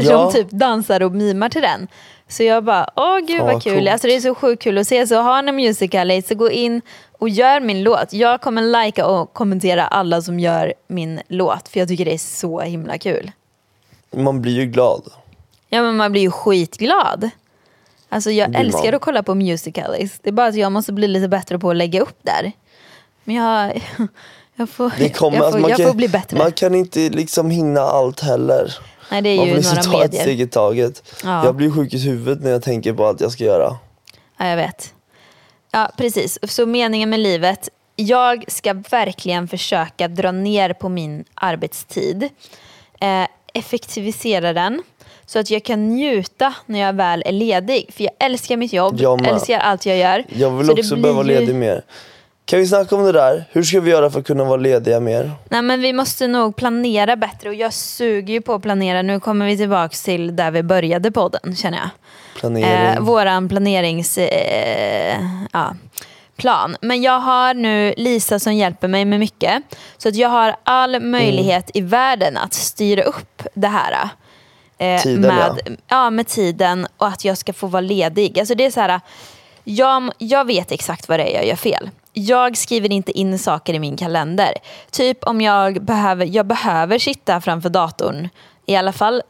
Ja. 0.04 0.30
Som 0.30 0.32
typ 0.32 0.50
dansar 0.50 1.02
och 1.02 1.12
mimar 1.12 1.48
till 1.48 1.62
den. 1.62 1.88
Så 2.28 2.42
jag 2.42 2.64
bara, 2.64 2.90
åh 2.96 3.18
gud 3.18 3.40
vad 3.40 3.52
vad 3.52 3.62
kul. 3.62 3.74
coolt. 3.74 3.88
Alltså 3.88 4.06
det 4.06 4.16
är 4.16 4.20
så 4.20 4.34
sjukt 4.34 4.62
kul 4.62 4.78
att 4.78 4.88
se. 4.88 5.06
Så 5.06 5.16
har 5.20 5.42
ni 5.42 5.52
musical 5.52 6.22
så 6.22 6.34
gå 6.34 6.50
in 6.50 6.82
och 7.18 7.28
gör 7.28 7.60
min 7.60 7.82
låt. 7.82 8.12
Jag 8.12 8.40
kommer 8.40 8.84
likea 8.84 9.06
och 9.06 9.32
kommentera 9.32 9.86
alla 9.86 10.22
som 10.22 10.40
gör 10.40 10.74
min 10.86 11.20
låt. 11.28 11.68
För 11.68 11.80
jag 11.80 11.88
tycker 11.88 12.04
det 12.04 12.14
är 12.14 12.18
så 12.18 12.60
himla 12.60 12.98
kul. 12.98 13.30
Man 14.16 14.42
blir 14.42 14.52
ju 14.52 14.66
glad. 14.66 15.02
Ja 15.68 15.82
men 15.82 15.96
man 15.96 16.12
blir 16.12 16.22
ju 16.22 16.30
skitglad. 16.30 17.30
Alltså 18.08 18.30
jag 18.30 18.54
älskar 18.54 18.84
man. 18.84 18.94
att 18.94 19.00
kolla 19.00 19.22
på 19.22 19.34
musicals. 19.34 20.18
Det 20.22 20.30
är 20.30 20.32
bara 20.32 20.46
att 20.46 20.54
jag 20.54 20.72
måste 20.72 20.92
bli 20.92 21.08
lite 21.08 21.28
bättre 21.28 21.58
på 21.58 21.70
att 21.70 21.76
lägga 21.76 22.00
upp 22.00 22.18
där. 22.22 22.52
Men 23.24 23.34
jag, 23.34 23.82
jag, 24.54 24.68
får, 24.68 25.12
kommer, 25.12 25.36
jag, 25.36 25.44
alltså, 25.44 25.52
får, 25.52 25.60
man, 25.60 25.70
jag 25.70 25.78
kan, 25.78 25.86
får 25.86 25.94
bli 25.94 26.08
bättre. 26.08 26.38
man 26.38 26.52
kan 26.52 26.74
inte 26.74 27.00
liksom 27.00 27.50
hinna 27.50 27.80
allt 27.80 28.20
heller. 28.20 28.78
Nej 29.10 29.22
det 29.22 29.28
är 29.28 29.36
Man 29.36 29.46
ju 29.46 29.50
får 29.52 29.56
liksom 29.58 29.92
ta 29.92 30.04
ett 30.04 30.12
medier. 30.12 30.22
steg 30.22 30.40
i 30.40 30.46
taget. 30.46 31.02
Ja. 31.24 31.44
Jag 31.44 31.54
blir 31.54 31.70
sjuk 31.70 31.94
i 31.94 31.98
huvudet 31.98 32.44
när 32.44 32.50
jag 32.50 32.62
tänker 32.62 32.92
på 32.92 33.06
allt 33.06 33.20
jag 33.20 33.32
ska 33.32 33.44
göra. 33.44 33.76
Ja, 34.38 34.46
jag 34.48 34.56
vet. 34.56 34.94
Ja, 35.70 35.90
precis. 35.96 36.38
Så 36.42 36.66
meningen 36.66 37.10
med 37.10 37.20
livet. 37.20 37.68
Jag 37.96 38.44
ska 38.48 38.72
verkligen 38.72 39.48
försöka 39.48 40.08
dra 40.08 40.32
ner 40.32 40.72
på 40.72 40.88
min 40.88 41.24
arbetstid. 41.34 42.22
Eh, 43.00 43.26
effektivisera 43.54 44.52
den. 44.52 44.82
Så 45.26 45.38
att 45.38 45.50
jag 45.50 45.64
kan 45.64 45.88
njuta 45.88 46.54
när 46.66 46.78
jag 46.78 46.92
väl 46.92 47.22
är 47.26 47.32
ledig. 47.32 47.90
För 47.92 48.04
jag 48.04 48.12
älskar 48.18 48.56
mitt 48.56 48.72
jobb, 48.72 49.00
Jag 49.00 49.26
älskar 49.26 49.58
allt 49.58 49.86
jag 49.86 49.98
gör. 49.98 50.24
Jag 50.28 50.50
vill 50.50 50.66
Så 50.66 50.72
också 50.72 50.96
behöva 50.96 51.22
ju- 51.22 51.28
ledig 51.28 51.54
mer. 51.54 51.82
Kan 52.48 52.58
vi 52.58 52.66
snacka 52.66 52.96
om 52.96 53.04
det 53.04 53.12
där? 53.12 53.44
Hur 53.52 53.62
ska 53.62 53.80
vi 53.80 53.90
göra 53.90 54.10
för 54.10 54.20
att 54.20 54.26
kunna 54.26 54.44
vara 54.44 54.56
lediga 54.56 55.00
mer? 55.00 55.32
Nej, 55.48 55.62
men 55.62 55.80
vi 55.80 55.92
måste 55.92 56.26
nog 56.26 56.56
planera 56.56 57.16
bättre 57.16 57.48
och 57.48 57.54
jag 57.54 57.72
suger 57.72 58.34
ju 58.34 58.40
på 58.40 58.54
att 58.54 58.62
planera. 58.62 59.02
Nu 59.02 59.20
kommer 59.20 59.46
vi 59.46 59.56
tillbaka 59.56 59.94
till 60.04 60.36
där 60.36 60.50
vi 60.50 60.62
började 60.62 61.10
podden 61.10 61.56
känner 61.56 61.78
jag. 61.78 61.88
Planering. 62.40 62.96
Eh, 62.96 63.00
våran 63.00 63.48
planerings... 63.48 64.18
Eh, 64.18 65.20
ja, 65.52 65.74
plan. 66.36 66.76
Men 66.80 67.02
jag 67.02 67.20
har 67.20 67.54
nu 67.54 67.94
Lisa 67.96 68.38
som 68.38 68.54
hjälper 68.54 68.88
mig 68.88 69.04
med 69.04 69.20
mycket. 69.20 69.62
Så 69.98 70.08
att 70.08 70.16
jag 70.16 70.28
har 70.28 70.56
all 70.64 71.00
möjlighet 71.00 71.70
i 71.74 71.80
världen 71.80 72.36
att 72.36 72.54
styra 72.54 73.02
upp 73.02 73.42
det 73.54 73.68
här. 73.68 74.08
Eh, 74.78 75.00
Tiden, 75.02 75.20
med, 75.20 75.60
ja. 75.66 75.72
ja. 75.88 76.10
med 76.10 76.26
tiden 76.26 76.86
och 76.96 77.06
att 77.06 77.24
jag 77.24 77.38
ska 77.38 77.52
få 77.52 77.66
vara 77.66 77.80
ledig. 77.80 78.38
Alltså 78.38 78.54
det 78.54 78.64
är 78.64 78.70
så 78.70 78.80
här, 78.80 79.00
jag, 79.64 80.12
jag 80.18 80.44
vet 80.44 80.72
exakt 80.72 81.08
vad 81.08 81.18
det 81.18 81.24
är 81.24 81.34
jag 81.34 81.46
gör 81.46 81.56
fel. 81.56 81.90
Jag 82.18 82.56
skriver 82.56 82.92
inte 82.92 83.12
in 83.18 83.38
saker 83.38 83.74
i 83.74 83.78
min 83.78 83.96
kalender. 83.96 84.52
Typ 84.90 85.24
om 85.24 85.40
jag 85.40 85.84
behöver, 85.84 86.26
jag 86.26 86.46
behöver 86.46 86.98
sitta 86.98 87.40
framför 87.40 87.68
datorn 87.68 88.28
i 88.66 88.76
alla 88.76 88.92
fall 88.92 89.22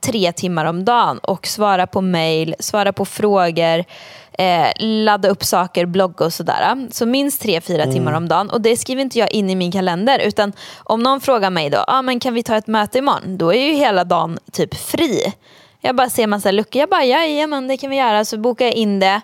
tre 0.00 0.32
timmar 0.32 0.64
om 0.64 0.84
dagen 0.84 1.18
och 1.18 1.46
svara 1.46 1.86
på 1.86 2.00
mail, 2.00 2.54
svara 2.58 2.92
på 2.92 3.04
frågor, 3.04 3.84
eh, 4.32 4.66
ladda 4.78 5.28
upp 5.28 5.44
saker, 5.44 5.86
blogga 5.86 6.24
och 6.24 6.32
sådär. 6.32 6.88
Så 6.92 7.06
minst 7.06 7.42
tre, 7.42 7.60
fyra 7.60 7.82
Mm. 7.82 7.94
timmar 7.94 8.12
om 8.12 8.28
dagen. 8.28 8.50
Och 8.50 8.60
det 8.60 8.76
skriver 8.76 9.02
inte 9.02 9.18
jag 9.18 9.32
in 9.32 9.50
i 9.50 9.54
min 9.54 9.72
kalender. 9.72 10.18
Utan 10.18 10.52
om 10.84 11.02
någon 11.02 11.20
frågar 11.20 11.50
mig 11.50 11.70
då, 11.70 11.84
ah, 11.86 12.02
men 12.02 12.20
kan 12.20 12.34
vi 12.34 12.42
ta 12.42 12.56
ett 12.56 12.66
möte 12.66 12.98
imorgon? 12.98 13.38
Då 13.38 13.52
är 13.54 13.62
ju 13.64 13.74
hela 13.74 14.04
dagen 14.04 14.38
typ 14.52 14.74
fri. 14.74 15.32
Jag 15.80 15.96
bara 15.96 16.10
ser 16.10 16.26
massa 16.26 16.50
luckor. 16.50 16.80
Jag 16.80 16.88
bara, 16.88 17.04
jajamän 17.04 17.68
det 17.68 17.76
kan 17.76 17.90
vi 17.90 17.96
göra. 17.96 18.24
Så 18.24 18.38
bokar 18.38 18.64
jag 18.64 18.74
in 18.74 19.00
det. 19.00 19.20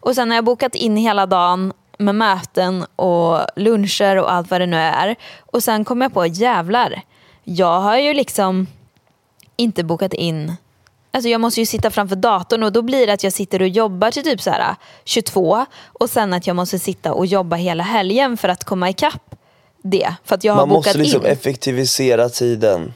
Och 0.00 0.14
sen 0.14 0.30
har 0.30 0.36
jag 0.36 0.44
bokat 0.44 0.74
in 0.74 0.96
hela 0.96 1.26
dagen 1.26 1.72
med 1.98 2.14
möten 2.14 2.86
och 2.96 3.40
luncher 3.56 4.16
och 4.16 4.32
allt 4.32 4.50
vad 4.50 4.60
det 4.60 4.66
nu 4.66 4.76
är. 4.76 5.16
Och 5.40 5.62
sen 5.62 5.84
kom 5.84 6.00
jag 6.00 6.14
på, 6.14 6.26
jävlar. 6.26 7.00
Jag 7.44 7.80
har 7.80 7.98
ju 7.98 8.14
liksom 8.14 8.66
inte 9.56 9.84
bokat 9.84 10.14
in 10.14 10.56
Alltså 11.14 11.28
jag 11.28 11.40
måste 11.40 11.60
ju 11.60 11.66
sitta 11.66 11.90
framför 11.90 12.16
datorn 12.16 12.62
och 12.62 12.72
då 12.72 12.82
blir 12.82 13.06
det 13.06 13.12
att 13.12 13.24
jag 13.24 13.32
sitter 13.32 13.62
och 13.62 13.68
jobbar 13.68 14.10
till 14.10 14.24
typ 14.24 14.40
så 14.40 14.50
här 14.50 14.76
22 15.04 15.66
och 15.86 16.10
sen 16.10 16.32
att 16.32 16.46
jag 16.46 16.56
måste 16.56 16.78
sitta 16.78 17.12
och 17.12 17.26
jobba 17.26 17.56
hela 17.56 17.82
helgen 17.82 18.36
för 18.36 18.48
att 18.48 18.64
komma 18.64 18.90
ikapp 18.90 19.34
det. 19.82 20.14
För 20.24 20.34
att 20.34 20.44
jag 20.44 20.52
har 20.52 20.60
Man 20.60 20.68
bokat 20.68 20.86
måste 20.86 20.98
liksom 20.98 21.20
in. 21.20 21.26
effektivisera 21.26 22.28
tiden. 22.28 22.92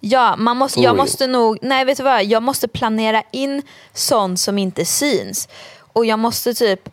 Ja, 0.00 0.36
man 0.36 0.56
måste, 0.56 0.80
jag 0.80 0.92
Oj. 0.92 0.96
måste 0.96 1.26
nog, 1.26 1.58
nej 1.62 1.84
vet 1.84 1.96
du 1.96 2.02
vad, 2.02 2.24
jag 2.24 2.42
måste 2.42 2.68
planera 2.68 3.22
in 3.32 3.62
sånt 3.92 4.40
som 4.40 4.58
inte 4.58 4.84
syns. 4.84 5.48
Och 5.92 6.06
jag 6.06 6.18
måste 6.18 6.54
typ, 6.54 6.88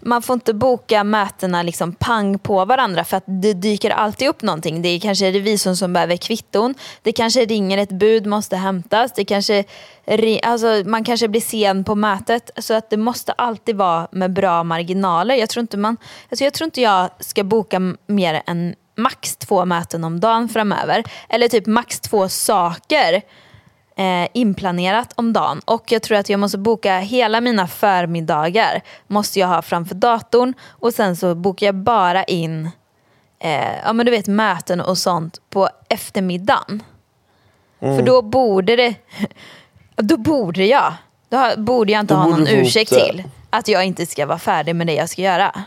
man 0.00 0.22
får 0.22 0.34
inte 0.34 0.54
boka 0.54 1.04
mötena 1.04 1.62
liksom 1.62 1.92
pang 1.92 2.38
på 2.38 2.64
varandra 2.64 3.04
för 3.04 3.16
att 3.16 3.24
det 3.26 3.52
dyker 3.52 3.90
alltid 3.90 4.28
upp 4.28 4.42
någonting. 4.42 4.82
Det 4.82 4.88
är 4.88 5.00
kanske 5.00 5.30
revisorn 5.30 5.76
som 5.76 5.92
behöver 5.92 6.16
kvitton. 6.16 6.74
Det 7.02 7.12
kanske 7.12 7.44
ringer 7.44 7.78
ett 7.78 7.92
bud, 7.92 8.26
måste 8.26 8.56
hämtas. 8.56 9.12
Det 9.12 9.24
kanske, 9.24 9.64
alltså, 10.42 10.82
man 10.86 11.04
kanske 11.04 11.28
blir 11.28 11.40
sen 11.40 11.84
på 11.84 11.94
mötet. 11.94 12.50
Så 12.56 12.74
att 12.74 12.90
det 12.90 12.96
måste 12.96 13.32
alltid 13.32 13.76
vara 13.76 14.08
med 14.12 14.32
bra 14.32 14.64
marginaler. 14.64 15.34
Jag 15.34 15.48
tror 15.48 15.60
inte, 15.60 15.76
man, 15.76 15.96
alltså 16.30 16.44
jag, 16.44 16.52
tror 16.52 16.64
inte 16.64 16.80
jag 16.80 17.10
ska 17.20 17.44
boka 17.44 17.94
mer 18.06 18.42
än 18.46 18.74
max 18.96 19.36
två 19.36 19.64
möten 19.64 20.04
om 20.04 20.20
dagen 20.20 20.48
framöver. 20.48 21.04
Eller 21.28 21.48
typ 21.48 21.66
max 21.66 22.00
två 22.00 22.28
saker 22.28 23.22
eh, 24.00 24.28
inplanerat 24.32 25.12
om 25.14 25.32
dagen. 25.32 25.60
Och 25.64 25.92
jag 25.92 26.02
tror 26.02 26.18
att 26.18 26.28
jag 26.28 26.40
måste 26.40 26.58
boka 26.58 26.98
hela 26.98 27.40
mina 27.40 27.66
förmiddagar. 27.66 28.82
Måste 29.06 29.38
jag 29.38 29.48
ha 29.48 29.62
framför 29.62 29.94
datorn. 29.94 30.54
Och 30.68 30.94
sen 30.94 31.16
så 31.16 31.34
bokar 31.34 31.66
jag 31.66 31.74
bara 31.74 32.24
in 32.24 32.70
eh, 33.38 33.78
ja, 33.84 33.92
men 33.92 34.06
du 34.06 34.12
vet, 34.12 34.26
möten 34.26 34.80
och 34.80 34.98
sånt 34.98 35.40
på 35.50 35.68
eftermiddagen. 35.88 36.82
Mm. 37.80 37.96
För 37.96 38.06
då 38.06 38.22
borde 38.22 38.76
det... 38.76 38.94
Då 39.96 40.16
borde 40.16 40.64
jag. 40.64 40.94
Då 41.28 41.50
borde 41.56 41.92
jag 41.92 42.00
inte 42.00 42.14
då 42.14 42.20
ha 42.20 42.28
någon 42.28 42.48
ursäkt 42.48 42.92
till 42.92 43.24
att 43.50 43.68
jag 43.68 43.84
inte 43.84 44.06
ska 44.06 44.26
vara 44.26 44.38
färdig 44.38 44.76
med 44.76 44.86
det 44.86 44.94
jag 44.94 45.08
ska 45.08 45.22
göra. 45.22 45.64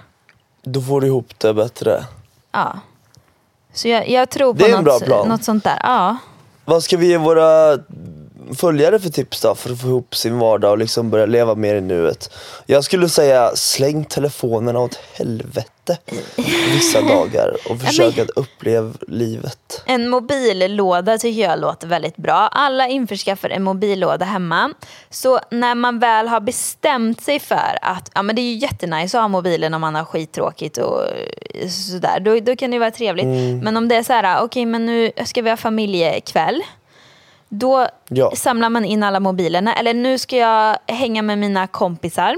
Då 0.62 0.82
får 0.82 1.02
du 1.02 1.08
ihop 1.08 1.40
det 1.40 1.54
bättre. 1.54 2.06
Ja. 2.52 2.80
Så 3.74 3.88
jag, 3.88 4.10
jag 4.10 4.30
tror 4.30 4.54
på 4.54 4.68
något, 4.68 5.28
något 5.28 5.44
sånt 5.44 5.64
där. 5.64 5.80
Ja. 5.84 6.18
Vad 6.66 6.84
ska 6.84 6.98
vi 6.98 7.08
ge 7.08 7.18
våra 7.18 7.78
följare 8.56 9.00
för 9.00 9.10
tips 9.10 9.42
då 9.42 9.56
för 9.56 9.74
att 9.74 9.82
få 9.82 9.88
ihop 9.88 10.16
sin 10.16 10.40
vardag 10.40 10.72
och 10.72 10.78
liksom 10.78 11.10
börja 11.10 11.26
leva 11.26 11.56
mer 11.56 11.76
i 11.76 11.82
nuet? 11.82 12.34
Jag 12.66 12.84
skulle 12.84 13.10
säga 13.10 13.52
släng 13.56 14.06
telefonerna 14.06 14.80
åt 14.80 14.96
helvete 15.14 15.98
vissa 16.74 17.02
dagar 17.08 17.56
och 17.70 17.80
försök 17.82 18.18
att 18.18 18.30
uppleva 18.30 18.94
livet. 19.08 19.84
En 19.86 20.10
mobillåda 20.10 21.18
tycker 21.18 21.42
jag 21.42 21.60
låter 21.60 21.88
väldigt 21.88 22.18
bra. 22.18 22.34
Alla 22.34 22.88
införskaffar 22.88 23.50
en 23.50 23.64
mobillåda 23.64 24.26
hemma. 24.26 24.74
Så 25.10 25.40
när 25.52 25.76
man 25.76 26.00
väl 26.00 26.28
har 26.28 26.40
bestämt 26.40 27.22
sig 27.22 27.40
för 27.40 27.78
att 27.82 28.12
ja, 28.14 28.22
men 28.24 28.36
det 28.36 28.42
är 28.42 28.54
ju 28.54 28.58
jättenice 28.58 29.18
att 29.18 29.24
ha 29.24 29.28
mobilen 29.28 29.74
om 29.74 29.82
man 29.82 29.96
har 29.96 30.06
skittråkigt 30.06 30.78
och 30.78 31.02
sådär. 31.70 32.20
Då, 32.20 32.40
då 32.40 32.56
kan 32.56 32.72
det 32.72 32.80
vara 32.80 32.92
trevligt. 32.92 33.26
Mm. 33.26 33.60
Men 33.60 33.78
om 33.78 33.88
det 33.88 33.96
är 33.96 34.04
så 34.04 34.14
här, 34.14 34.36
okej 34.36 34.46
okay, 34.46 34.66
men 34.66 34.86
nu 34.86 35.12
ska 35.26 35.42
vi 35.42 35.50
ha 35.50 35.58
familjekväll 35.58 36.64
då 37.54 37.88
ja. 38.10 38.32
samlar 38.36 38.70
man 38.70 38.86
in 38.86 39.04
alla 39.04 39.20
mobilerna. 39.20 39.76
Eller 39.76 39.94
nu 39.94 40.18
ska 40.18 40.38
jag 40.38 40.78
hänga 40.88 41.22
med 41.22 41.38
mina 41.38 41.68
kompisar. 41.68 42.36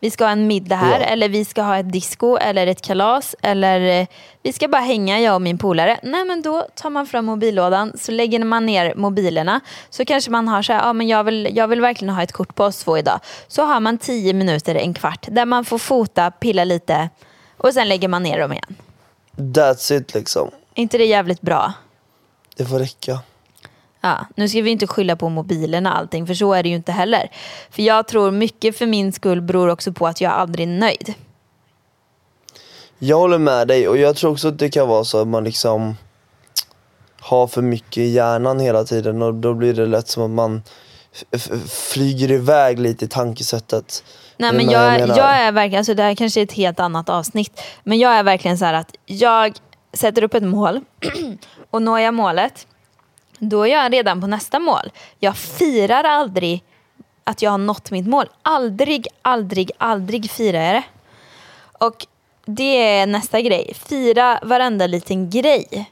Vi 0.00 0.10
ska 0.10 0.24
ha 0.24 0.30
en 0.30 0.46
middag 0.46 0.76
här, 0.76 1.00
ja. 1.00 1.06
eller 1.06 1.28
vi 1.28 1.44
ska 1.44 1.62
ha 1.62 1.78
ett 1.78 1.92
disco 1.92 2.36
eller 2.36 2.66
ett 2.66 2.82
kalas. 2.82 3.36
Eller 3.42 4.00
eh, 4.00 4.06
vi 4.42 4.52
ska 4.52 4.68
bara 4.68 4.82
hänga, 4.82 5.20
jag 5.20 5.34
och 5.34 5.42
min 5.42 5.58
polare. 5.58 6.00
Nej 6.02 6.24
men 6.24 6.42
då 6.42 6.66
tar 6.74 6.90
man 6.90 7.06
fram 7.06 7.24
mobillådan, 7.24 7.92
så 7.98 8.12
lägger 8.12 8.44
man 8.44 8.66
ner 8.66 8.94
mobilerna. 8.94 9.60
Så 9.90 10.04
kanske 10.04 10.30
man 10.30 10.48
har 10.48 10.62
så 10.62 10.72
här, 10.72 10.80
ja 10.80 10.92
men 10.92 11.08
jag 11.08 11.24
vill, 11.24 11.48
jag 11.52 11.68
vill 11.68 11.80
verkligen 11.80 12.14
ha 12.14 12.22
ett 12.22 12.32
kort 12.32 12.54
på 12.54 12.64
oss 12.64 12.84
två 12.84 12.98
idag. 12.98 13.20
Så 13.48 13.62
har 13.62 13.80
man 13.80 13.98
tio 13.98 14.32
minuter, 14.32 14.74
en 14.74 14.94
kvart, 14.94 15.26
där 15.30 15.44
man 15.44 15.64
får 15.64 15.78
fota, 15.78 16.30
pilla 16.30 16.64
lite 16.64 17.08
och 17.56 17.74
sen 17.74 17.88
lägger 17.88 18.08
man 18.08 18.22
ner 18.22 18.38
dem 18.38 18.52
igen. 18.52 18.76
That's 19.36 19.92
it 19.92 20.14
liksom. 20.14 20.50
Är 20.74 20.82
inte 20.82 20.98
det 20.98 21.04
jävligt 21.04 21.40
bra? 21.40 21.72
Det 22.56 22.64
får 22.64 22.78
räcka. 22.78 23.20
Ja, 24.00 24.26
nu 24.34 24.48
ska 24.48 24.62
vi 24.62 24.70
inte 24.70 24.86
skylla 24.86 25.16
på 25.16 25.28
mobilerna 25.28 25.92
allting, 25.92 26.26
för 26.26 26.34
så 26.34 26.52
är 26.52 26.62
det 26.62 26.68
ju 26.68 26.74
inte 26.74 26.92
heller. 26.92 27.30
För 27.70 27.82
jag 27.82 28.08
tror 28.08 28.30
mycket 28.30 28.78
för 28.78 28.86
min 28.86 29.12
skull 29.12 29.40
beror 29.40 29.68
också 29.68 29.92
på 29.92 30.06
att 30.06 30.20
jag 30.20 30.32
aldrig 30.32 30.68
är 30.68 30.72
nöjd. 30.72 31.14
Jag 32.98 33.16
håller 33.16 33.38
med 33.38 33.68
dig 33.68 33.88
och 33.88 33.98
jag 33.98 34.16
tror 34.16 34.32
också 34.32 34.48
att 34.48 34.58
det 34.58 34.70
kan 34.70 34.88
vara 34.88 35.04
så 35.04 35.20
att 35.20 35.28
man 35.28 35.44
liksom 35.44 35.96
har 37.20 37.46
för 37.46 37.62
mycket 37.62 37.98
i 37.98 38.06
hjärnan 38.06 38.60
hela 38.60 38.84
tiden 38.84 39.22
och 39.22 39.34
då 39.34 39.54
blir 39.54 39.74
det 39.74 39.86
lätt 39.86 40.08
som 40.08 40.22
att 40.22 40.30
man 40.30 40.62
flyger 41.68 42.30
iväg 42.30 42.78
lite 42.78 43.04
i 43.04 43.08
tankesättet. 43.08 44.04
Nej 44.36 44.52
men 44.52 44.70
jag, 44.70 45.00
jag, 45.00 45.08
jag, 45.08 45.36
är 45.36 45.52
verkligen, 45.52 45.78
alltså 45.78 45.94
det 45.94 46.02
här 46.02 46.14
kanske 46.14 46.40
är 46.40 46.44
ett 46.44 46.52
helt 46.52 46.80
annat 46.80 47.08
avsnitt, 47.08 47.60
men 47.84 47.98
jag 47.98 48.12
är 48.12 48.22
verkligen 48.22 48.58
så 48.58 48.64
att 48.64 48.94
jag 49.06 49.56
sätter 49.92 50.22
upp 50.22 50.34
ett 50.34 50.42
mål 50.42 50.80
och 51.70 51.82
når 51.82 52.00
jag 52.00 52.14
målet 52.14 52.66
då 53.40 53.62
är 53.62 53.70
jag 53.70 53.92
redan 53.92 54.20
på 54.20 54.26
nästa 54.26 54.58
mål. 54.58 54.90
Jag 55.18 55.36
firar 55.36 56.04
aldrig 56.04 56.64
att 57.24 57.42
jag 57.42 57.50
har 57.50 57.58
nått 57.58 57.90
mitt 57.90 58.06
mål. 58.06 58.26
Aldrig, 58.42 59.06
aldrig, 59.22 59.70
aldrig 59.78 60.30
firar 60.30 60.62
jag 60.62 60.74
det. 60.74 60.82
Och 61.78 62.06
det 62.44 62.98
är 62.98 63.06
nästa 63.06 63.40
grej. 63.40 63.72
Fira 63.74 64.38
varenda 64.42 64.86
liten 64.86 65.30
grej 65.30 65.90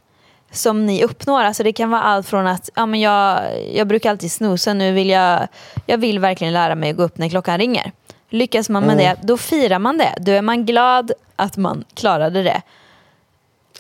som 0.51 0.87
ni 0.87 1.05
uppnår. 1.05 1.43
Alltså 1.43 1.63
det 1.63 1.73
kan 1.73 1.91
vara 1.91 2.03
allt 2.03 2.29
från 2.29 2.47
att 2.47 2.71
ja, 2.75 2.87
men 2.87 3.01
jag, 3.01 3.41
jag 3.75 3.87
brukar 3.87 4.11
alltid 4.11 4.33
snosa, 4.33 4.73
nu 4.73 4.93
vill 4.93 5.09
jag, 5.11 5.49
jag 5.87 5.99
vill 5.99 6.19
verkligen 6.19 6.53
lära 6.53 6.75
mig 6.75 6.91
att 6.91 6.97
gå 6.97 7.03
upp 7.03 7.19
när 7.19 7.29
klockan 7.29 7.59
ringer. 7.59 7.93
Lyckas 8.31 8.69
man 8.69 8.83
med 8.83 8.93
mm. 8.93 9.05
det, 9.05 9.27
då 9.27 9.37
firar 9.37 9.79
man 9.79 9.99
det. 9.99 10.15
Då 10.21 10.33
är 10.33 10.43
man 10.43 10.67
glad 10.67 11.13
att 11.37 11.57
man 11.57 11.85
klarade 11.95 12.43
det. 12.43 12.63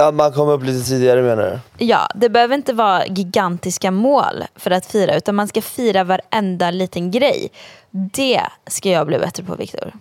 Ja, 0.00 0.10
man 0.10 0.32
kommer 0.32 0.52
upp 0.52 0.62
lite 0.62 0.88
tidigare 0.88 1.22
menar 1.22 1.42
du? 1.76 1.84
Ja, 1.84 2.08
det 2.14 2.28
behöver 2.28 2.54
inte 2.54 2.72
vara 2.72 3.06
gigantiska 3.06 3.90
mål 3.90 4.44
för 4.56 4.70
att 4.70 4.86
fira 4.86 5.16
utan 5.16 5.34
man 5.34 5.48
ska 5.48 5.62
fira 5.62 6.04
varenda 6.04 6.70
liten 6.70 7.10
grej. 7.10 7.50
Det 7.90 8.42
ska 8.66 8.90
jag 8.90 9.06
bli 9.06 9.18
bättre 9.18 9.44
på 9.44 9.54
Viktor. 9.54 9.92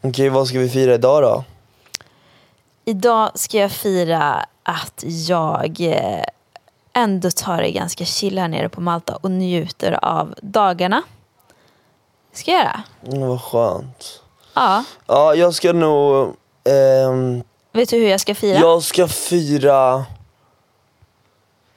Okej, 0.00 0.28
vad 0.28 0.48
ska 0.48 0.58
vi 0.58 0.68
fira 0.68 0.94
idag 0.94 1.22
då? 1.22 1.44
Idag 2.84 3.30
ska 3.34 3.58
jag 3.58 3.72
fira 3.72 4.46
att 4.62 5.04
jag 5.06 5.80
eh, 5.80 6.24
ändå 6.92 7.30
tar 7.30 7.62
det 7.62 7.70
ganska 7.70 8.04
chill 8.04 8.38
här 8.38 8.48
nere 8.48 8.68
på 8.68 8.80
Malta 8.80 9.16
och 9.16 9.30
njuter 9.30 10.04
av 10.04 10.34
dagarna. 10.42 11.02
Ska 12.32 12.50
jag 12.50 12.60
göra. 12.60 12.82
Mm, 13.06 13.28
vad 13.28 13.42
skönt. 13.42 14.22
Ja. 14.54 14.84
Ja, 15.06 15.34
jag 15.34 15.54
ska 15.54 15.72
nog 15.72 16.34
ehm 16.64 17.42
Vet 17.74 17.88
du 17.88 17.96
hur 17.96 18.08
jag 18.08 18.20
ska 18.20 18.34
fira? 18.34 18.58
Jag 18.58 18.82
ska 18.82 19.08
fira... 19.08 20.04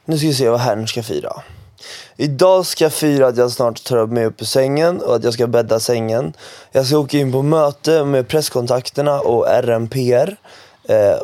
Nu 0.06 0.18
ska 0.18 0.28
vi 0.28 0.34
se 0.34 0.50
vad 0.50 0.60
herrn 0.60 0.88
ska 0.88 1.04
fira. 1.04 1.34
Idag 2.16 2.66
ska 2.66 2.86
jag 2.86 2.94
fira 2.94 3.28
att 3.28 3.38
jag 3.38 3.52
snart 3.52 3.84
tar 3.84 4.06
mig 4.06 4.26
upp 4.26 4.42
ur 4.42 4.46
sängen 4.46 5.02
och 5.02 5.16
att 5.16 5.24
jag 5.24 5.34
ska 5.34 5.48
bädda 5.48 5.80
sängen. 5.80 6.34
Jag 6.72 6.86
ska 6.86 6.98
åka 6.98 7.18
in 7.18 7.32
på 7.32 7.42
möte 7.42 8.04
med 8.04 8.28
presskontakterna 8.28 9.20
och 9.20 9.48
RMPR. 9.48 10.36
Eh, 10.84 11.20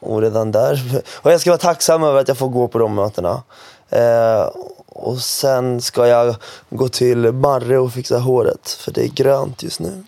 och 0.00 0.22
redan 0.22 0.52
där. 0.52 1.02
Och 1.22 1.32
jag 1.32 1.40
ska 1.40 1.50
vara 1.50 1.58
tacksam 1.58 2.02
över 2.02 2.20
att 2.20 2.28
jag 2.28 2.38
får 2.38 2.48
gå 2.48 2.68
på 2.68 2.78
de 2.78 2.94
mötena. 2.94 3.42
Eh, 3.90 4.50
och 4.86 5.18
sen 5.18 5.80
ska 5.80 6.06
jag 6.06 6.34
gå 6.70 6.88
till 6.88 7.32
Marre 7.32 7.78
och 7.78 7.92
fixa 7.92 8.18
håret 8.18 8.70
för 8.70 8.92
det 8.92 9.04
är 9.04 9.08
grönt 9.08 9.62
just 9.62 9.80
nu. 9.80 10.04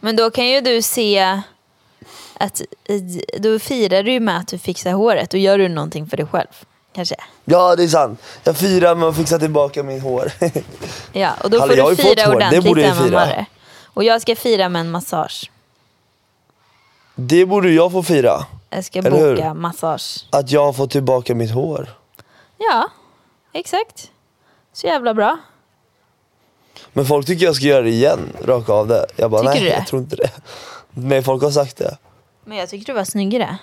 Men 0.00 0.16
då 0.16 0.30
kan 0.30 0.46
ju 0.48 0.60
du 0.60 0.82
se 0.82 1.42
att 2.42 2.62
då 3.38 3.58
firar 3.58 4.02
du 4.02 4.20
med 4.20 4.36
att 4.36 4.48
du 4.48 4.58
fixar 4.58 4.92
håret 4.92 5.34
och 5.34 5.38
gör 5.38 5.58
du 5.58 5.68
någonting 5.68 6.06
för 6.06 6.16
dig 6.16 6.26
själv. 6.26 6.46
Kanske? 6.92 7.14
Ja 7.44 7.76
det 7.76 7.82
är 7.84 7.88
sant. 7.88 8.22
Jag 8.44 8.56
firar 8.56 8.94
med 8.94 9.08
att 9.08 9.16
fixa 9.16 9.38
tillbaka 9.38 9.82
mitt 9.82 10.02
hår. 10.02 10.32
ja 11.12 11.30
och 11.44 11.50
då 11.50 11.58
får 11.60 11.68
du 11.68 11.96
fira 11.96 12.34
ordentligt 12.34 12.62
det 12.64 12.68
borde 12.68 12.82
jag 12.82 12.96
fira. 12.96 13.46
Och 13.84 14.04
jag 14.04 14.22
ska 14.22 14.36
fira 14.36 14.68
med 14.68 14.80
en 14.80 14.90
massage. 14.90 15.50
Det 17.14 17.46
borde 17.46 17.70
jag 17.70 17.92
få 17.92 18.02
fira. 18.02 18.46
Jag 18.70 18.84
ska 18.84 19.02
boka 19.02 19.54
massage. 19.54 20.26
Att 20.30 20.50
jag 20.50 20.64
har 20.64 20.72
fått 20.72 20.90
tillbaka 20.90 21.34
mitt 21.34 21.50
hår. 21.50 21.88
Ja, 22.58 22.90
exakt. 23.52 24.10
Så 24.72 24.86
jävla 24.86 25.14
bra. 25.14 25.38
Men 26.92 27.06
folk 27.06 27.26
tycker 27.26 27.44
jag 27.44 27.56
ska 27.56 27.64
göra 27.64 27.82
det 27.82 27.90
igen, 27.90 28.32
raka 28.44 28.72
av 28.72 28.88
det. 28.88 29.06
Jag 29.16 29.30
bara, 29.30 29.40
tycker 29.40 29.52
nej 29.52 29.62
du 29.62 29.68
det? 29.68 29.76
jag 29.76 29.86
tror 29.86 30.02
inte 30.02 30.16
det. 30.16 30.30
Nej 30.90 31.22
folk 31.22 31.42
har 31.42 31.50
sagt 31.50 31.76
det. 31.76 31.96
Men 32.44 32.58
jag 32.58 32.68
tycker 32.68 32.86
du 32.86 32.92
var 32.92 33.04
snyggare. 33.04 33.58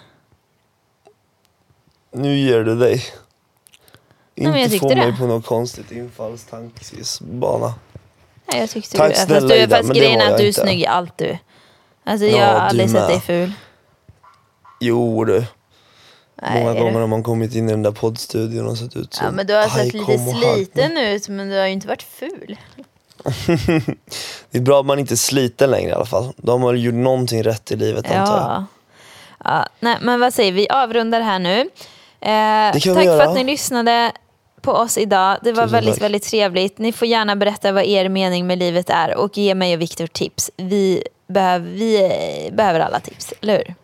Nu 2.12 2.38
ger 2.38 2.64
du 2.64 2.76
dig. 2.76 3.04
Nej, 4.36 4.64
inte 4.64 4.80
få 4.80 4.90
det. 4.90 4.96
mig 4.96 5.18
på 5.18 5.28
något 5.28 5.46
konstigt 5.46 5.92
infallstankesbana. 5.92 7.74
Nej, 8.46 8.62
jag 8.62 8.70
tyckte 8.70 8.98
Tack 8.98 9.10
du. 9.10 9.16
Snälla, 9.16 9.40
fast, 9.40 9.50
du, 9.50 9.56
Ida, 9.56 9.78
fast 9.78 9.90
grejen 9.90 10.22
är 10.22 10.32
att 10.32 10.38
du 10.38 10.48
är 10.48 10.52
snygg 10.52 10.80
i 10.80 10.86
allt 10.86 11.18
du. 11.18 11.38
Alltså 12.04 12.26
jag 12.26 12.46
har 12.48 12.60
aldrig 12.60 12.90
sett 12.90 13.08
dig 13.08 13.20
ful. 13.20 13.54
Jo 14.80 15.26
du. 15.26 15.46
Nej, 16.42 16.64
Många 16.64 16.80
gånger 16.80 17.00
har 17.00 17.08
man 17.08 17.24
kommit 17.24 17.56
in 17.56 17.70
i 17.70 17.72
den 17.72 17.84
där 17.84 17.92
poddstudion 17.92 18.68
och 18.68 18.78
sett 18.78 18.96
ut 18.96 19.14
som 19.14 19.26
Ja 19.26 19.32
men 19.32 19.48
du 19.48 19.54
har 19.54 19.68
sett 19.68 19.94
lite 19.94 20.18
sliten 20.18 20.98
ut 20.98 21.30
men 21.30 21.50
du 21.50 21.58
har 21.58 21.66
ju 21.66 21.72
inte 21.72 21.88
varit 21.88 22.04
ful. 22.04 22.58
Det 24.52 24.58
är 24.58 24.62
bra 24.62 24.80
att 24.80 24.86
man 24.86 25.00
inte 25.00 25.14
är 25.14 25.16
sliten 25.16 25.72
längre 25.72 25.90
i 25.90 25.94
alla 25.94 26.06
fall. 26.06 26.34
Då 26.38 26.52
har 26.52 26.60
man 26.60 26.80
gjort 26.80 26.94
någonting 26.94 27.44
rätt 27.44 27.72
i 27.72 27.76
livet 27.76 28.06
ja. 28.10 28.18
antar 28.18 28.38
jag. 28.38 28.64
Ja, 29.44 29.68
nej, 29.80 29.98
men 30.02 30.20
vad 30.20 30.34
säger 30.34 30.52
vi? 30.52 30.70
avrundar 30.70 31.22
här 31.22 31.40
nu. 31.40 31.60
Eh, 32.22 32.72
tack 32.74 33.06
för 33.06 33.22
att 33.22 33.36
ni 33.36 33.44
lyssnade 33.44 34.12
på 34.62 34.72
oss 34.72 34.98
idag. 34.98 35.38
Det 35.44 35.52
var 35.52 35.64
Tusen 35.64 35.72
väldigt, 35.72 35.94
tack. 35.94 36.04
väldigt 36.04 36.24
trevligt. 36.24 36.78
Ni 36.78 36.92
får 36.92 37.08
gärna 37.08 37.36
berätta 37.36 37.72
vad 37.72 37.84
er 37.84 38.10
mening 38.10 38.48
med 38.48 38.58
livet 38.58 38.90
är 38.90 39.16
och 39.16 39.38
ge 39.38 39.56
mig 39.56 39.76
och 39.76 39.82
Viktor 39.82 40.08
tips. 40.08 40.52
Vi 40.58 41.04
behöver, 41.28 41.70
vi 41.70 42.04
eh, 42.48 42.56
behöver 42.56 42.80
alla 42.80 43.00
tips, 43.00 43.34
eller 43.42 43.58
hur? 43.58 43.76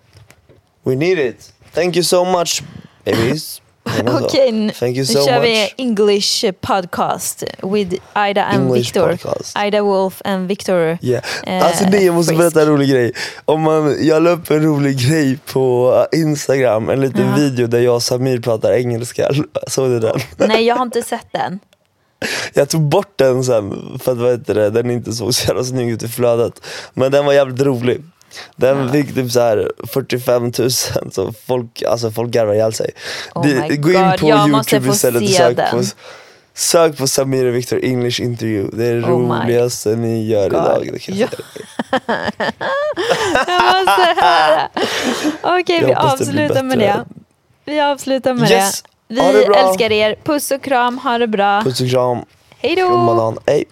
We 0.84 0.96
need 0.96 1.20
it. 1.20 1.54
Thank 1.74 1.96
you 1.96 2.04
so 2.04 2.26
much 2.26 2.64
babies. 3.04 3.62
Okej, 4.04 4.52
nu 4.52 4.72
so 5.06 5.26
kör 5.26 5.36
much. 5.40 5.44
vi 5.44 5.74
English 5.78 6.52
podcast 6.62 7.44
with 7.64 7.94
Ida 8.30 8.44
and 8.44 8.62
English 8.64 8.86
Victor. 8.86 9.12
podcast. 9.12 9.58
Ida 9.68 9.82
Wolf 9.82 10.22
and 10.26 10.48
Victor. 10.48 10.98
Yeah. 11.02 11.24
Eh, 11.48 11.66
Alltså 11.66 11.86
det, 11.86 12.00
jag 12.04 12.16
måste 12.16 12.30
Frisk. 12.30 12.40
berätta 12.40 12.62
en 12.62 12.68
rolig 12.68 12.90
grej. 12.90 13.12
Om 13.46 13.62
man, 13.62 13.96
jag 14.08 14.24
la 14.24 14.30
upp 14.30 14.52
en 14.52 14.62
rolig 14.64 14.98
grej 15.10 15.38
på 15.54 15.94
Instagram, 16.12 16.90
en 16.90 17.02
liten 17.02 17.28
Ja. 17.28 17.36
video 17.36 17.68
där 17.68 17.80
jag 17.80 17.96
och 17.96 18.04
Samir 18.04 18.40
pratar 18.40 18.72
engelska. 18.74 19.30
Såg 19.68 19.90
du 19.90 20.00
den? 20.00 20.20
Nej, 20.48 20.66
jag 20.66 20.76
har 20.76 20.84
inte 20.84 21.02
sett 21.02 21.28
den. 21.32 21.60
Jag 22.54 22.70
tog 22.70 22.82
bort 22.82 23.14
den 23.16 23.44
sen 23.44 24.00
för 24.04 24.12
att 24.12 24.18
vad 24.18 24.32
heter 24.32 24.54
det, 24.56 24.70
den 24.70 24.92
inte 24.92 25.14
såg 25.14 25.34
så 25.36 25.48
jävla 25.48 25.64
snygg 25.64 25.90
ut 25.90 26.04
i 26.04 26.08
flödet. 26.08 26.62
Men 26.94 27.12
den 27.12 27.26
var 27.26 27.34
jävligt 27.34 27.62
rolig. 27.62 28.02
Den 28.56 28.92
fick 28.92 29.16
typ 29.16 29.32
så 29.32 29.40
här 29.40 29.72
45 29.88 30.44
000 30.44 30.72
så 31.12 31.34
folk, 31.48 31.84
alltså 31.84 32.12
folk 32.12 32.32
garvar 32.32 32.54
ihjäl 32.54 32.74
sig. 32.74 32.92
Oh 33.36 33.46
my 33.48 33.76
gå 33.78 33.92
in 33.92 34.12
på 34.20 34.30
jag 34.30 34.50
youtube 34.50 34.90
istället 34.90 35.24
och 35.24 35.30
sök 35.30 35.58
den. 35.58 35.72
på, 35.72 35.84
sök 36.54 36.98
på 36.98 37.08
Samir 37.08 37.46
och 37.46 37.56
Victor 37.56 37.80
English 37.84 38.22
interview. 38.22 38.78
Det 38.78 38.86
är 38.90 38.96
det 38.96 39.04
Oh 39.04 39.10
roligaste 39.10 39.90
ni 39.96 40.26
gör 40.28 40.50
God. 40.50 40.60
idag. 40.60 40.90
Det 40.94 41.00
kan 41.00 41.18
jag 41.18 41.30
Ja. 41.92 42.00
Jag 43.48 43.76
måste 43.88 44.22
höra. 44.22 44.70
Okej, 45.60 45.80
Jag 45.82 45.88
vi 45.88 45.94
hoppas 45.94 46.20
det 46.20 46.26
avslutar 46.26 46.64
med 46.64 46.80
det. 46.80 47.06
Vi 47.66 47.80
avslutar 47.80 48.34
med 48.34 48.52
Yes. 48.52 48.82
det. 48.82 48.90
Vi 49.16 49.16
det 49.16 49.60
älskar 49.60 49.92
er. 49.92 50.16
Puss 50.24 50.52
och 50.52 50.62
kram. 50.64 50.98
Ha 50.98 51.18
det 51.18 51.28
bra. 51.28 51.62
Puss 51.64 51.82
och 51.82 51.90
kram. 51.90 52.18
Hej 52.60 52.76
då. 52.76 53.36
Hej. 53.46 53.66